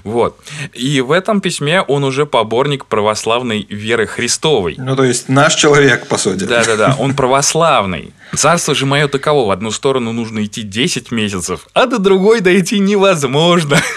Вот. 0.03 0.39
И 0.73 1.01
в 1.01 1.11
этом 1.11 1.41
письме 1.41 1.81
он 1.81 2.03
уже 2.03 2.25
поборник 2.25 2.85
православной 2.85 3.65
веры 3.69 4.07
Христовой. 4.07 4.75
Ну, 4.77 4.95
то 4.95 5.03
есть, 5.03 5.29
наш 5.29 5.55
человек, 5.55 6.07
по 6.07 6.17
сути. 6.17 6.43
Да-да-да, 6.45 6.95
он 6.99 7.13
православный. 7.15 8.13
Царство 8.35 8.73
же 8.73 8.85
мое 8.85 9.07
таково. 9.07 9.47
В 9.47 9.51
одну 9.51 9.71
сторону 9.71 10.13
нужно 10.13 10.43
идти 10.45 10.61
10 10.61 11.11
месяцев, 11.11 11.67
а 11.73 11.85
до 11.85 11.99
другой 11.99 12.41
дойти 12.41 12.79
невозможно. 12.79 13.77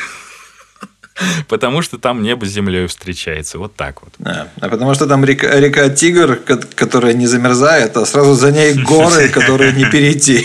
Потому 1.49 1.81
что 1.83 1.97
там 1.97 2.23
небо 2.23 2.45
с 2.45 2.49
землей 2.49 2.89
встречается. 2.89 3.59
Вот 3.59 3.77
так 3.77 4.03
вот. 4.03 4.13
Да. 4.19 4.49
А 4.61 4.69
потому 4.69 4.95
что 4.95 5.07
там 5.07 5.25
река, 5.25 5.49
река 5.61 5.89
Тигр, 5.89 6.37
ко- 6.37 6.57
которая 6.75 7.13
не 7.13 7.29
замерзает, 7.29 7.97
а 7.97 8.05
сразу 8.05 8.35
за 8.35 8.51
ней 8.51 8.75
горы, 8.75 9.29
которые 9.33 9.73
не 9.75 9.85
перейти. 9.85 10.45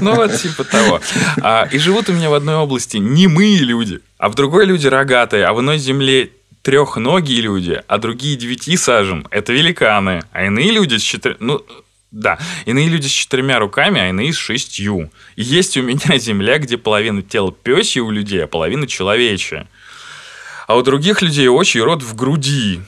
Ну, 0.00 0.16
вот 0.16 0.34
типа 0.36 0.64
того. 0.64 1.00
А, 1.40 1.68
и 1.70 1.78
живут 1.78 2.08
у 2.08 2.12
меня 2.12 2.30
в 2.30 2.34
одной 2.34 2.56
области 2.56 2.96
немые 2.96 3.58
люди, 3.58 4.00
а 4.22 4.28
в 4.28 4.36
другой 4.36 4.66
люди 4.66 4.86
рогатые, 4.86 5.46
а 5.46 5.52
в 5.52 5.58
иной 5.58 5.78
земле 5.78 6.30
трехногие 6.62 7.40
люди, 7.40 7.82
а 7.88 7.98
другие 7.98 8.36
девяти 8.36 8.76
сажен. 8.76 9.26
Это 9.32 9.52
великаны. 9.52 10.22
А 10.30 10.44
иные 10.44 10.70
люди 10.70 10.94
с 10.94 11.02
четырьмя... 11.02 11.38
Ну, 11.40 11.66
да, 12.12 12.38
иные 12.64 12.88
люди 12.88 13.08
с 13.08 13.10
четырьмя 13.10 13.58
руками, 13.58 14.00
а 14.00 14.10
иные 14.10 14.32
с 14.32 14.36
шестью. 14.36 15.10
И 15.34 15.42
есть 15.42 15.76
у 15.76 15.82
меня 15.82 16.18
земля, 16.18 16.58
где 16.58 16.78
половина 16.78 17.22
тела 17.22 17.50
пёсья 17.50 18.00
у 18.02 18.12
людей, 18.12 18.44
а 18.44 18.46
половина 18.46 18.86
человечья. 18.86 19.66
А 20.68 20.76
у 20.76 20.82
других 20.82 21.20
людей 21.20 21.48
очий 21.48 21.80
рот 21.80 22.04
в 22.04 22.14
груди. 22.14 22.80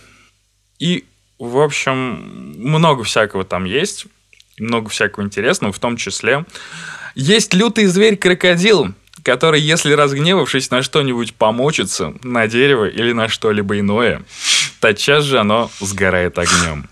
И, 0.78 1.04
в 1.40 1.58
общем, 1.58 2.62
много 2.62 3.02
всякого 3.02 3.42
там 3.42 3.64
есть. 3.64 4.06
Много 4.56 4.88
всякого 4.88 5.24
интересного, 5.24 5.72
в 5.72 5.80
том 5.80 5.96
числе. 5.96 6.44
Есть 7.16 7.54
лютый 7.54 7.86
зверь-крокодил, 7.86 8.94
который, 9.24 9.60
если 9.60 9.92
разгневавшись 9.92 10.70
на 10.70 10.82
что-нибудь 10.82 11.34
помочится, 11.34 12.14
на 12.22 12.46
дерево 12.46 12.86
или 12.86 13.12
на 13.12 13.28
что-либо 13.28 13.80
иное, 13.80 14.22
тотчас 14.80 15.24
же 15.24 15.40
оно 15.40 15.70
сгорает 15.80 16.38
огнем. 16.38 16.86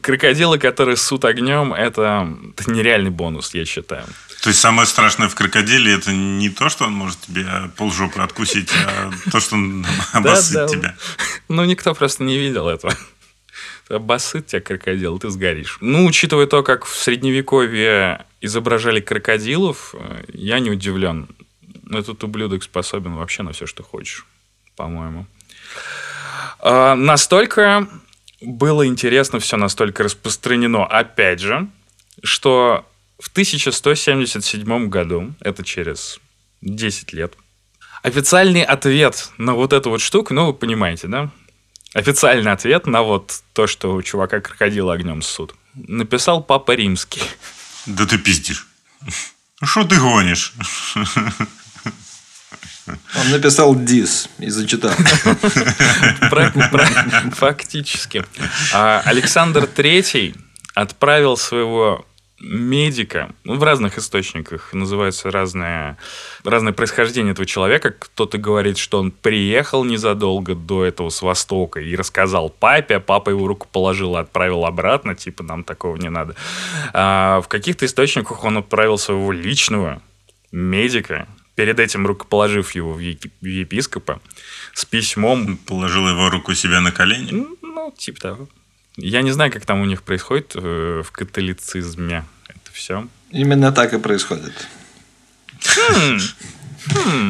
Крокодилы, 0.00 0.58
которые 0.58 0.96
ссут 0.96 1.24
огнем, 1.24 1.74
это, 1.74 2.28
это 2.56 2.70
нереальный 2.70 3.10
бонус, 3.10 3.54
я 3.54 3.64
считаю. 3.64 4.06
То 4.42 4.50
есть 4.50 4.60
самое 4.60 4.86
страшное 4.86 5.28
в 5.28 5.34
крокодиле 5.34 5.92
это 5.92 6.12
не 6.12 6.48
то, 6.48 6.68
что 6.68 6.84
он 6.84 6.92
может 6.92 7.20
тебе 7.20 7.46
полжопы 7.76 8.20
откусить, 8.20 8.70
а 8.72 9.10
то, 9.30 9.40
что 9.40 9.56
он 9.56 9.84
обоссыт 10.12 10.70
тебя. 10.70 10.96
Ну, 11.48 11.64
никто 11.64 11.94
просто 11.94 12.22
не 12.24 12.38
видел 12.38 12.68
этого. 12.68 12.96
Обоссыт 13.88 14.46
тебя 14.46 14.60
крокодил, 14.60 15.18
ты 15.18 15.30
сгоришь. 15.30 15.78
Ну, 15.80 16.06
учитывая 16.06 16.46
то, 16.46 16.62
как 16.62 16.86
в 16.86 16.96
Средневековье 16.96 18.24
изображали 18.40 19.00
крокодилов, 19.00 19.94
э, 19.94 20.24
я 20.32 20.58
не 20.58 20.70
удивлен. 20.70 21.28
Этот 21.90 22.22
ублюдок 22.24 22.62
способен 22.62 23.14
вообще 23.14 23.42
на 23.42 23.52
все, 23.52 23.66
что 23.66 23.82
хочешь, 23.82 24.26
по-моему. 24.76 25.26
А, 26.60 26.94
Настолько 26.94 27.88
было 28.40 28.86
интересно 28.86 29.40
все, 29.40 29.56
настолько 29.56 30.02
распространено, 30.02 30.84
опять 30.84 31.40
же, 31.40 31.68
что 32.22 32.86
в 33.18 33.28
1177 33.28 34.88
году, 34.88 35.34
это 35.40 35.64
через 35.64 36.20
10 36.60 37.12
лет, 37.12 37.34
официальный 38.02 38.62
ответ 38.62 39.30
на 39.38 39.54
вот 39.54 39.72
эту 39.72 39.90
вот 39.90 40.00
штуку, 40.00 40.34
ну, 40.34 40.46
вы 40.46 40.54
понимаете, 40.54 41.08
да? 41.08 41.30
Официальный 41.94 42.52
ответ 42.52 42.86
на 42.86 43.02
вот 43.02 43.42
то, 43.54 43.66
что 43.66 43.94
у 43.94 44.02
чувака 44.02 44.40
крокодила 44.40 44.92
огнем 44.92 45.22
ссут, 45.22 45.54
написал 45.74 46.42
Папа 46.42 46.72
Римский. 46.72 47.22
Да 47.86 48.04
ты 48.04 48.18
пиздишь. 48.18 48.66
Что 49.62 49.84
ты 49.84 49.98
гонишь? 49.98 50.52
Он 52.86 53.30
написал 53.30 53.74
дис 53.74 54.28
и 54.38 54.48
зачитал. 54.48 54.92
Фактически. 57.32 58.24
А 58.72 59.02
Александр 59.04 59.64
III 59.64 60.36
отправил 60.74 61.36
своего 61.36 62.04
медика, 62.38 63.30
ну, 63.44 63.56
в 63.56 63.62
разных 63.62 63.98
источниках 63.98 64.72
называется 64.72 65.30
разное, 65.30 65.96
разное 66.44 66.72
происхождение 66.72 67.32
этого 67.32 67.46
человека. 67.46 67.94
Кто-то 67.98 68.38
говорит, 68.38 68.76
что 68.76 68.98
он 68.98 69.10
приехал 69.10 69.84
незадолго 69.84 70.54
до 70.54 70.84
этого 70.84 71.08
с 71.08 71.22
Востока 71.22 71.80
и 71.80 71.96
рассказал 71.96 72.50
папе, 72.50 72.96
а 72.96 73.00
папа 73.00 73.30
его 73.30 73.46
руку 73.46 73.66
положил 73.70 74.16
и 74.16 74.20
отправил 74.20 74.66
обратно, 74.66 75.14
типа 75.14 75.42
нам 75.42 75.64
такого 75.64 75.96
не 75.96 76.10
надо. 76.10 76.34
А 76.92 77.40
в 77.40 77.48
каких-то 77.48 77.86
источниках 77.86 78.44
он 78.44 78.58
отправил 78.58 78.98
своего 78.98 79.32
личного 79.32 80.02
медика, 80.52 81.26
перед 81.56 81.80
этим 81.80 82.06
рукоположив 82.06 82.76
его 82.76 82.92
в 82.92 83.00
епи- 83.00 83.30
в 83.40 83.46
епископа, 83.46 84.20
с 84.74 84.84
письмом 84.84 85.56
Положил 85.56 86.08
его 86.08 86.30
руку 86.30 86.54
себе 86.54 86.78
на 86.80 86.92
колени. 86.92 87.46
ну, 87.62 87.94
типа 87.98 88.20
того. 88.20 88.48
Я 88.96 89.22
не 89.22 89.32
знаю, 89.32 89.50
как 89.52 89.66
там 89.66 89.80
у 89.80 89.84
них 89.84 90.02
происходит 90.02 90.52
э, 90.54 91.02
в 91.04 91.10
католицизме 91.10 92.24
это 92.48 92.72
все. 92.72 93.08
Именно 93.30 93.72
так 93.72 93.92
и 93.92 93.98
происходит. 93.98 94.68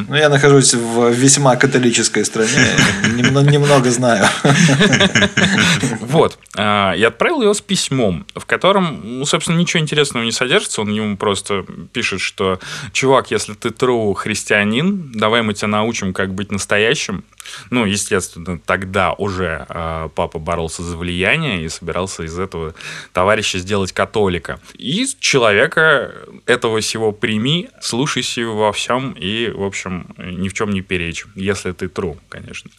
Ну, 0.08 0.14
я 0.14 0.28
нахожусь 0.28 0.74
в 0.74 1.10
весьма 1.10 1.56
католической 1.56 2.24
стране, 2.24 2.68
немно- 3.16 3.50
немного 3.50 3.90
знаю. 3.90 4.26
Вот. 6.00 6.38
А, 6.56 6.92
И 6.94 7.02
отправил 7.02 7.42
его 7.42 7.54
с 7.54 7.60
письмом, 7.60 8.26
в 8.34 8.44
котором, 8.46 9.00
ну, 9.18 9.24
собственно, 9.26 9.56
ничего 9.58 9.82
интересного 9.82 10.24
не 10.24 10.32
содержится. 10.32 10.80
Он 10.82 10.90
ему 10.90 11.16
просто 11.16 11.64
пишет, 11.92 12.20
что, 12.20 12.58
чувак, 12.92 13.30
если 13.30 13.54
ты 13.54 13.68
true 13.70 14.14
христианин, 14.14 15.12
давай 15.14 15.42
мы 15.42 15.54
тебя 15.54 15.68
научим, 15.68 16.12
как 16.12 16.34
быть 16.34 16.50
настоящим. 16.52 17.24
Ну, 17.70 17.84
естественно, 17.84 18.58
тогда 18.58 19.12
уже 19.12 19.66
а, 19.68 20.08
папа 20.08 20.38
боролся 20.38 20.82
за 20.82 20.96
влияние 20.96 21.62
и 21.62 21.68
собирался 21.68 22.24
из 22.24 22.38
этого 22.38 22.74
товарища 23.12 23.58
сделать 23.58 23.92
католика. 23.92 24.60
И 24.74 25.06
человека 25.20 26.14
этого 26.46 26.80
всего 26.80 27.12
прими, 27.12 27.68
слушайся 27.80 28.44
во 28.46 28.72
всем 28.72 29.12
и, 29.12 29.48
в 29.48 29.62
общем, 29.62 30.14
ни 30.18 30.48
в 30.48 30.54
чем 30.54 30.70
не 30.70 30.82
перечь, 30.82 31.24
если 31.34 31.72
ты 31.72 31.86
true, 31.86 32.18
конечно. 32.28 32.70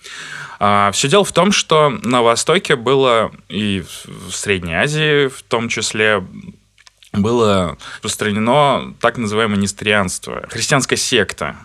все 0.91 1.07
дело 1.07 1.23
в 1.23 1.31
том, 1.31 1.51
что 1.51 1.89
на 1.89 2.21
Востоке 2.21 2.75
было 2.75 3.31
и 3.49 3.83
в 4.05 4.31
Средней 4.31 4.75
Азии 4.75 5.27
в 5.27 5.41
том 5.43 5.69
числе 5.69 6.23
было 7.13 7.77
распространено 7.95 8.95
так 8.99 9.17
называемое 9.17 9.57
нестрианство, 9.57 10.45
христианская 10.49 10.97
секта. 10.97 11.57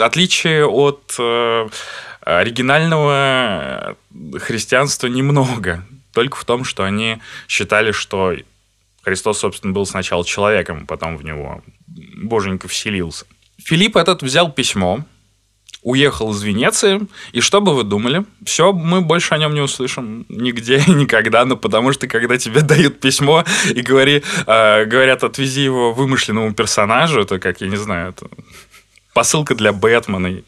Отличие 0.00 0.66
от 0.66 1.14
э, 1.18 1.68
оригинального 2.20 3.96
христианства 4.38 5.06
немного. 5.06 5.84
Только 6.12 6.36
в 6.36 6.44
том, 6.44 6.64
что 6.64 6.84
они 6.84 7.18
считали, 7.48 7.92
что 7.92 8.34
Христос, 9.02 9.38
собственно, 9.38 9.72
был 9.72 9.86
сначала 9.86 10.24
человеком, 10.24 10.86
потом 10.86 11.16
в 11.16 11.24
него 11.24 11.62
боженька 11.86 12.68
вселился. 12.68 13.26
Филипп 13.58 13.96
этот 13.96 14.22
взял 14.22 14.52
письмо, 14.52 15.04
уехал 15.82 16.32
из 16.32 16.42
Венеции, 16.42 17.00
и 17.32 17.40
что 17.40 17.60
бы 17.60 17.74
вы 17.74 17.82
думали? 17.82 18.24
Все, 18.44 18.72
мы 18.72 19.00
больше 19.00 19.34
о 19.34 19.38
нем 19.38 19.54
не 19.54 19.60
услышим 19.60 20.24
нигде 20.28 20.82
никогда, 20.86 21.44
ну, 21.44 21.56
потому 21.56 21.92
что 21.92 22.06
когда 22.06 22.38
тебе 22.38 22.60
дают 22.62 23.00
письмо 23.00 23.44
и 23.74 23.80
говори, 23.82 24.22
э, 24.46 24.84
говорят, 24.84 25.24
отвези 25.24 25.62
его 25.62 25.92
вымышленному 25.92 26.54
персонажу, 26.54 27.20
это 27.20 27.38
как, 27.38 27.60
я 27.60 27.68
не 27.68 27.76
знаю, 27.76 28.10
это 28.10 28.28
посылка 29.12 29.54
для 29.54 29.72
Бэтмена 29.72 30.28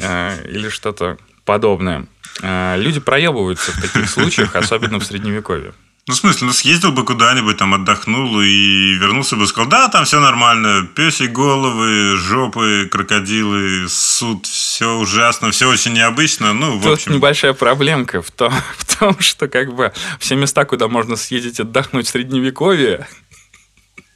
э, 0.00 0.48
или 0.48 0.68
что-то 0.68 1.18
подобное. 1.44 2.06
Э, 2.42 2.76
люди 2.78 3.00
проебываются 3.00 3.72
в 3.72 3.80
таких 3.80 4.08
случаях, 4.08 4.56
особенно 4.56 4.98
в 4.98 5.04
Средневековье. 5.04 5.72
Ну, 6.08 6.14
в 6.14 6.16
смысле, 6.16 6.46
ну, 6.46 6.52
съездил 6.54 6.90
бы 6.90 7.04
куда-нибудь, 7.04 7.58
там, 7.58 7.74
отдохнул 7.74 8.40
и 8.40 8.94
вернулся 8.94 9.36
бы, 9.36 9.46
сказал, 9.46 9.68
да, 9.68 9.88
там 9.88 10.06
все 10.06 10.20
нормально, 10.20 10.88
пёси 10.94 11.24
головы, 11.24 12.16
жопы, 12.16 12.88
крокодилы, 12.90 13.86
суд, 13.90 14.46
все 14.46 14.96
ужасно, 14.96 15.50
все 15.50 15.68
очень 15.68 15.92
необычно, 15.92 16.54
ну, 16.54 16.78
в 16.78 16.82
Тут 16.82 16.94
общем... 16.94 17.12
небольшая 17.12 17.52
проблемка 17.52 18.22
в 18.22 18.30
том, 18.30 18.50
в 18.78 18.98
том, 18.98 19.20
что 19.20 19.48
как 19.48 19.74
бы 19.74 19.92
все 20.18 20.34
места, 20.34 20.64
куда 20.64 20.88
можно 20.88 21.14
съездить 21.14 21.60
отдохнуть 21.60 22.06
в 22.06 22.10
Средневековье, 22.10 23.06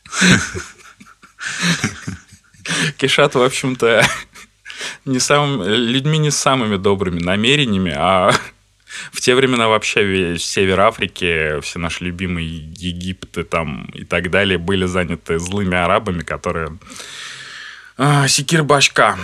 кишат, 2.97 3.35
в 3.35 3.43
общем-то, 3.43 4.05
не 5.05 5.19
самым, 5.19 5.63
людьми 5.65 6.19
не 6.19 6.31
самыми 6.31 6.77
добрыми 6.77 7.21
намерениями, 7.21 7.95
а 7.97 8.33
в 9.11 9.21
те 9.21 9.35
времена 9.35 9.69
вообще 9.69 10.37
север 10.39 10.81
Африки, 10.81 11.61
все 11.61 11.79
наши 11.79 12.05
любимые 12.05 12.47
Египты 12.47 13.45
там 13.45 13.87
и 13.95 14.05
так 14.05 14.31
далее 14.31 14.59
были 14.59 14.87
заняты 14.87 15.39
злыми 15.39 15.77
арабами, 15.77 16.23
которые 16.23 16.79
а, 17.97 18.29
секир 18.29 18.63
башка 18.63 19.17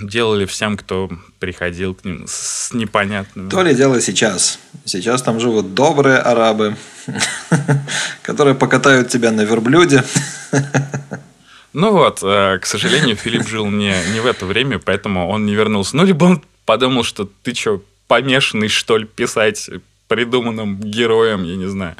делали 0.00 0.44
всем, 0.44 0.76
кто 0.76 1.10
приходил 1.38 1.94
к 1.94 2.04
ним 2.04 2.24
с 2.26 2.72
непонятными. 2.72 3.48
То 3.48 3.62
ли 3.62 3.74
дело 3.74 4.00
сейчас. 4.00 4.58
Сейчас 4.84 5.22
там 5.22 5.40
живут 5.40 5.74
добрые 5.74 6.18
арабы, 6.18 6.76
которые 8.22 8.54
покатают 8.54 9.08
тебя 9.08 9.30
на 9.30 9.42
верблюде. 9.42 10.04
Ну 11.74 11.90
вот, 11.90 12.20
э, 12.22 12.58
к 12.60 12.66
сожалению, 12.66 13.16
Филипп 13.16 13.48
жил 13.48 13.66
не, 13.66 13.92
не 14.12 14.20
в 14.20 14.26
это 14.26 14.46
время, 14.46 14.78
поэтому 14.78 15.28
он 15.28 15.44
не 15.44 15.56
вернулся. 15.56 15.96
Ну, 15.96 16.04
либо 16.04 16.24
он 16.24 16.42
подумал, 16.64 17.02
что 17.02 17.28
ты 17.42 17.52
что, 17.52 17.82
помешанный, 18.06 18.68
что 18.68 18.96
ли, 18.96 19.06
писать 19.06 19.68
придуманным 20.06 20.78
героем, 20.78 21.42
я 21.42 21.56
не 21.56 21.66
знаю. 21.66 21.96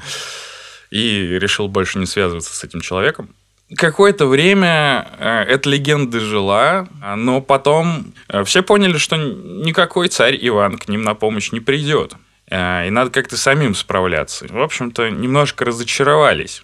И 0.92 1.26
решил 1.40 1.66
больше 1.66 1.98
не 1.98 2.06
связываться 2.06 2.54
с 2.54 2.62
этим 2.62 2.82
человеком. 2.82 3.34
Какое-то 3.76 4.26
время 4.26 5.08
э, 5.18 5.44
эта 5.48 5.68
легенда 5.68 6.20
жила, 6.20 6.86
но 7.16 7.40
потом 7.40 8.14
э, 8.28 8.44
все 8.44 8.62
поняли, 8.62 8.96
что 8.98 9.16
никакой 9.16 10.06
царь 10.06 10.38
Иван 10.40 10.78
к 10.78 10.86
ним 10.86 11.02
на 11.02 11.14
помощь 11.14 11.50
не 11.50 11.58
придет. 11.58 12.14
И 12.48 12.90
надо 12.90 13.10
как-то 13.10 13.36
самим 13.36 13.74
справляться. 13.74 14.46
В 14.48 14.60
общем-то, 14.60 15.08
немножко 15.08 15.64
разочаровались. 15.64 16.62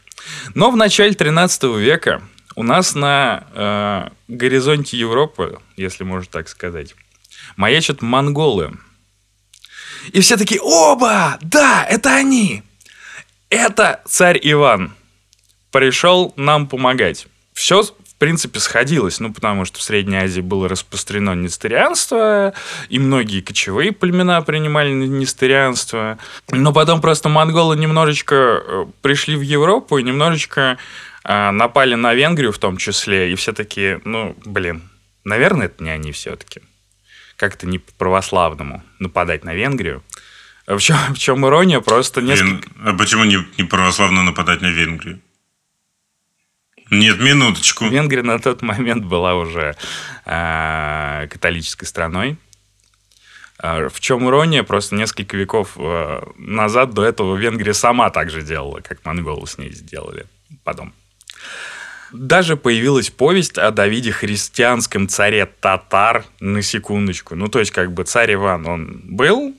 Но 0.54 0.70
в 0.70 0.76
начале 0.76 1.14
13 1.14 1.64
века 1.78 2.22
у 2.60 2.62
нас 2.62 2.94
на 2.94 3.44
э, 3.54 4.08
горизонте 4.28 4.98
Европы, 4.98 5.58
если 5.76 6.04
можно 6.04 6.30
так 6.30 6.48
сказать, 6.48 6.94
маячат 7.56 8.02
монголы– 8.02 8.72
и 10.12 10.20
все 10.20 10.36
такие, 10.36 10.60
оба, 10.60 11.38
да, 11.42 11.84
это 11.88 12.14
они. 12.14 12.62
Это 13.48 14.00
царь 14.06 14.38
Иван. 14.42 14.94
Пришел 15.70 16.32
нам 16.36 16.66
помогать. 16.66 17.26
Все, 17.52 17.82
в 17.82 18.14
принципе, 18.18 18.60
сходилось. 18.60 19.20
Ну, 19.20 19.32
потому 19.32 19.64
что 19.64 19.78
в 19.78 19.82
Средней 19.82 20.18
Азии 20.18 20.40
было 20.40 20.68
распространено 20.68 21.34
нестерианство, 21.34 22.54
и 22.88 22.98
многие 22.98 23.40
кочевые 23.40 23.92
племена 23.92 24.40
принимали 24.42 24.92
нестерианство. 24.92 26.18
Но 26.50 26.72
потом 26.72 27.00
просто 27.00 27.28
монголы 27.28 27.76
немножечко 27.76 28.34
э, 28.34 28.86
пришли 29.02 29.36
в 29.36 29.42
Европу 29.42 29.98
и 29.98 30.02
немножечко 30.02 30.78
напали 31.24 31.94
на 31.94 32.14
Венгрию 32.14 32.52
в 32.52 32.58
том 32.58 32.76
числе. 32.76 33.32
И 33.32 33.34
все 33.34 33.52
такие, 33.52 34.00
ну, 34.04 34.36
блин, 34.44 34.82
наверное, 35.24 35.66
это 35.66 35.82
не 35.84 35.90
они 35.90 36.12
все-таки 36.12 36.62
как-то 37.36 37.66
не 37.66 37.78
по-православному 37.78 38.82
нападать 38.98 39.44
на 39.44 39.54
Венгрию. 39.54 40.02
В 40.66 40.78
чем, 40.78 40.96
в 41.14 41.18
чем 41.18 41.44
ирония? 41.46 41.80
Просто 41.80 42.20
несколько... 42.20 42.68
Вен... 42.68 42.88
А 42.88 42.92
почему 42.96 43.24
не, 43.24 43.38
не 43.58 43.64
православно 43.64 44.22
нападать 44.22 44.60
на 44.60 44.70
Венгрию? 44.70 45.20
Нет, 46.90 47.18
минуточку. 47.20 47.88
Венгрия 47.88 48.22
на 48.22 48.38
тот 48.38 48.62
момент 48.62 49.04
была 49.04 49.34
уже 49.34 49.74
э, 50.26 51.28
католической 51.30 51.86
страной. 51.86 52.36
Э, 53.62 53.88
в 53.88 54.00
чем 54.00 54.28
ирония? 54.28 54.62
Просто 54.62 54.94
несколько 54.94 55.36
веков 55.36 55.76
назад 56.36 56.92
до 56.92 57.04
этого 57.04 57.36
Венгрия 57.36 57.74
сама 57.74 58.10
так 58.10 58.30
же 58.30 58.42
делала, 58.42 58.80
как 58.80 59.04
монголы 59.04 59.46
с 59.46 59.56
ней 59.56 59.72
сделали 59.72 60.26
потом. 60.62 60.92
Даже 62.12 62.56
появилась 62.56 63.10
повесть 63.10 63.56
о 63.56 63.70
Давиде 63.70 64.10
христианском 64.10 65.08
царе 65.08 65.46
татар, 65.46 66.24
на 66.40 66.60
секундочку. 66.62 67.36
Ну, 67.36 67.48
то 67.48 67.60
есть, 67.60 67.70
как 67.70 67.92
бы 67.92 68.04
царь 68.04 68.34
Иван, 68.34 68.66
он 68.66 69.00
был, 69.04 69.54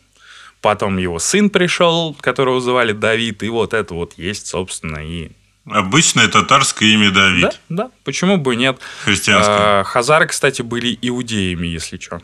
потом 0.60 0.98
его 0.98 1.18
сын 1.20 1.50
пришел, 1.50 2.16
которого 2.20 2.60
звали 2.60 2.92
Давид, 2.92 3.44
и 3.44 3.50
вот 3.50 3.74
это 3.74 3.94
вот 3.94 4.14
есть, 4.18 4.48
собственно, 4.48 5.00
и 5.00 5.32
Обычное 5.66 6.28
татарское 6.28 6.90
имя 6.90 7.12
Давид. 7.12 7.60
Да, 7.70 7.84
да, 7.84 7.92
почему 8.04 8.38
бы 8.38 8.56
нет. 8.56 8.80
Христианское. 9.04 9.82
А, 9.82 9.84
хазары, 9.84 10.26
кстати, 10.26 10.64
были 10.64 10.98
иудеями, 11.02 11.68
если 11.68 12.00
что. 12.00 12.20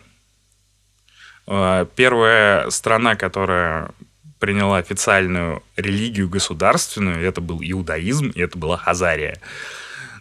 А, 1.45 1.85
первая 1.85 2.69
страна, 2.71 3.15
которая 3.15 3.91
приняла 4.39 4.77
официальную 4.77 5.63
религию 5.75 6.29
государственную, 6.29 7.23
это 7.25 7.41
был 7.41 7.59
иудаизм, 7.61 8.29
и 8.29 8.41
это 8.41 8.57
была 8.57 8.77
Хазария. 8.77 9.39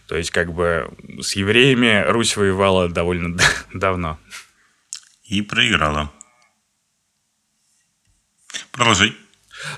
То 0.07 0.15
есть, 0.15 0.31
как 0.31 0.53
бы 0.53 0.89
с 1.21 1.35
евреями 1.35 2.03
Русь 2.09 2.37
воевала 2.37 2.89
довольно 2.89 3.37
давно. 3.73 4.17
И 5.23 5.41
проиграла. 5.41 6.11
Продолжай. 8.71 9.15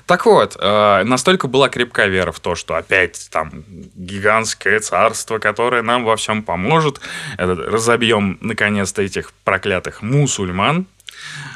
Так 0.06 0.26
вот, 0.26 0.56
э, 0.60 1.02
настолько 1.04 1.48
была 1.48 1.68
крепка 1.68 2.06
вера 2.06 2.32
в 2.32 2.40
то, 2.40 2.54
что 2.54 2.74
опять 2.74 3.28
там 3.30 3.64
гигантское 3.94 4.78
царство, 4.80 5.38
которое 5.38 5.82
нам 5.82 6.04
во 6.04 6.16
всем 6.16 6.42
поможет, 6.42 7.00
разобьем 7.38 8.38
наконец-то 8.40 9.02
этих 9.02 9.32
проклятых 9.44 10.02
мусульман, 10.02 10.86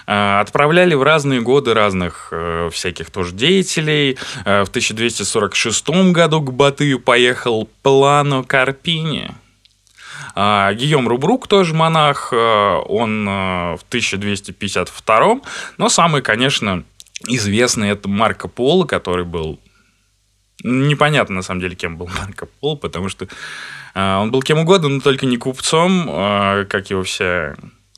отправляли 0.07 0.95
в 0.95 1.03
разные 1.03 1.41
годы 1.41 1.73
разных 1.73 2.29
э, 2.31 2.69
всяких 2.73 3.11
тоже 3.11 3.35
деятелей. 3.35 4.19
Э, 4.45 4.65
в 4.65 4.69
1246 4.69 5.89
году 6.13 6.43
к 6.43 6.53
Батыю 6.53 7.01
поехал 7.01 7.69
Плано 7.83 8.45
Карпини. 8.45 9.31
Гийом 10.37 11.07
Рубрук 11.07 11.47
тоже 11.47 11.75
монах, 11.75 12.33
он 12.33 13.25
в 13.25 13.81
1252, 13.89 15.41
но 15.79 15.89
самый, 15.89 16.23
конечно, 16.23 16.83
известный 17.29 17.91
это 17.91 18.09
Марко 18.09 18.49
Поло, 18.49 18.85
который 18.85 19.25
был 19.25 19.61
непонятно 20.65 21.37
на 21.37 21.43
самом 21.43 21.61
деле, 21.61 21.77
кем 21.77 21.97
был 21.97 22.11
Марко 22.19 22.47
Поло, 22.47 22.75
потому 22.75 23.09
что 23.09 23.29
он 23.95 24.33
был 24.33 24.43
кем 24.43 24.59
угодно, 24.59 24.89
но 24.89 25.01
только 25.01 25.25
не 25.25 25.37
купцом, 25.37 26.07
как 26.69 26.91
его 26.91 27.05
все 27.05 27.55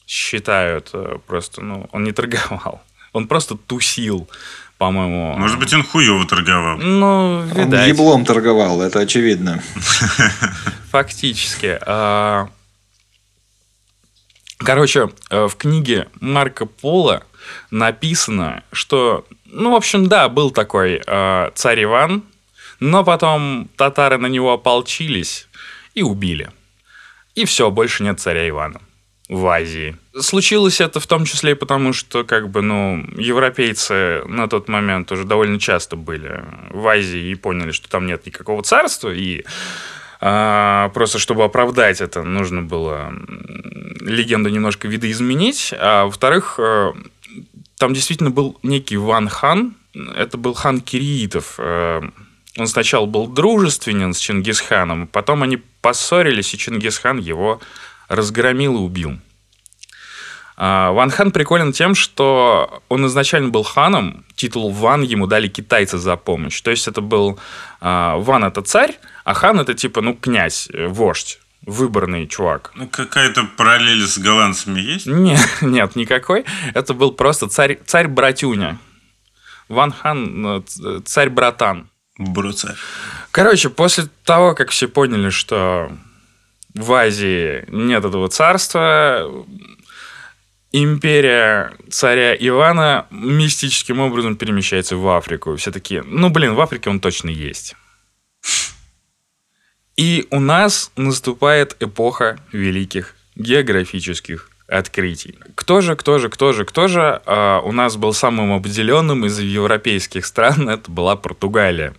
считают 0.06 0.90
э, 0.92 1.18
просто, 1.26 1.60
ну, 1.60 1.88
он 1.92 2.04
не 2.04 2.12
торговал. 2.12 2.82
Он 3.12 3.26
просто 3.26 3.56
тусил, 3.56 4.28
по-моему. 4.78 5.36
Может 5.36 5.58
быть, 5.58 5.72
он 5.72 5.82
хуево 5.82 6.26
торговал. 6.26 6.78
Ну, 6.78 7.42
видать. 7.42 7.82
Он 7.82 7.88
еблом 7.88 8.24
торговал, 8.24 8.82
это 8.82 9.00
очевидно. 9.00 9.62
Фактически. 10.90 11.78
А, 11.86 12.48
короче, 14.58 15.10
э, 15.30 15.46
в 15.46 15.56
книге 15.56 16.08
Марка 16.20 16.66
Пола 16.66 17.22
написано, 17.70 18.62
что, 18.72 19.26
ну, 19.46 19.72
в 19.72 19.76
общем, 19.76 20.08
да, 20.08 20.28
был 20.28 20.50
такой 20.50 21.02
э, 21.04 21.50
царь 21.54 21.84
Иван, 21.84 22.22
но 22.78 23.02
потом 23.02 23.68
татары 23.76 24.18
на 24.18 24.26
него 24.26 24.52
ополчились 24.52 25.48
и 25.94 26.02
убили. 26.02 26.50
И 27.34 27.44
все, 27.44 27.70
больше 27.70 28.02
нет 28.02 28.20
царя 28.20 28.48
Ивана 28.48 28.80
в 29.28 29.46
Азии. 29.46 29.96
случилось 30.20 30.80
это 30.80 31.00
в 31.00 31.06
том 31.06 31.24
числе 31.24 31.52
и 31.52 31.54
потому, 31.54 31.92
что 31.92 32.24
как 32.24 32.48
бы, 32.48 32.62
ну, 32.62 33.04
европейцы 33.16 34.22
на 34.26 34.48
тот 34.48 34.68
момент 34.68 35.10
уже 35.10 35.24
довольно 35.24 35.58
часто 35.58 35.96
были 35.96 36.44
в 36.70 36.86
Азии 36.86 37.30
и 37.30 37.34
поняли, 37.34 37.72
что 37.72 37.88
там 37.88 38.06
нет 38.06 38.24
никакого 38.24 38.62
царства, 38.62 39.12
и 39.12 39.44
а, 40.20 40.88
просто 40.90 41.18
чтобы 41.18 41.44
оправдать 41.44 42.00
это, 42.00 42.22
нужно 42.22 42.62
было 42.62 43.12
легенду 44.00 44.48
немножко 44.48 44.88
видоизменить. 44.88 45.74
А 45.78 46.04
во-вторых, 46.04 46.54
э, 46.58 46.92
там 47.76 47.92
действительно 47.92 48.30
был 48.30 48.58
некий 48.62 48.96
Ван 48.96 49.28
Хан, 49.28 49.74
это 50.14 50.38
был 50.38 50.54
хан 50.54 50.80
Кириитов. 50.80 51.56
Э, 51.58 52.02
он 52.56 52.66
сначала 52.66 53.04
был 53.04 53.26
дружественен 53.26 54.14
с 54.14 54.18
Чингисханом, 54.18 55.06
потом 55.08 55.42
они 55.42 55.58
поссорились, 55.82 56.54
и 56.54 56.58
Чингисхан 56.58 57.18
его 57.18 57.60
разгромил 58.08 58.76
и 58.76 58.80
убил. 58.80 59.18
А, 60.56 60.92
Ван 60.92 61.10
Хан 61.10 61.32
приколен 61.32 61.72
тем, 61.72 61.94
что 61.94 62.82
он 62.88 63.06
изначально 63.06 63.48
был 63.48 63.62
ханом, 63.62 64.24
титул 64.36 64.70
Ван 64.70 65.02
ему 65.02 65.26
дали 65.26 65.48
китайцы 65.48 65.98
за 65.98 66.16
помощь. 66.16 66.60
То 66.62 66.70
есть 66.70 66.88
это 66.88 67.00
был 67.00 67.38
а, 67.80 68.16
Ван 68.16 68.44
это 68.44 68.62
царь, 68.62 68.98
а 69.24 69.34
хан 69.34 69.60
это 69.60 69.74
типа, 69.74 70.00
ну, 70.00 70.14
князь, 70.14 70.68
э, 70.72 70.86
вождь 70.86 71.40
выборный 71.62 72.26
чувак. 72.28 72.70
Ну, 72.76 72.88
какая-то 72.88 73.44
параллель 73.56 74.06
с 74.06 74.18
голландцами 74.18 74.80
есть? 74.80 75.06
Нет, 75.06 75.40
нет, 75.60 75.96
никакой. 75.96 76.44
Это 76.74 76.94
был 76.94 77.12
просто 77.12 77.48
царь, 77.48 77.80
царь 77.84 78.08
братюня. 78.08 78.78
Ван 79.68 79.92
Хан, 79.92 80.46
э, 80.46 80.62
царь 81.04 81.28
братан. 81.28 81.90
Бро-царь. 82.18 82.76
Короче, 83.30 83.68
после 83.68 84.08
того, 84.24 84.54
как 84.54 84.70
все 84.70 84.88
поняли, 84.88 85.28
что 85.28 85.90
в 86.76 86.92
Азии 86.92 87.64
нет 87.68 88.04
этого 88.04 88.28
царства, 88.28 89.46
империя 90.72 91.72
царя 91.90 92.34
Ивана 92.34 93.06
мистическим 93.10 94.00
образом 94.00 94.36
перемещается 94.36 94.96
в 94.96 95.08
Африку. 95.08 95.56
Все 95.56 95.72
такие, 95.72 96.02
ну, 96.02 96.28
блин, 96.28 96.54
в 96.54 96.60
Африке 96.60 96.90
он 96.90 97.00
точно 97.00 97.30
есть. 97.30 97.74
И 99.96 100.26
у 100.30 100.40
нас 100.40 100.92
наступает 100.96 101.76
эпоха 101.80 102.38
великих 102.52 103.14
географических 103.34 104.50
открытий. 104.68 105.38
Кто 105.54 105.80
же, 105.80 105.96
кто 105.96 106.18
же, 106.18 106.28
кто 106.28 106.52
же, 106.52 106.64
кто 106.66 106.88
же 106.88 107.22
э, 107.24 107.60
у 107.64 107.72
нас 107.72 107.96
был 107.96 108.12
самым 108.12 108.52
обделенным 108.52 109.24
из 109.24 109.38
европейских 109.38 110.26
стран? 110.26 110.68
Это 110.68 110.90
была 110.90 111.16
Португалия, 111.16 111.94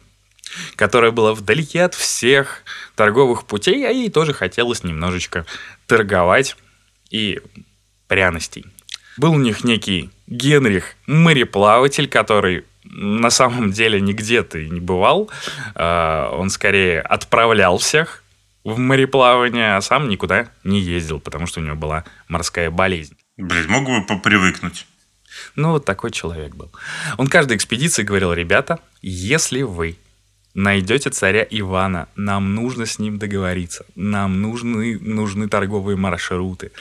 которая 0.76 1.12
была 1.12 1.34
вдалеке 1.34 1.84
от 1.84 1.96
всех 1.96 2.64
торговых 2.96 3.46
путей, 3.46 3.88
а 3.88 3.92
ей 3.92 4.10
тоже 4.10 4.34
хотелось 4.34 4.84
немножечко 4.84 5.46
торговать 5.86 6.56
и 7.10 7.40
пряностей. 8.08 8.66
Был 9.18 9.34
у 9.34 9.40
них 9.40 9.64
некий 9.64 10.12
Генрих, 10.28 10.96
мореплаватель, 11.08 12.08
который 12.08 12.66
на 12.84 13.30
самом 13.30 13.72
деле 13.72 14.00
нигде 14.00 14.44
ты 14.44 14.70
не 14.70 14.80
бывал. 14.80 15.30
А, 15.76 16.30
он 16.32 16.50
скорее 16.50 17.02
отправлял 17.02 17.78
всех 17.78 18.24
в 18.64 18.78
мореплавание, 18.78 19.76
а 19.76 19.82
сам 19.82 20.10
никуда 20.10 20.50
не 20.64 20.80
ездил, 20.80 21.20
потому 21.20 21.48
что 21.48 21.60
у 21.60 21.64
него 21.64 21.76
была 21.76 22.04
морская 22.28 22.70
болезнь. 22.70 23.16
Блин, 23.38 23.70
мог 23.70 23.86
бы 23.86 24.06
попривыкнуть. 24.06 24.86
Ну, 25.56 25.72
вот 25.72 25.86
такой 25.86 26.12
человек 26.12 26.56
был. 26.56 26.72
Он 27.18 27.28
каждой 27.28 27.58
экспедиции 27.58 28.04
говорил, 28.04 28.34
ребята, 28.34 28.80
если 29.02 29.62
вы 29.62 29.98
найдете 30.58 31.12
царя 31.12 31.46
Ивана, 31.50 32.08
нам 32.16 32.56
нужно 32.56 32.86
с 32.88 32.98
ним 33.00 33.20
договориться, 33.20 33.86
нам 33.96 34.42
нужны, 34.42 35.00
нужны 35.00 35.48
торговые 35.48 35.96
маршруты. 35.96 36.72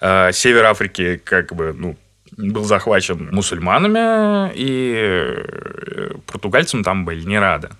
А, 0.00 0.32
север 0.32 0.64
Африки 0.64 1.20
как 1.22 1.54
бы, 1.54 1.72
ну, 1.72 1.96
был 2.36 2.64
захвачен 2.64 3.28
мусульманами, 3.30 4.52
и 4.54 4.94
э, 4.96 6.14
португальцам 6.26 6.82
там 6.82 7.04
были 7.04 7.22
не 7.24 7.38
рады. 7.38 7.70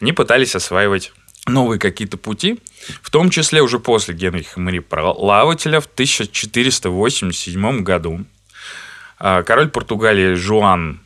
Они 0.00 0.12
пытались 0.12 0.56
осваивать 0.56 1.12
новые 1.46 1.78
какие-то 1.78 2.16
пути, 2.16 2.58
в 3.00 3.10
том 3.10 3.30
числе 3.30 3.62
уже 3.62 3.78
после 3.78 4.12
Генриха 4.14 4.58
Мари 4.58 4.80
Плавателя 4.80 5.80
в 5.80 5.86
1487 5.86 7.82
году 7.84 8.24
а, 9.20 9.44
король 9.44 9.68
Португалии 9.68 10.34
Жуан 10.34 11.00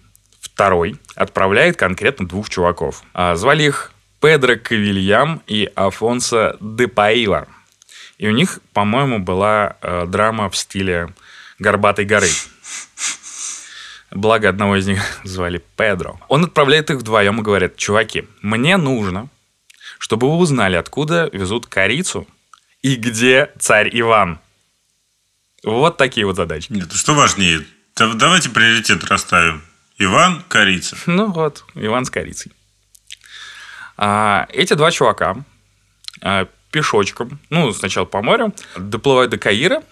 II 0.57 0.99
отправляет 1.15 1.77
конкретно 1.77 2.27
двух 2.27 2.49
чуваков. 2.49 3.03
А, 3.15 3.37
звали 3.37 3.65
их 3.65 3.93
Педро 4.21 4.57
Кавильям 4.57 5.43
и 5.47 5.71
Афонсо 5.75 6.57
де 6.61 6.89
Паила. 6.89 7.47
И 8.19 8.29
у 8.29 8.33
них, 8.33 8.61
по-моему, 8.73 9.19
была 9.19 9.77
э, 9.83 10.07
драма 10.07 10.49
в 10.49 10.57
стиле 10.57 11.13
Горбатой 11.59 12.07
горы. 12.07 12.29
Благо, 14.11 14.49
одного 14.49 14.77
из 14.77 14.87
них 14.87 15.03
звали 15.25 15.63
Педро. 15.77 16.19
Он 16.29 16.45
отправляет 16.45 16.91
их 16.91 16.99
вдвоем 16.99 17.41
и 17.41 17.43
говорит, 17.43 17.77
чуваки, 17.77 18.27
мне 18.41 18.79
нужно, 18.79 19.29
чтобы 19.99 20.31
вы 20.31 20.37
узнали, 20.37 20.77
откуда 20.77 21.29
везут 21.33 21.67
корицу 21.67 22.27
и 22.83 22.97
где 22.97 23.51
царь 23.59 23.91
Иван. 23.93 24.39
Вот 25.63 25.97
такие 25.97 26.27
вот 26.27 26.37
задачи. 26.37 26.69
Нет, 26.71 26.93
что 26.93 27.15
важнее? 27.15 27.67
Давайте 27.97 28.51
приоритет 28.51 29.05
расставим. 29.05 29.63
Иван, 29.99 30.43
корица. 30.49 30.97
Ну 31.07 31.33
вот, 31.33 31.65
Иван 31.75 32.05
с 32.05 32.11
корицей. 32.11 32.53
А, 33.97 34.47
эти 34.53 34.75
два 34.75 34.91
чувака 34.91 35.37
а, 36.21 36.47
пешочком, 36.71 37.39
ну, 37.49 37.73
сначала 37.73 38.05
по 38.05 38.21
морю, 38.23 38.55
доплывают 38.77 39.31
до 39.31 39.39
Каира, 39.39 39.83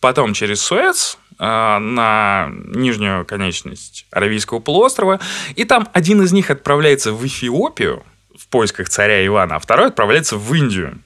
потом 0.00 0.34
через 0.34 0.60
Суэц 0.62 1.16
э, 1.38 1.44
на 1.78 2.48
нижнюю 2.50 3.24
конечность 3.24 4.06
Аравийского 4.10 4.58
полуострова, 4.58 5.20
и 5.54 5.64
там 5.64 5.88
один 5.92 6.22
из 6.22 6.32
них 6.32 6.50
отправляется 6.50 7.12
в 7.12 7.24
Эфиопию 7.24 8.02
в 8.36 8.48
поисках 8.48 8.88
царя 8.88 9.24
Ивана, 9.24 9.56
а 9.56 9.58
второй 9.60 9.88
отправляется 9.88 10.36
в 10.36 10.54
Индию, 10.54 10.98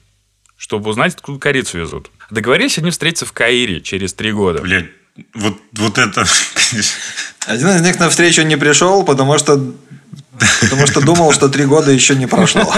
чтобы 0.57 0.89
узнать, 0.89 1.13
откуда 1.13 1.39
корицу 1.39 1.77
везут. 1.77 2.09
Договорились 2.31 2.79
они 2.79 2.89
встретиться 2.89 3.25
в 3.25 3.33
Каире 3.33 3.81
через 3.81 4.13
три 4.13 4.31
года. 4.31 4.61
Блядь, 4.61 4.89
вот, 5.33 5.57
вот 5.73 5.97
это... 5.97 6.25
Один 7.45 7.69
из 7.69 7.81
них 7.81 7.99
на 7.99 8.09
встречу 8.09 8.43
не 8.43 8.57
пришел, 8.57 9.03
потому 9.03 9.37
что 9.37 9.73
Потому 10.61 10.87
что 10.87 11.01
думал, 11.01 11.33
что 11.33 11.49
три 11.49 11.65
года 11.65 11.91
еще 11.91 12.15
не 12.15 12.27
прошло. 12.27 12.73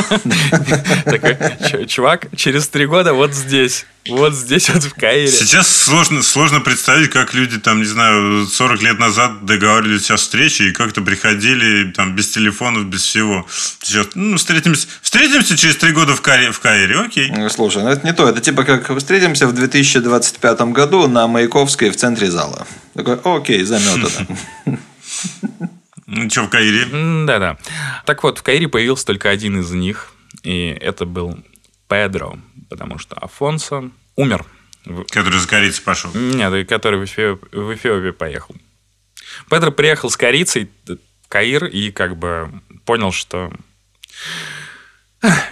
Такой, 1.05 1.88
чувак, 1.88 2.28
через 2.36 2.68
три 2.68 2.86
года 2.86 3.14
вот 3.14 3.34
здесь. 3.34 3.86
Вот 4.07 4.34
здесь 4.34 4.68
вот 4.70 4.84
в 4.84 4.95
Каире. 4.95 5.28
Сейчас 5.28 5.68
сложно, 5.68 6.24
сложно 6.24 6.59
представить, 6.59 7.12
как 7.12 7.36
люди 7.36 7.59
там, 7.59 7.80
не 7.80 7.86
знаю, 7.86 8.47
40 8.47 8.82
лет 8.82 8.99
назад 8.99 9.45
договаривались 9.45 10.09
о 10.09 10.16
встрече 10.16 10.70
и 10.70 10.72
как-то 10.72 11.01
приходили 11.01 11.91
там 11.91 12.16
без 12.16 12.30
телефонов, 12.30 12.86
без 12.86 13.03
всего. 13.03 13.45
Сейчас, 13.82 14.07
ну, 14.16 14.38
встретимся, 14.38 14.88
встретимся 15.01 15.55
через 15.55 15.76
три 15.78 15.91
года 15.91 16.16
в 16.16 16.22
Каире, 16.22 16.51
в 16.51 16.59
Каире, 16.59 16.99
окей. 16.99 17.30
Ну, 17.30 17.47
слушай, 17.49 17.84
ну 17.84 17.89
это 17.89 18.05
не 18.05 18.14
то. 18.14 18.28
Это 18.28 18.41
типа 18.41 18.64
как 18.64 18.97
встретимся 18.97 19.45
в 19.45 19.53
2025 19.53 20.62
году 20.62 21.07
на 21.07 21.28
Маяковской 21.28 21.91
в 21.91 21.95
центре 21.95 22.32
зала. 22.32 22.66
Такой, 22.95 23.20
окей, 23.24 23.64
заметано. 23.64 24.28
Ну, 26.14 26.30
что, 26.30 26.43
в 26.43 26.49
Каире? 26.49 26.86
Да-да. 27.26 27.57
Так 28.05 28.24
вот, 28.24 28.39
в 28.39 28.43
Каире 28.43 28.68
появился 28.68 29.05
только 29.05 29.30
один 29.30 29.62
из 29.62 29.72
них, 29.72 30.12
и 30.43 30.68
это 30.68 31.05
был 31.05 31.39
Педро, 31.88 32.38
потому 32.70 32.97
что 32.97 33.16
Афонсо 33.16 33.89
умер. 34.18 34.45
Который 35.09 35.39
за 35.39 35.47
корицей 35.47 35.82
пошел? 35.84 36.12
Нет, 36.14 36.68
который 36.68 36.99
в, 36.99 37.05
Эфиоп... 37.05 37.45
в 37.53 37.74
Эфиопию 37.74 38.14
поехал. 38.14 38.55
Педро 39.49 39.72
приехал 39.72 40.09
с 40.09 40.18
корицей 40.18 40.70
в 40.86 40.97
Каир 41.30 41.64
и 41.66 41.91
как 41.91 42.18
бы 42.18 42.51
понял, 42.84 43.14
что 43.14 43.53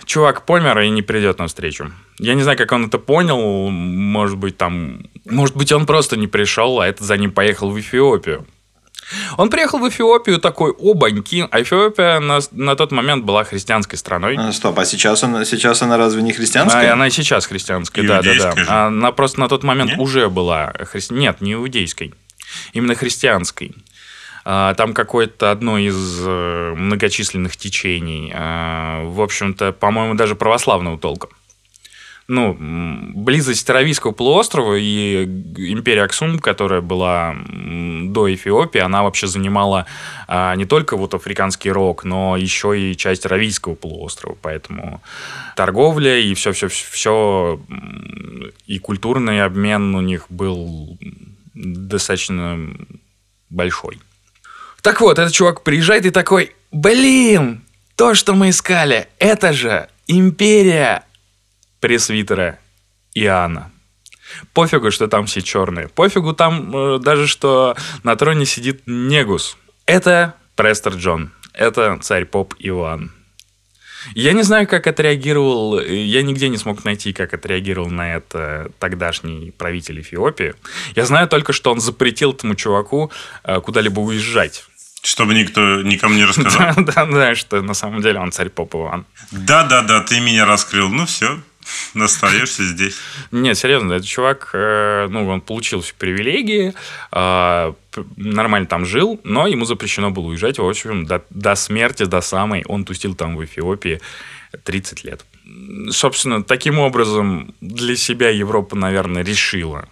чувак 0.03 0.45
помер 0.45 0.77
и 0.79 0.89
не 0.89 1.01
придет 1.01 1.39
на 1.39 1.47
встречу. 1.47 1.93
Я 2.17 2.33
не 2.33 2.43
знаю, 2.43 2.57
как 2.57 2.73
он 2.73 2.87
это 2.87 2.97
понял. 2.97 3.69
Может 3.69 4.37
быть, 4.37 4.57
там... 4.57 5.05
Может 5.23 5.55
быть, 5.55 5.71
он 5.71 5.85
просто 5.85 6.17
не 6.17 6.27
пришел, 6.27 6.81
а 6.81 6.87
это 6.87 7.05
за 7.05 7.15
ним 7.15 7.31
поехал 7.31 7.71
в 7.71 7.79
Эфиопию. 7.79 8.45
Он 9.37 9.49
приехал 9.49 9.79
в 9.79 9.89
Эфиопию 9.89 10.39
такой, 10.39 10.71
обаньки. 10.71 11.47
А 11.49 11.61
Эфиопия 11.61 12.19
на, 12.19 12.39
на 12.51 12.75
тот 12.75 12.91
момент 12.91 13.25
была 13.25 13.43
христианской 13.43 13.97
страной. 13.97 14.37
А, 14.37 14.51
стоп, 14.51 14.77
а 14.79 14.85
сейчас, 14.85 15.23
он, 15.23 15.45
сейчас 15.45 15.81
она 15.81 15.97
разве 15.97 16.21
не 16.21 16.33
христианская? 16.33 16.91
А, 16.91 16.93
она 16.93 17.07
и 17.07 17.11
сейчас 17.11 17.45
христианская, 17.45 18.03
да, 18.03 18.21
да, 18.21 18.33
да. 18.35 18.55
Же. 18.55 18.65
А 18.67 18.87
она 18.87 19.11
просто 19.11 19.39
на 19.39 19.47
тот 19.47 19.63
момент 19.63 19.91
Нет? 19.91 19.99
уже 19.99 20.29
была 20.29 20.73
христи... 20.91 21.13
Нет, 21.13 21.41
не 21.41 21.53
иудейской. 21.53 22.13
Именно 22.73 22.95
христианской. 22.95 23.75
А, 24.45 24.73
там 24.73 24.93
какое-то 24.93 25.51
одно 25.51 25.77
из 25.77 25.95
э, 26.25 26.73
многочисленных 26.75 27.57
течений. 27.57 28.31
А, 28.33 29.03
в 29.03 29.21
общем-то, 29.21 29.73
по-моему, 29.73 30.15
даже 30.15 30.35
православного 30.35 30.97
толка. 30.97 31.27
Ну, 32.29 32.55
близость 33.15 33.67
Аравийского 33.69 34.11
полуострова 34.11 34.75
и 34.75 35.23
империя 35.25 36.03
Аксум, 36.03 36.37
которая 36.37 36.79
была 36.79 37.35
до 37.47 38.31
Эфиопии, 38.31 38.79
она 38.79 39.01
вообще 39.01 39.25
занимала 39.25 39.87
а, 40.27 40.55
не 40.55 40.65
только 40.65 40.95
вот 40.95 41.15
африканский 41.15 41.71
рог, 41.71 42.03
но 42.03 42.37
еще 42.37 42.79
и 42.79 42.95
часть 42.95 43.25
Аравийского 43.25 43.73
полуострова. 43.73 44.37
Поэтому 44.39 45.01
торговля 45.55 46.19
и 46.19 46.35
все-все-все, 46.35 47.59
и 48.67 48.77
культурный 48.77 49.43
обмен 49.43 49.95
у 49.95 50.01
них 50.01 50.27
был 50.29 50.99
достаточно 51.55 52.59
большой. 53.49 53.99
Так 54.83 55.01
вот, 55.01 55.17
этот 55.17 55.33
чувак 55.33 55.63
приезжает 55.63 56.05
и 56.05 56.11
такой, 56.11 56.55
блин, 56.71 57.63
то, 57.95 58.13
что 58.13 58.35
мы 58.35 58.51
искали, 58.51 59.07
это 59.17 59.51
же 59.51 59.89
империя 60.05 61.03
пресвитера 61.79 62.59
Иоанна. 63.13 63.71
Пофигу, 64.53 64.91
что 64.91 65.07
там 65.07 65.25
все 65.25 65.41
черные. 65.41 65.87
Пофигу 65.87 66.33
там 66.33 66.75
э, 66.75 66.99
даже, 66.99 67.27
что 67.27 67.75
на 68.03 68.15
троне 68.15 68.45
сидит 68.45 68.83
Негус. 68.85 69.57
Это 69.85 70.35
Престер 70.55 70.93
Джон. 70.93 71.31
Это 71.53 71.97
царь 72.01 72.25
Поп 72.25 72.53
Иоанн. 72.59 73.11
Я 74.15 74.33
не 74.33 74.43
знаю, 74.43 74.67
как 74.67 74.87
отреагировал, 74.87 75.79
я 75.79 76.21
нигде 76.21 76.47
не 76.47 76.57
смог 76.57 76.85
найти, 76.85 77.11
как 77.11 77.33
отреагировал 77.33 77.89
на 77.89 78.15
это 78.15 78.71
тогдашний 78.79 79.51
правитель 79.51 79.99
Эфиопии. 80.01 80.55
Я 80.95 81.05
знаю 81.05 81.27
только, 81.27 81.51
что 81.51 81.71
он 81.71 81.81
запретил 81.81 82.31
этому 82.31 82.55
чуваку 82.55 83.11
э, 83.43 83.59
куда-либо 83.59 83.99
уезжать. 83.99 84.65
Чтобы 85.01 85.33
никто 85.33 85.81
никому 85.81 86.15
не 86.15 86.25
рассказал. 86.25 86.73
Да, 86.75 86.83
да, 86.93 87.05
да, 87.05 87.35
что 87.35 87.61
на 87.61 87.73
самом 87.73 88.01
деле 88.01 88.19
он 88.19 88.31
царь 88.31 88.49
Поп 88.49 88.75
Иван. 88.75 89.05
Да-да-да, 89.31 90.01
ты 90.01 90.19
меня 90.19 90.45
раскрыл. 90.45 90.89
Ну 90.89 91.05
все, 91.05 91.39
остаешься 91.95 92.63
здесь. 92.63 92.97
Нет, 93.31 93.57
серьезно, 93.57 93.93
этот 93.93 94.07
чувак, 94.07 94.49
э, 94.53 95.07
ну, 95.09 95.27
он 95.27 95.41
получил 95.41 95.81
все 95.81 95.93
привилегии, 95.97 96.73
п- 97.11 97.75
нормально 98.17 98.67
там 98.67 98.85
жил, 98.85 99.19
но 99.23 99.47
ему 99.47 99.65
запрещено 99.65 100.11
было 100.11 100.25
уезжать, 100.25 100.59
в 100.59 100.67
общем, 100.67 101.05
до, 101.05 101.23
до 101.29 101.55
смерти, 101.55 102.05
до 102.05 102.21
самой, 102.21 102.63
он 102.67 102.85
тусил 102.85 103.15
там 103.15 103.35
в 103.35 103.43
Эфиопии 103.43 104.01
30 104.63 105.03
лет. 105.03 105.25
Собственно, 105.91 106.43
таким 106.43 106.79
образом 106.79 107.53
для 107.61 107.95
себя 107.95 108.29
Европа, 108.29 108.75
наверное, 108.75 109.23
решила 109.23 109.87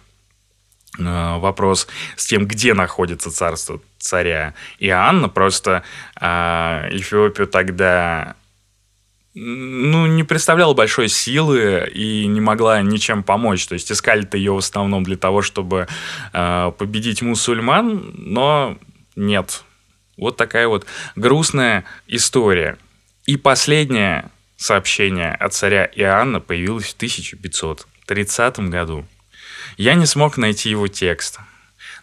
э, 0.98 1.38
вопрос 1.38 1.88
с 2.16 2.26
тем, 2.26 2.46
где 2.46 2.74
находится 2.74 3.30
царство 3.30 3.80
царя 3.98 4.54
Иоанна. 4.78 5.28
Просто 5.28 5.82
э, 6.20 6.26
Эфиопию 6.92 7.48
тогда 7.48 8.36
ну, 9.40 10.06
не 10.06 10.24
представляла 10.24 10.74
большой 10.74 11.08
силы 11.08 11.88
и 11.94 12.26
не 12.26 12.40
могла 12.40 12.82
ничем 12.82 13.22
помочь. 13.22 13.66
То 13.66 13.74
есть 13.74 13.92
искали-то 13.92 14.36
ее 14.36 14.52
в 14.52 14.58
основном 14.58 15.04
для 15.04 15.16
того, 15.16 15.42
чтобы 15.42 15.86
э, 16.32 16.72
победить 16.76 17.22
мусульман, 17.22 18.14
но 18.16 18.78
нет. 19.14 19.62
Вот 20.16 20.36
такая 20.36 20.66
вот 20.66 20.86
грустная 21.14 21.84
история. 22.08 22.78
И 23.26 23.36
последнее 23.36 24.30
сообщение 24.56 25.32
от 25.32 25.54
царя 25.54 25.88
Иоанна 25.94 26.40
появилось 26.40 26.86
в 26.86 26.96
1530 26.96 28.58
году. 28.70 29.06
Я 29.76 29.94
не 29.94 30.06
смог 30.06 30.36
найти 30.36 30.70
его 30.70 30.88
текст, 30.88 31.38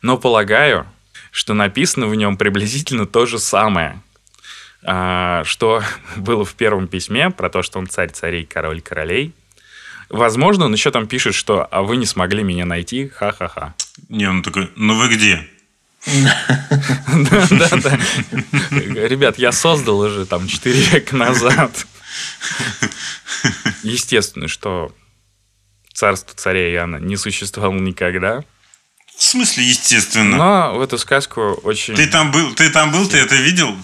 но 0.01 0.17
полагаю, 0.17 0.87
что 1.31 1.53
написано 1.53 2.07
в 2.07 2.15
нем 2.15 2.37
приблизительно 2.37 3.05
то 3.05 3.25
же 3.25 3.39
самое, 3.39 4.01
что 4.85 5.83
было 6.15 6.45
в 6.45 6.53
первом 6.53 6.87
письме 6.87 7.29
про 7.29 7.49
то, 7.49 7.63
что 7.63 7.79
он 7.79 7.87
царь 7.87 8.11
царей, 8.11 8.45
король 8.45 8.81
королей. 8.81 9.33
Возможно, 10.09 10.65
он 10.65 10.73
еще 10.73 10.91
там 10.91 11.07
пишет, 11.07 11.33
что 11.33 11.67
«а 11.71 11.81
вы 11.81 11.97
не 11.97 12.05
смогли 12.05 12.43
меня 12.43 12.65
найти, 12.65 13.07
ха-ха-ха». 13.07 13.73
Не, 14.09 14.29
он 14.29 14.43
такой, 14.43 14.69
ну 14.75 14.95
вы 14.95 15.09
где? 15.09 15.47
Да-да. 16.05 17.99
Ребят, 18.69 19.39
я 19.39 19.51
создал 19.51 19.99
уже 19.99 20.25
там 20.27 20.47
4 20.47 20.79
века 20.79 21.15
назад. 21.15 21.87
Естественно, 23.81 24.47
что 24.47 24.93
царство 25.93 26.35
царя 26.35 26.71
Иоанна 26.71 26.97
не 26.97 27.17
существовало 27.17 27.79
никогда. 27.79 28.43
В 29.17 29.23
смысле, 29.23 29.63
естественно. 29.63 30.37
Но 30.37 30.75
в 30.77 30.81
эту 30.81 30.97
сказку 30.97 31.59
очень... 31.63 31.95
Ты 31.95 32.07
там 32.07 32.31
был, 32.31 32.53
ты 32.53 32.69
там 32.69 32.91
был, 32.91 33.07
ты 33.07 33.17
это 33.17 33.35
видел? 33.35 33.75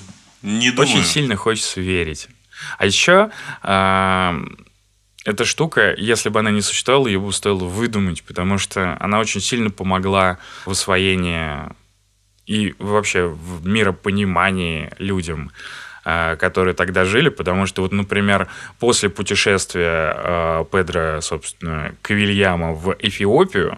Не 0.42 0.72
думаю. 0.72 0.90
Очень 0.90 1.04
сильно 1.04 1.36
хочется 1.36 1.82
верить. 1.82 2.28
А 2.78 2.86
еще 2.86 3.32
а, 3.64 4.36
эта 5.26 5.46
штука, 5.46 5.94
если 5.98 6.30
бы 6.30 6.40
она 6.40 6.52
не 6.52 6.62
существовала, 6.62 7.08
ее 7.08 7.20
бы 7.20 7.32
стоило 7.32 7.66
выдумать, 7.66 8.24
потому 8.24 8.58
что 8.58 8.98
она 9.00 9.20
очень 9.20 9.42
сильно 9.42 9.70
помогла 9.70 10.38
в 10.66 10.72
освоении 10.72 11.48
и 12.48 12.76
вообще 12.80 13.28
в 13.28 13.66
миропонимании 13.66 14.92
людям, 14.98 15.52
а, 16.04 16.36
которые 16.36 16.74
тогда 16.74 17.06
жили, 17.06 17.30
потому 17.30 17.68
что 17.68 17.84
вот, 17.84 17.92
например, 17.92 18.48
после 18.80 19.10
путешествия 19.10 20.14
а, 20.16 20.66
Педро, 20.66 21.22
собственно, 21.22 21.94
Кавильяма 22.02 22.74
в 22.74 22.96
Эфиопию, 23.00 23.78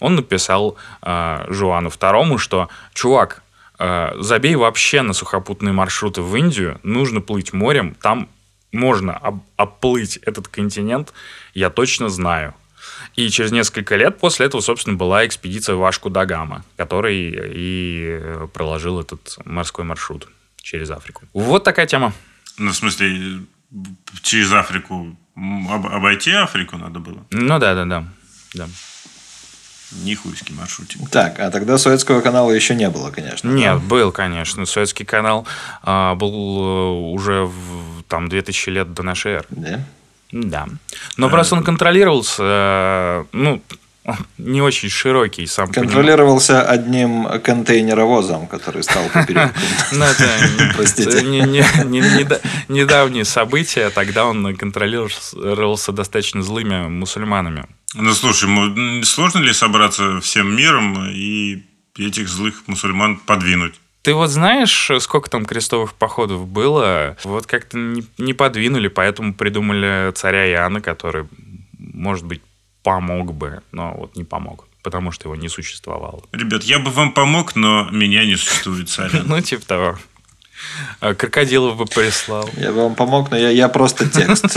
он 0.00 0.16
написал 0.16 0.76
а, 1.00 1.46
Жуану 1.48 1.88
II, 1.88 2.36
что 2.38 2.68
«Чувак, 2.92 3.42
забей 3.78 4.54
вообще 4.54 5.02
на 5.02 5.12
сухопутные 5.12 5.72
маршруты 5.72 6.22
в 6.22 6.34
Индию, 6.36 6.78
нужно 6.82 7.20
плыть 7.20 7.52
морем, 7.52 7.94
там 8.00 8.28
можно 8.72 9.16
об- 9.16 9.44
оплыть 9.56 10.16
этот 10.18 10.48
континент, 10.48 11.12
я 11.54 11.70
точно 11.70 12.08
знаю». 12.08 12.54
И 13.16 13.28
через 13.30 13.50
несколько 13.52 13.96
лет 13.96 14.18
после 14.18 14.46
этого, 14.46 14.60
собственно, 14.60 14.96
была 14.96 15.24
экспедиция 15.26 15.74
Вашку 15.76 16.10
да 16.10 16.26
Гама, 16.26 16.64
который 16.76 17.32
и 17.54 18.20
проложил 18.52 19.00
этот 19.00 19.38
морской 19.44 19.84
маршрут 19.84 20.28
через 20.60 20.90
Африку. 20.90 21.22
Вот 21.32 21.64
такая 21.64 21.86
тема. 21.86 22.12
Ну, 22.58 22.70
в 22.70 22.74
смысле, 22.76 23.40
через 24.22 24.52
Африку 24.52 25.16
об- 25.36 25.86
обойти 25.86 26.30
Африку 26.32 26.76
надо 26.76 26.98
было? 27.00 27.24
Ну 27.30 27.58
да, 27.58 27.74
да, 27.74 27.84
да. 27.84 28.04
да. 28.54 28.68
Нихуйский 29.92 30.54
маршрутик. 30.54 31.08
Так, 31.10 31.38
а 31.38 31.50
тогда 31.50 31.78
советского 31.78 32.20
канала 32.20 32.50
еще 32.50 32.74
не 32.74 32.88
было, 32.90 33.10
конечно. 33.10 33.48
Нет, 33.48 33.80
был, 33.82 34.12
конечно. 34.12 34.66
Советский 34.66 35.04
канал 35.04 35.46
а, 35.82 36.14
был 36.14 36.32
э, 36.32 37.12
уже 37.12 37.44
в, 37.44 38.02
там 38.08 38.28
2000 38.28 38.70
лет 38.70 38.92
до 38.92 39.02
нашей 39.02 39.32
эры. 39.32 39.46
Да? 39.50 39.80
Да. 40.32 40.66
Но 41.16 41.28
просто 41.28 41.54
он 41.54 41.62
контролировался, 41.62 42.42
э, 42.42 43.24
ну, 43.32 43.62
не 44.38 44.60
очень 44.60 44.90
широкий 44.90 45.46
сам. 45.46 45.72
Контролировался 45.72 46.62
одним 46.62 47.26
контейнеровозом, 47.42 48.46
который 48.46 48.82
стал 48.82 49.04
поперек. 49.12 49.50
Ну, 49.92 50.04
это 50.04 50.28
Простите. 50.74 51.22
не- 51.22 51.40
не- 51.40 51.64
не- 51.84 52.00
не- 52.00 52.40
недавние 52.68 53.24
события. 53.24 53.90
Тогда 53.90 54.26
он 54.26 54.54
контролировался 54.56 55.92
достаточно 55.92 56.42
злыми 56.42 56.88
мусульманами. 56.88 57.66
Ну, 57.94 58.12
слушай, 58.12 59.04
сложно 59.04 59.38
ли 59.38 59.52
собраться 59.52 60.20
всем 60.20 60.54
миром 60.54 61.08
и 61.10 61.62
этих 61.98 62.28
злых 62.28 62.62
мусульман 62.66 63.16
подвинуть? 63.16 63.74
Ты 64.02 64.12
вот 64.12 64.28
знаешь, 64.28 64.90
сколько 64.98 65.30
там 65.30 65.46
крестовых 65.46 65.94
походов 65.94 66.46
было? 66.46 67.16
Вот 67.24 67.46
как-то 67.46 67.78
не, 67.78 68.04
не 68.18 68.34
подвинули, 68.34 68.88
поэтому 68.88 69.32
придумали 69.32 70.12
царя 70.12 70.46
Иоанна, 70.50 70.82
который, 70.82 71.26
может 71.78 72.26
быть, 72.26 72.42
помог 72.84 73.32
бы, 73.34 73.62
но 73.72 73.94
вот 73.96 74.14
не 74.14 74.22
помог, 74.22 74.68
потому 74.82 75.10
что 75.10 75.26
его 75.28 75.34
не 75.34 75.48
существовало. 75.48 76.22
Ребят, 76.30 76.62
я 76.62 76.78
бы 76.78 76.90
вам 76.90 77.12
помог, 77.12 77.56
но 77.56 77.88
меня 77.90 78.24
не 78.24 78.36
существует, 78.36 78.88
сорян. 78.90 79.24
Ну, 79.26 79.40
типа 79.40 79.66
того. 79.66 79.98
А 81.00 81.14
Крокодилов 81.14 81.76
бы 81.76 81.86
прислал. 81.86 82.48
Я 82.56 82.70
бы 82.70 82.84
вам 82.84 82.94
помог, 82.94 83.30
но 83.30 83.36
я, 83.36 83.50
я 83.50 83.68
просто 83.68 84.08
текст. 84.08 84.56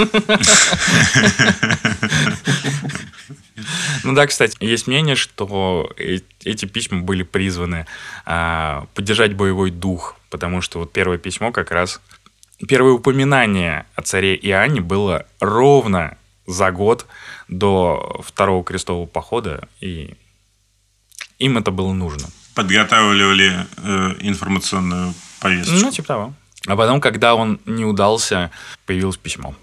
Ну 4.03 4.13
да, 4.13 4.27
кстати, 4.27 4.55
есть 4.61 4.87
мнение, 4.87 5.15
что 5.15 5.91
э- 5.97 6.19
эти 6.45 6.65
письма 6.65 7.01
были 7.01 7.23
призваны 7.23 7.85
а, 8.25 8.85
поддержать 8.93 9.33
боевой 9.33 9.71
дух, 9.71 10.15
потому 10.29 10.61
что 10.61 10.79
вот 10.79 10.93
первое 10.93 11.17
письмо 11.17 11.51
как 11.51 11.71
раз... 11.71 11.99
Первое 12.67 12.93
упоминание 12.93 13.85
о 13.95 14.01
царе 14.01 14.35
Иоанне 14.35 14.79
было 14.79 15.25
ровно 15.39 16.17
за 16.47 16.71
год 16.71 17.05
до 17.47 18.21
второго 18.23 18.63
крестового 18.63 19.05
похода, 19.05 19.67
и 19.79 20.15
им 21.39 21.57
это 21.57 21.71
было 21.71 21.93
нужно. 21.93 22.27
Подготавливали 22.55 23.67
э, 23.77 24.15
информационную 24.19 25.13
повесточку. 25.39 25.85
Ну, 25.85 25.91
типа 25.91 26.07
того. 26.07 26.33
А 26.65 26.75
потом, 26.75 26.99
когда 26.99 27.35
он 27.35 27.59
не 27.65 27.85
удался, 27.85 28.51
появилось 28.85 29.17
письмо. 29.17 29.55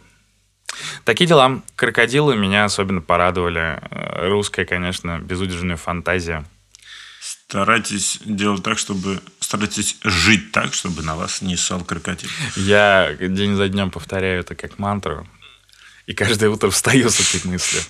Такие 1.04 1.26
дела. 1.26 1.62
Крокодилы 1.76 2.36
меня 2.36 2.64
особенно 2.64 3.00
порадовали. 3.00 3.80
Э, 3.90 4.28
Русская, 4.28 4.64
конечно, 4.64 5.18
безудержная 5.18 5.76
фантазия. 5.76 6.44
Старайтесь 7.20 8.20
делать 8.24 8.62
так, 8.62 8.78
чтобы... 8.78 9.20
Старайтесь 9.40 9.98
жить 10.02 10.52
так, 10.52 10.74
чтобы 10.74 11.02
на 11.02 11.16
вас 11.16 11.42
не 11.42 11.56
ссал 11.56 11.84
крокодил. 11.84 12.28
Я 12.56 13.14
день 13.14 13.54
за 13.54 13.68
днем 13.68 13.90
повторяю 13.90 14.40
это 14.40 14.54
как 14.54 14.78
мантру. 14.78 15.26
И 16.06 16.14
каждое 16.14 16.50
утро 16.50 16.70
встаю 16.70 17.08
с 17.10 17.20
этой 17.20 17.48
мыслью. 17.48 17.82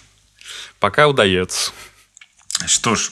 Пока 0.79 1.09
удается. 1.09 1.73
Что 2.67 2.95
ж, 2.95 3.11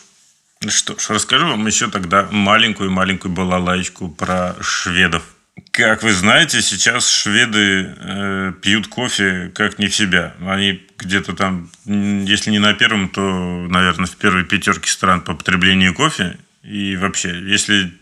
что 0.69 0.99
ж, 0.99 1.11
расскажу 1.11 1.49
вам 1.49 1.67
еще 1.67 1.91
тогда 1.91 2.29
маленькую-маленькую 2.31 3.33
балалайку 3.33 4.09
про 4.09 4.55
шведов. 4.61 5.23
Как 5.71 6.03
вы 6.03 6.13
знаете, 6.13 6.63
сейчас 6.63 7.11
шведы 7.11 7.95
э, 7.99 8.53
пьют 8.63 8.87
кофе 8.87 9.51
как 9.55 9.79
не 9.79 9.89
в 9.89 9.95
себя. 9.95 10.35
Они 10.41 10.87
где-то 10.99 11.35
там, 11.35 11.71
если 11.85 12.51
не 12.51 12.59
на 12.59 12.73
первом, 12.75 13.09
то, 13.09 13.21
наверное, 13.69 14.07
в 14.07 14.17
первой 14.17 14.45
пятерке 14.45 14.91
стран 14.91 15.21
по 15.21 15.35
потреблению 15.35 15.95
кофе. 15.95 16.39
И 16.63 16.97
вообще, 16.97 17.41
если 17.41 17.93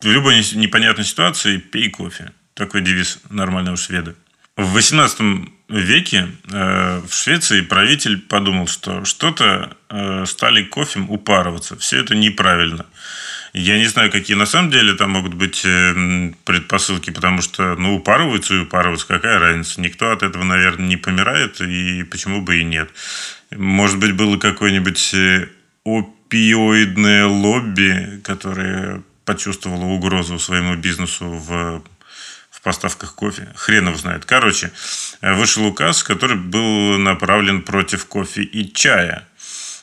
в 0.00 0.06
любой 0.06 0.36
непонятной 0.54 1.04
ситуации, 1.04 1.56
пей 1.56 1.90
кофе. 1.90 2.32
Такой 2.54 2.82
девиз 2.82 3.18
нормального 3.30 3.76
шведа. 3.76 4.14
В 4.60 4.74
18 4.74 5.48
веке 5.70 6.28
э, 6.52 7.00
в 7.08 7.14
Швеции 7.14 7.62
правитель 7.62 8.18
подумал, 8.20 8.66
что 8.66 9.06
что-то 9.06 9.74
э, 9.88 10.26
стали 10.26 10.64
кофем 10.64 11.10
упарываться. 11.10 11.78
Все 11.78 12.00
это 12.00 12.14
неправильно. 12.14 12.84
Я 13.54 13.78
не 13.78 13.86
знаю, 13.86 14.10
какие 14.10 14.36
на 14.36 14.44
самом 14.44 14.70
деле 14.70 14.92
там 14.92 15.12
могут 15.12 15.32
быть 15.32 15.62
э, 15.64 16.32
предпосылки, 16.44 17.08
потому 17.08 17.40
что, 17.40 17.74
ну, 17.76 17.96
упарываются 17.96 18.54
и 18.54 18.58
упарываются, 18.58 19.06
какая 19.06 19.38
разница? 19.38 19.80
Никто 19.80 20.10
от 20.10 20.22
этого, 20.22 20.44
наверное, 20.44 20.88
не 20.88 20.98
помирает, 20.98 21.62
и 21.62 22.02
почему 22.02 22.42
бы 22.42 22.60
и 22.60 22.64
нет. 22.64 22.90
Может 23.50 23.98
быть, 23.98 24.12
было 24.12 24.36
какое-нибудь 24.36 25.14
опиоидное 25.86 27.24
лобби, 27.24 28.20
которое 28.24 29.02
почувствовало 29.24 29.84
угрозу 29.84 30.38
своему 30.38 30.76
бизнесу 30.76 31.24
в 31.24 31.82
поставках 32.62 33.14
кофе. 33.14 33.48
Хрен 33.54 33.88
его 33.88 33.96
знает. 33.96 34.24
Короче, 34.24 34.70
вышел 35.20 35.66
указ, 35.66 36.02
который 36.02 36.36
был 36.36 36.98
направлен 36.98 37.62
против 37.62 38.06
кофе 38.06 38.42
и 38.42 38.72
чая. 38.72 39.26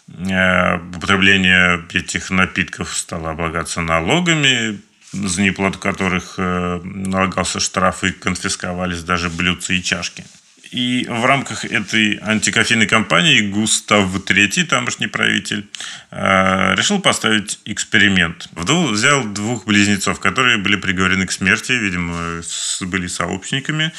Э, 0.07 0.77
употребление 0.77 1.85
этих 1.93 2.29
напитков 2.29 2.95
стало 2.95 3.31
облагаться 3.31 3.81
налогами, 3.81 4.79
за 5.11 5.41
неплату 5.41 5.79
которых 5.79 6.35
э, 6.37 6.81
налагался 6.83 7.59
штраф 7.59 8.03
и 8.03 8.11
конфисковались 8.11 9.03
даже 9.03 9.29
блюдца 9.29 9.73
и 9.73 9.83
чашки. 9.83 10.23
И 10.71 11.05
в 11.09 11.25
рамках 11.25 11.65
этой 11.65 12.17
антикофейной 12.17 12.87
кампании 12.87 13.41
Густав 13.41 14.13
III, 14.13 14.63
тамошний 14.65 15.07
правитель, 15.07 15.67
э, 16.11 16.75
решил 16.75 16.99
поставить 16.99 17.59
эксперимент. 17.65 18.47
Вдул 18.51 18.87
взял 18.87 19.23
двух 19.23 19.65
близнецов, 19.65 20.19
которые 20.19 20.57
были 20.57 20.75
приговорены 20.75 21.25
к 21.25 21.31
смерти, 21.31 21.71
видимо, 21.71 22.41
были 22.81 23.07
сообщниками, 23.07 23.91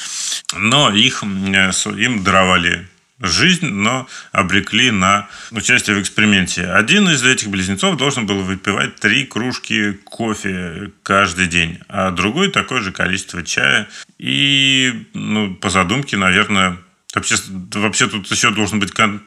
но 0.53 0.93
их, 0.93 1.23
им 1.23 2.23
даровали 2.23 2.87
жизнь, 3.21 3.67
но 3.67 4.07
обрекли 4.31 4.91
на 4.91 5.27
участие 5.51 5.95
в 5.97 6.01
эксперименте. 6.01 6.65
Один 6.65 7.09
из 7.09 7.23
этих 7.23 7.49
близнецов 7.49 7.97
должен 7.97 8.25
был 8.25 8.41
выпивать 8.43 8.95
три 8.95 9.25
кружки 9.25 9.99
кофе 10.05 10.91
каждый 11.03 11.47
день, 11.47 11.79
а 11.87 12.11
другой 12.11 12.49
такое 12.49 12.81
же 12.81 12.91
количество 12.91 13.43
чая. 13.43 13.87
И 14.19 15.07
ну, 15.13 15.55
по 15.55 15.69
задумке, 15.69 16.17
наверное, 16.17 16.77
вообще, 17.15 17.35
вообще 17.73 18.07
тут 18.07 18.29
еще 18.29 18.51
должен 18.51 18.79
быть 18.79 18.91
кон 18.91 19.21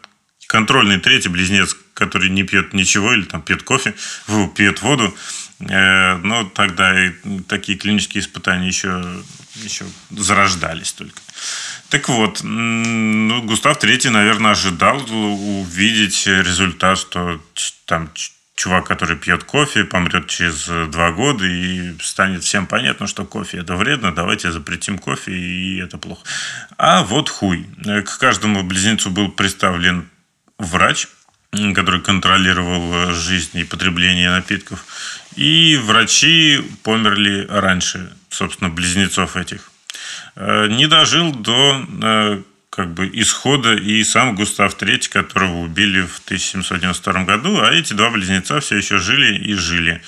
контрольный 0.47 1.01
третий 1.01 1.31
близнец, 1.31 1.75
который 1.95 2.29
не 2.29 2.43
пьет 2.43 2.75
ничего 2.75 3.15
или 3.15 3.23
там 3.23 3.41
пьет 3.41 3.63
кофе, 3.63 3.95
пьет 4.55 4.83
воду. 4.83 5.15
Э, 5.61 6.17
но 6.17 6.45
тогда 6.45 7.07
и 7.07 7.13
такие 7.49 7.79
клинические 7.79 8.23
испытания 8.23 8.67
еще, 8.67 9.03
еще 9.55 9.87
зарождались 10.11 10.93
только. 10.93 11.21
Так 11.89 12.09
вот, 12.11 12.41
ну, 12.43 13.43
Густав 13.43 13.79
Третий, 13.79 14.11
наверное, 14.11 14.51
ожидал 14.51 15.03
увидеть 15.11 16.27
результат, 16.27 16.99
что 16.99 17.41
там 17.87 18.11
чувак, 18.55 18.87
который 18.87 19.17
пьет 19.17 19.45
кофе, 19.45 19.85
помрет 19.85 20.29
через 20.29 20.67
два 20.91 21.11
года, 21.13 21.47
и 21.47 21.95
станет 22.01 22.45
всем 22.45 22.67
понятно, 22.67 23.07
что 23.07 23.25
кофе 23.25 23.59
это 23.59 23.77
вредно, 23.77 24.15
давайте 24.15 24.53
запретим 24.53 24.99
кофе, 24.99 25.33
и 25.33 25.81
это 25.81 25.99
плохо. 25.99 26.23
А 26.77 27.03
вот 27.03 27.29
хуй. 27.29 27.67
К 27.85 28.19
каждому 28.19 28.63
близнецу 28.63 29.11
был 29.11 29.31
представлен 29.31 30.09
врач, 30.59 31.09
который 31.75 32.01
контролировал 32.01 33.13
жизнь 33.13 33.59
и 33.59 33.65
потребление 33.65 34.31
напитков. 34.31 34.85
И 35.37 35.79
врачи 35.83 36.63
померли 36.83 37.47
раньше, 37.49 38.13
собственно, 38.29 38.71
близнецов 38.71 39.37
этих. 39.37 39.71
Э, 40.35 40.67
не 40.69 40.87
дожил 40.87 41.33
до 41.33 41.87
э, 42.03 42.43
как 42.73 42.95
бы 42.95 43.07
исхода 43.13 43.75
и 43.75 44.03
сам 44.03 44.35
Густав 44.35 44.75
III, 44.81 45.11
которого 45.11 45.59
убили 45.59 46.01
в 46.01 46.21
1792 46.25 47.25
году, 47.25 47.61
а 47.61 47.71
эти 47.71 47.93
два 47.93 48.09
близнеца 48.09 48.61
все 48.61 48.79
еще 48.79 48.97
жили 48.97 49.37
и 49.37 49.53
жили. 49.53 50.01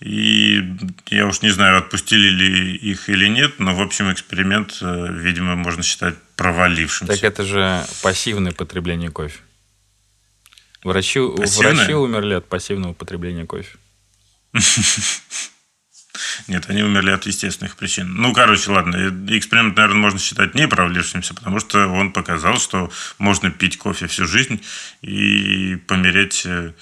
И 0.00 0.62
я 1.06 1.26
уж 1.26 1.40
не 1.40 1.48
знаю, 1.48 1.78
отпустили 1.78 2.28
ли 2.28 2.76
их 2.76 3.08
или 3.08 3.26
нет, 3.26 3.58
но, 3.58 3.74
в 3.74 3.80
общем, 3.80 4.12
эксперимент, 4.12 4.76
э, 4.82 5.06
видимо, 5.10 5.56
можно 5.56 5.82
считать 5.82 6.14
провалившимся. 6.36 7.14
Так 7.14 7.24
это 7.24 7.42
же 7.42 7.82
пассивное 8.02 8.52
потребление 8.52 9.10
кофе. 9.10 9.38
Врачи, 10.84 11.20
врачи 11.20 11.94
умерли 11.94 12.34
от 12.34 12.46
пассивного 12.46 12.92
потребления 12.92 13.46
кофе. 13.46 13.78
Нет, 16.48 16.64
они 16.68 16.82
умерли 16.82 17.10
от 17.10 17.26
естественных 17.26 17.76
причин. 17.76 18.14
Ну, 18.14 18.32
короче, 18.32 18.70
ладно, 18.70 18.96
эксперимент, 19.28 19.76
наверное, 19.76 20.00
можно 20.00 20.18
считать 20.18 20.54
не 20.54 20.66
провалившимся, 20.66 21.34
потому 21.34 21.60
что 21.60 21.86
он 21.86 22.12
показал, 22.12 22.58
что 22.58 22.90
можно 23.18 23.50
пить 23.50 23.78
кофе 23.78 24.06
всю 24.06 24.26
жизнь 24.26 24.60
и 25.02 25.76
помереть 25.86 26.42
э, 26.44 26.72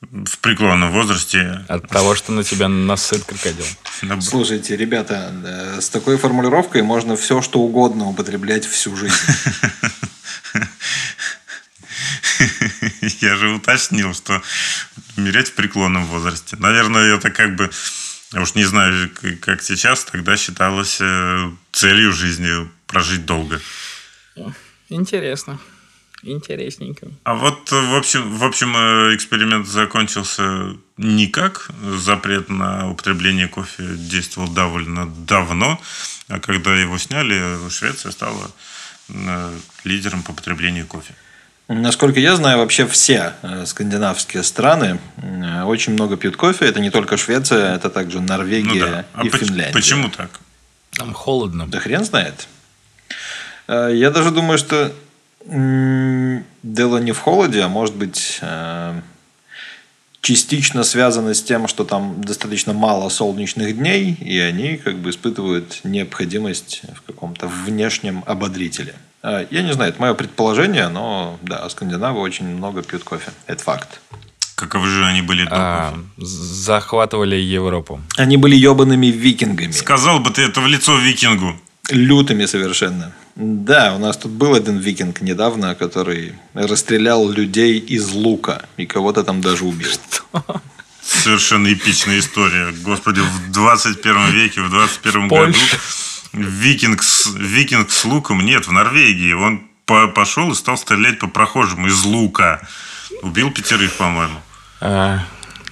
в 0.00 0.38
преклонном 0.38 0.92
возрасте. 0.92 1.64
От 1.68 1.88
того, 1.88 2.14
что 2.14 2.32
на 2.32 2.44
тебя 2.44 2.68
насыт 2.68 3.24
крокодил. 3.24 3.64
Слушайте, 4.20 4.76
ребята, 4.76 5.32
э, 5.44 5.80
с 5.80 5.88
такой 5.88 6.18
формулировкой 6.18 6.82
можно 6.82 7.16
все, 7.16 7.40
что 7.40 7.60
угодно 7.60 8.08
употреблять 8.08 8.66
всю 8.66 8.94
жизнь. 8.96 9.14
Я 13.20 13.36
же 13.36 13.50
уточнил, 13.50 14.14
что 14.14 14.42
умереть 15.16 15.48
в 15.48 15.54
преклонном 15.54 16.06
возрасте. 16.06 16.56
Наверное, 16.58 17.16
это 17.16 17.30
как 17.30 17.56
бы 17.56 17.70
я 18.32 18.40
уж 18.40 18.54
не 18.54 18.64
знаю, 18.64 19.10
как 19.40 19.62
сейчас, 19.62 20.04
тогда 20.04 20.36
считалось 20.36 20.98
э, 21.00 21.50
целью 21.70 22.12
жизни 22.12 22.68
прожить 22.86 23.26
долго. 23.26 23.60
Интересно. 24.88 25.58
Интересненько. 26.22 27.08
А 27.24 27.34
вот, 27.34 27.70
э, 27.72 27.80
в 27.80 27.94
общем, 27.94 28.36
в 28.36 28.44
общем, 28.44 28.74
э, 28.76 29.14
эксперимент 29.14 29.66
закончился 29.66 30.76
никак. 30.96 31.70
Запрет 31.82 32.48
на 32.48 32.90
употребление 32.90 33.48
кофе 33.48 33.84
действовал 33.96 34.48
довольно 34.48 35.06
давно. 35.06 35.80
А 36.28 36.40
когда 36.40 36.74
его 36.74 36.96
сняли, 36.98 37.58
Швеция 37.70 38.12
стала 38.12 38.50
лидером 39.84 40.22
по 40.22 40.32
потреблению 40.32 40.86
кофе. 40.86 41.14
Насколько 41.74 42.20
я 42.20 42.36
знаю, 42.36 42.58
вообще 42.58 42.86
все 42.86 43.32
э, 43.42 43.64
скандинавские 43.66 44.42
страны 44.42 44.98
э, 45.16 45.62
очень 45.62 45.94
много 45.94 46.16
пьют 46.16 46.36
кофе. 46.36 46.66
Это 46.66 46.80
не 46.80 46.90
только 46.90 47.16
Швеция, 47.16 47.74
это 47.74 47.88
также 47.88 48.20
Норвегия 48.20 48.84
ну 48.84 48.90
да. 48.90 49.04
а 49.14 49.24
и 49.24 49.30
Финляндия. 49.30 49.72
Почему 49.72 50.10
так? 50.10 50.40
Там 50.90 51.14
холодно. 51.14 51.66
Да 51.66 51.78
хрен 51.78 52.04
знает. 52.04 52.46
Э, 53.68 53.90
я 53.92 54.10
даже 54.10 54.30
думаю, 54.30 54.58
что 54.58 54.92
дело 55.44 56.98
не 56.98 57.10
в 57.10 57.18
холоде, 57.18 57.62
а 57.62 57.68
может 57.68 57.96
быть 57.96 58.40
частично 60.20 60.84
связано 60.84 61.34
с 61.34 61.42
тем, 61.42 61.66
что 61.66 61.84
там 61.84 62.22
достаточно 62.22 62.72
мало 62.72 63.08
солнечных 63.08 63.76
дней, 63.76 64.16
и 64.20 64.38
они 64.38 64.76
как 64.76 64.98
бы 64.98 65.10
испытывают 65.10 65.80
необходимость 65.82 66.82
в 66.94 67.02
каком-то 67.02 67.48
внешнем 67.48 68.22
ободрителе. 68.24 68.94
А, 69.22 69.46
я 69.50 69.62
не 69.62 69.72
знаю, 69.72 69.92
это 69.92 70.00
мое 70.00 70.14
предположение, 70.14 70.88
но 70.88 71.38
да, 71.42 71.68
скандинавы 71.68 72.20
очень 72.20 72.46
много 72.46 72.82
пьют 72.82 73.04
кофе. 73.04 73.30
Это 73.46 73.62
факт. 73.62 74.00
Каковы 74.56 74.88
же 74.88 75.04
они 75.04 75.22
были 75.22 75.44
до 75.44 75.50
а, 75.52 75.94
Захватывали 76.18 77.36
Европу. 77.36 78.00
Они 78.16 78.36
были 78.36 78.56
ебаными 78.56 79.06
викингами. 79.06 79.72
Сказал 79.72 80.20
бы 80.20 80.30
ты 80.30 80.42
это 80.42 80.60
в 80.60 80.66
лицо 80.66 80.98
викингу. 80.98 81.56
Лютыми 81.90 82.46
совершенно. 82.46 83.12
Да, 83.34 83.94
у 83.94 83.98
нас 83.98 84.16
тут 84.16 84.32
был 84.32 84.54
один 84.54 84.78
викинг 84.78 85.20
недавно, 85.20 85.74
который 85.74 86.34
расстрелял 86.54 87.28
людей 87.28 87.78
из 87.78 88.10
лука. 88.10 88.62
И 88.76 88.86
кого-то 88.86 89.24
там 89.24 89.40
даже 89.40 89.64
убил. 89.64 89.90
Что? 89.90 90.60
Совершенно 91.00 91.72
эпичная 91.72 92.18
история. 92.18 92.72
Господи, 92.84 93.20
в 93.20 93.52
21 93.52 94.30
веке, 94.30 94.60
в 94.62 94.70
21 94.70 95.28
году 95.28 95.54
викинг 96.32 97.02
с, 97.02 97.26
викинг 97.34 97.90
с 97.90 98.04
луком 98.04 98.44
нет 98.44 98.66
в 98.66 98.72
Норвегии. 98.72 99.32
Он 99.32 99.62
по 99.86 100.08
пошел 100.08 100.50
и 100.52 100.54
стал 100.54 100.76
стрелять 100.76 101.18
по 101.18 101.28
прохожим 101.28 101.86
из 101.86 102.02
лука. 102.04 102.66
Убил 103.22 103.50
пятерых, 103.50 103.92
по-моему. 103.94 104.40
А, 104.80 105.20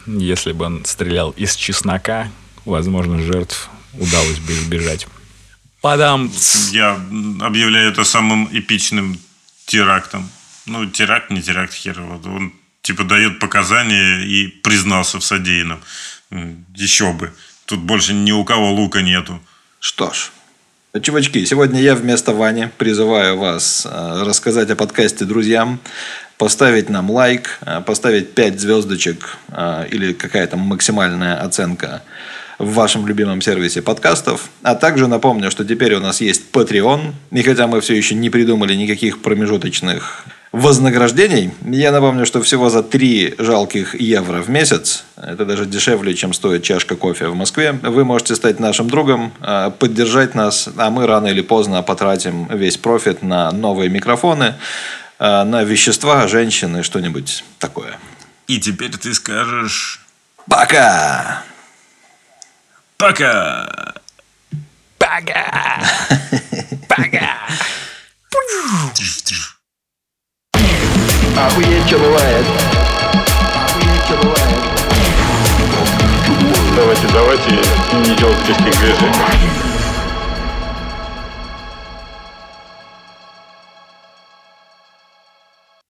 если 0.07 0.53
бы 0.53 0.67
он 0.67 0.85
стрелял 0.85 1.31
из 1.31 1.55
чеснока, 1.55 2.31
возможно, 2.65 3.23
жертв 3.23 3.69
удалось 3.95 4.39
бы 4.39 4.53
избежать. 4.53 5.07
Падам. 5.81 6.31
Я 6.73 6.95
объявляю 7.41 7.91
это 7.91 8.05
самым 8.05 8.49
эпичным 8.53 9.19
терактом. 9.67 10.31
Ну, 10.67 10.87
теракт, 10.87 11.31
не 11.31 11.43
теракт, 11.43 11.73
хер 11.73 11.99
его. 11.99 12.21
Он 12.25 12.53
типа 12.83 13.05
дает 13.05 13.39
показания 13.39 14.21
и 14.21 14.49
признался 14.49 15.19
в 15.19 15.25
содеянном. 15.25 15.81
Еще 16.75 17.13
бы. 17.13 17.33
Тут 17.65 17.81
больше 17.81 18.13
ни 18.13 18.33
у 18.33 18.45
кого 18.45 18.73
лука 18.73 19.01
нету. 19.01 19.41
Что 19.81 20.13
ж, 20.13 20.31
чувачки, 20.99 21.45
сегодня 21.45 21.81
я 21.81 21.95
вместо 21.95 22.33
Вани 22.33 22.69
призываю 22.77 23.39
вас 23.39 23.87
э, 23.89 24.23
рассказать 24.25 24.71
о 24.71 24.77
подкасте 24.77 25.25
друзьям, 25.25 25.79
поставить 26.37 26.91
нам 26.91 27.11
лайк, 27.11 27.61
э, 27.61 27.81
поставить 27.81 28.35
5 28.35 28.59
звездочек 28.59 29.39
э, 29.49 29.87
или 29.91 30.13
какая-то 30.13 30.57
максимальная 30.57 31.41
оценка 31.41 32.03
в 32.59 32.75
вашем 32.75 33.07
любимом 33.07 33.41
сервисе 33.41 33.83
подкастов. 33.83 34.51
А 34.63 34.75
также 34.75 35.07
напомню, 35.07 35.51
что 35.51 35.65
теперь 35.65 35.95
у 35.95 36.01
нас 36.01 36.21
есть 36.21 36.51
Patreon. 36.53 37.13
И 37.31 37.43
хотя 37.43 37.69
мы 37.69 37.81
все 37.81 37.95
еще 37.95 38.17
не 38.17 38.29
придумали 38.29 38.75
никаких 38.75 39.23
промежуточных 39.23 40.25
вознаграждений, 40.53 41.53
я 41.65 41.93
напомню, 41.93 42.27
что 42.27 42.43
всего 42.43 42.71
за 42.71 42.83
3 42.83 43.37
жалких 43.39 43.95
евро 44.01 44.43
в 44.43 44.49
месяц, 44.49 45.05
это 45.17 45.45
даже 45.45 45.67
дешевле, 45.67 46.15
чем 46.15 46.33
стоит 46.33 46.63
чашка 46.63 46.97
кофе 46.97 47.29
в 47.29 47.35
Москве, 47.35 47.73
вы 47.73 48.05
можете 48.05 48.35
стать 48.35 48.59
нашим 48.61 48.91
другом, 48.91 49.33
э, 49.41 49.71
поддержать 49.79 50.35
нас, 50.35 50.69
а 50.77 50.91
мы 50.91 51.07
рано 51.07 51.29
или 51.29 51.41
поздно 51.41 51.83
потратим 51.83 52.47
весь 52.49 52.77
профит 52.77 53.23
на 53.23 53.51
новые 53.53 53.91
микрофоны, 53.91 54.55
э, 55.19 55.45
на 55.45 55.63
вещества, 55.63 56.27
женщины, 56.27 56.83
что-нибудь 56.83 57.45
такое. 57.59 57.99
И 58.49 58.59
теперь 58.59 58.97
ты 58.97 59.15
скажешь 59.15 60.01
Пока! 60.47 61.45
«Пока!» 62.97 64.01
Охуеть, 71.47 71.87
что 71.87 71.99
бывает. 71.99 72.47
Охуеть, 73.55 74.05
что 74.05 74.17
бывает. 74.17 74.59
Давайте, 76.77 77.07
давайте 77.13 77.51
не 77.51 78.15
делать 78.17 78.49
лишних 78.49 78.79
движений. 78.79 79.70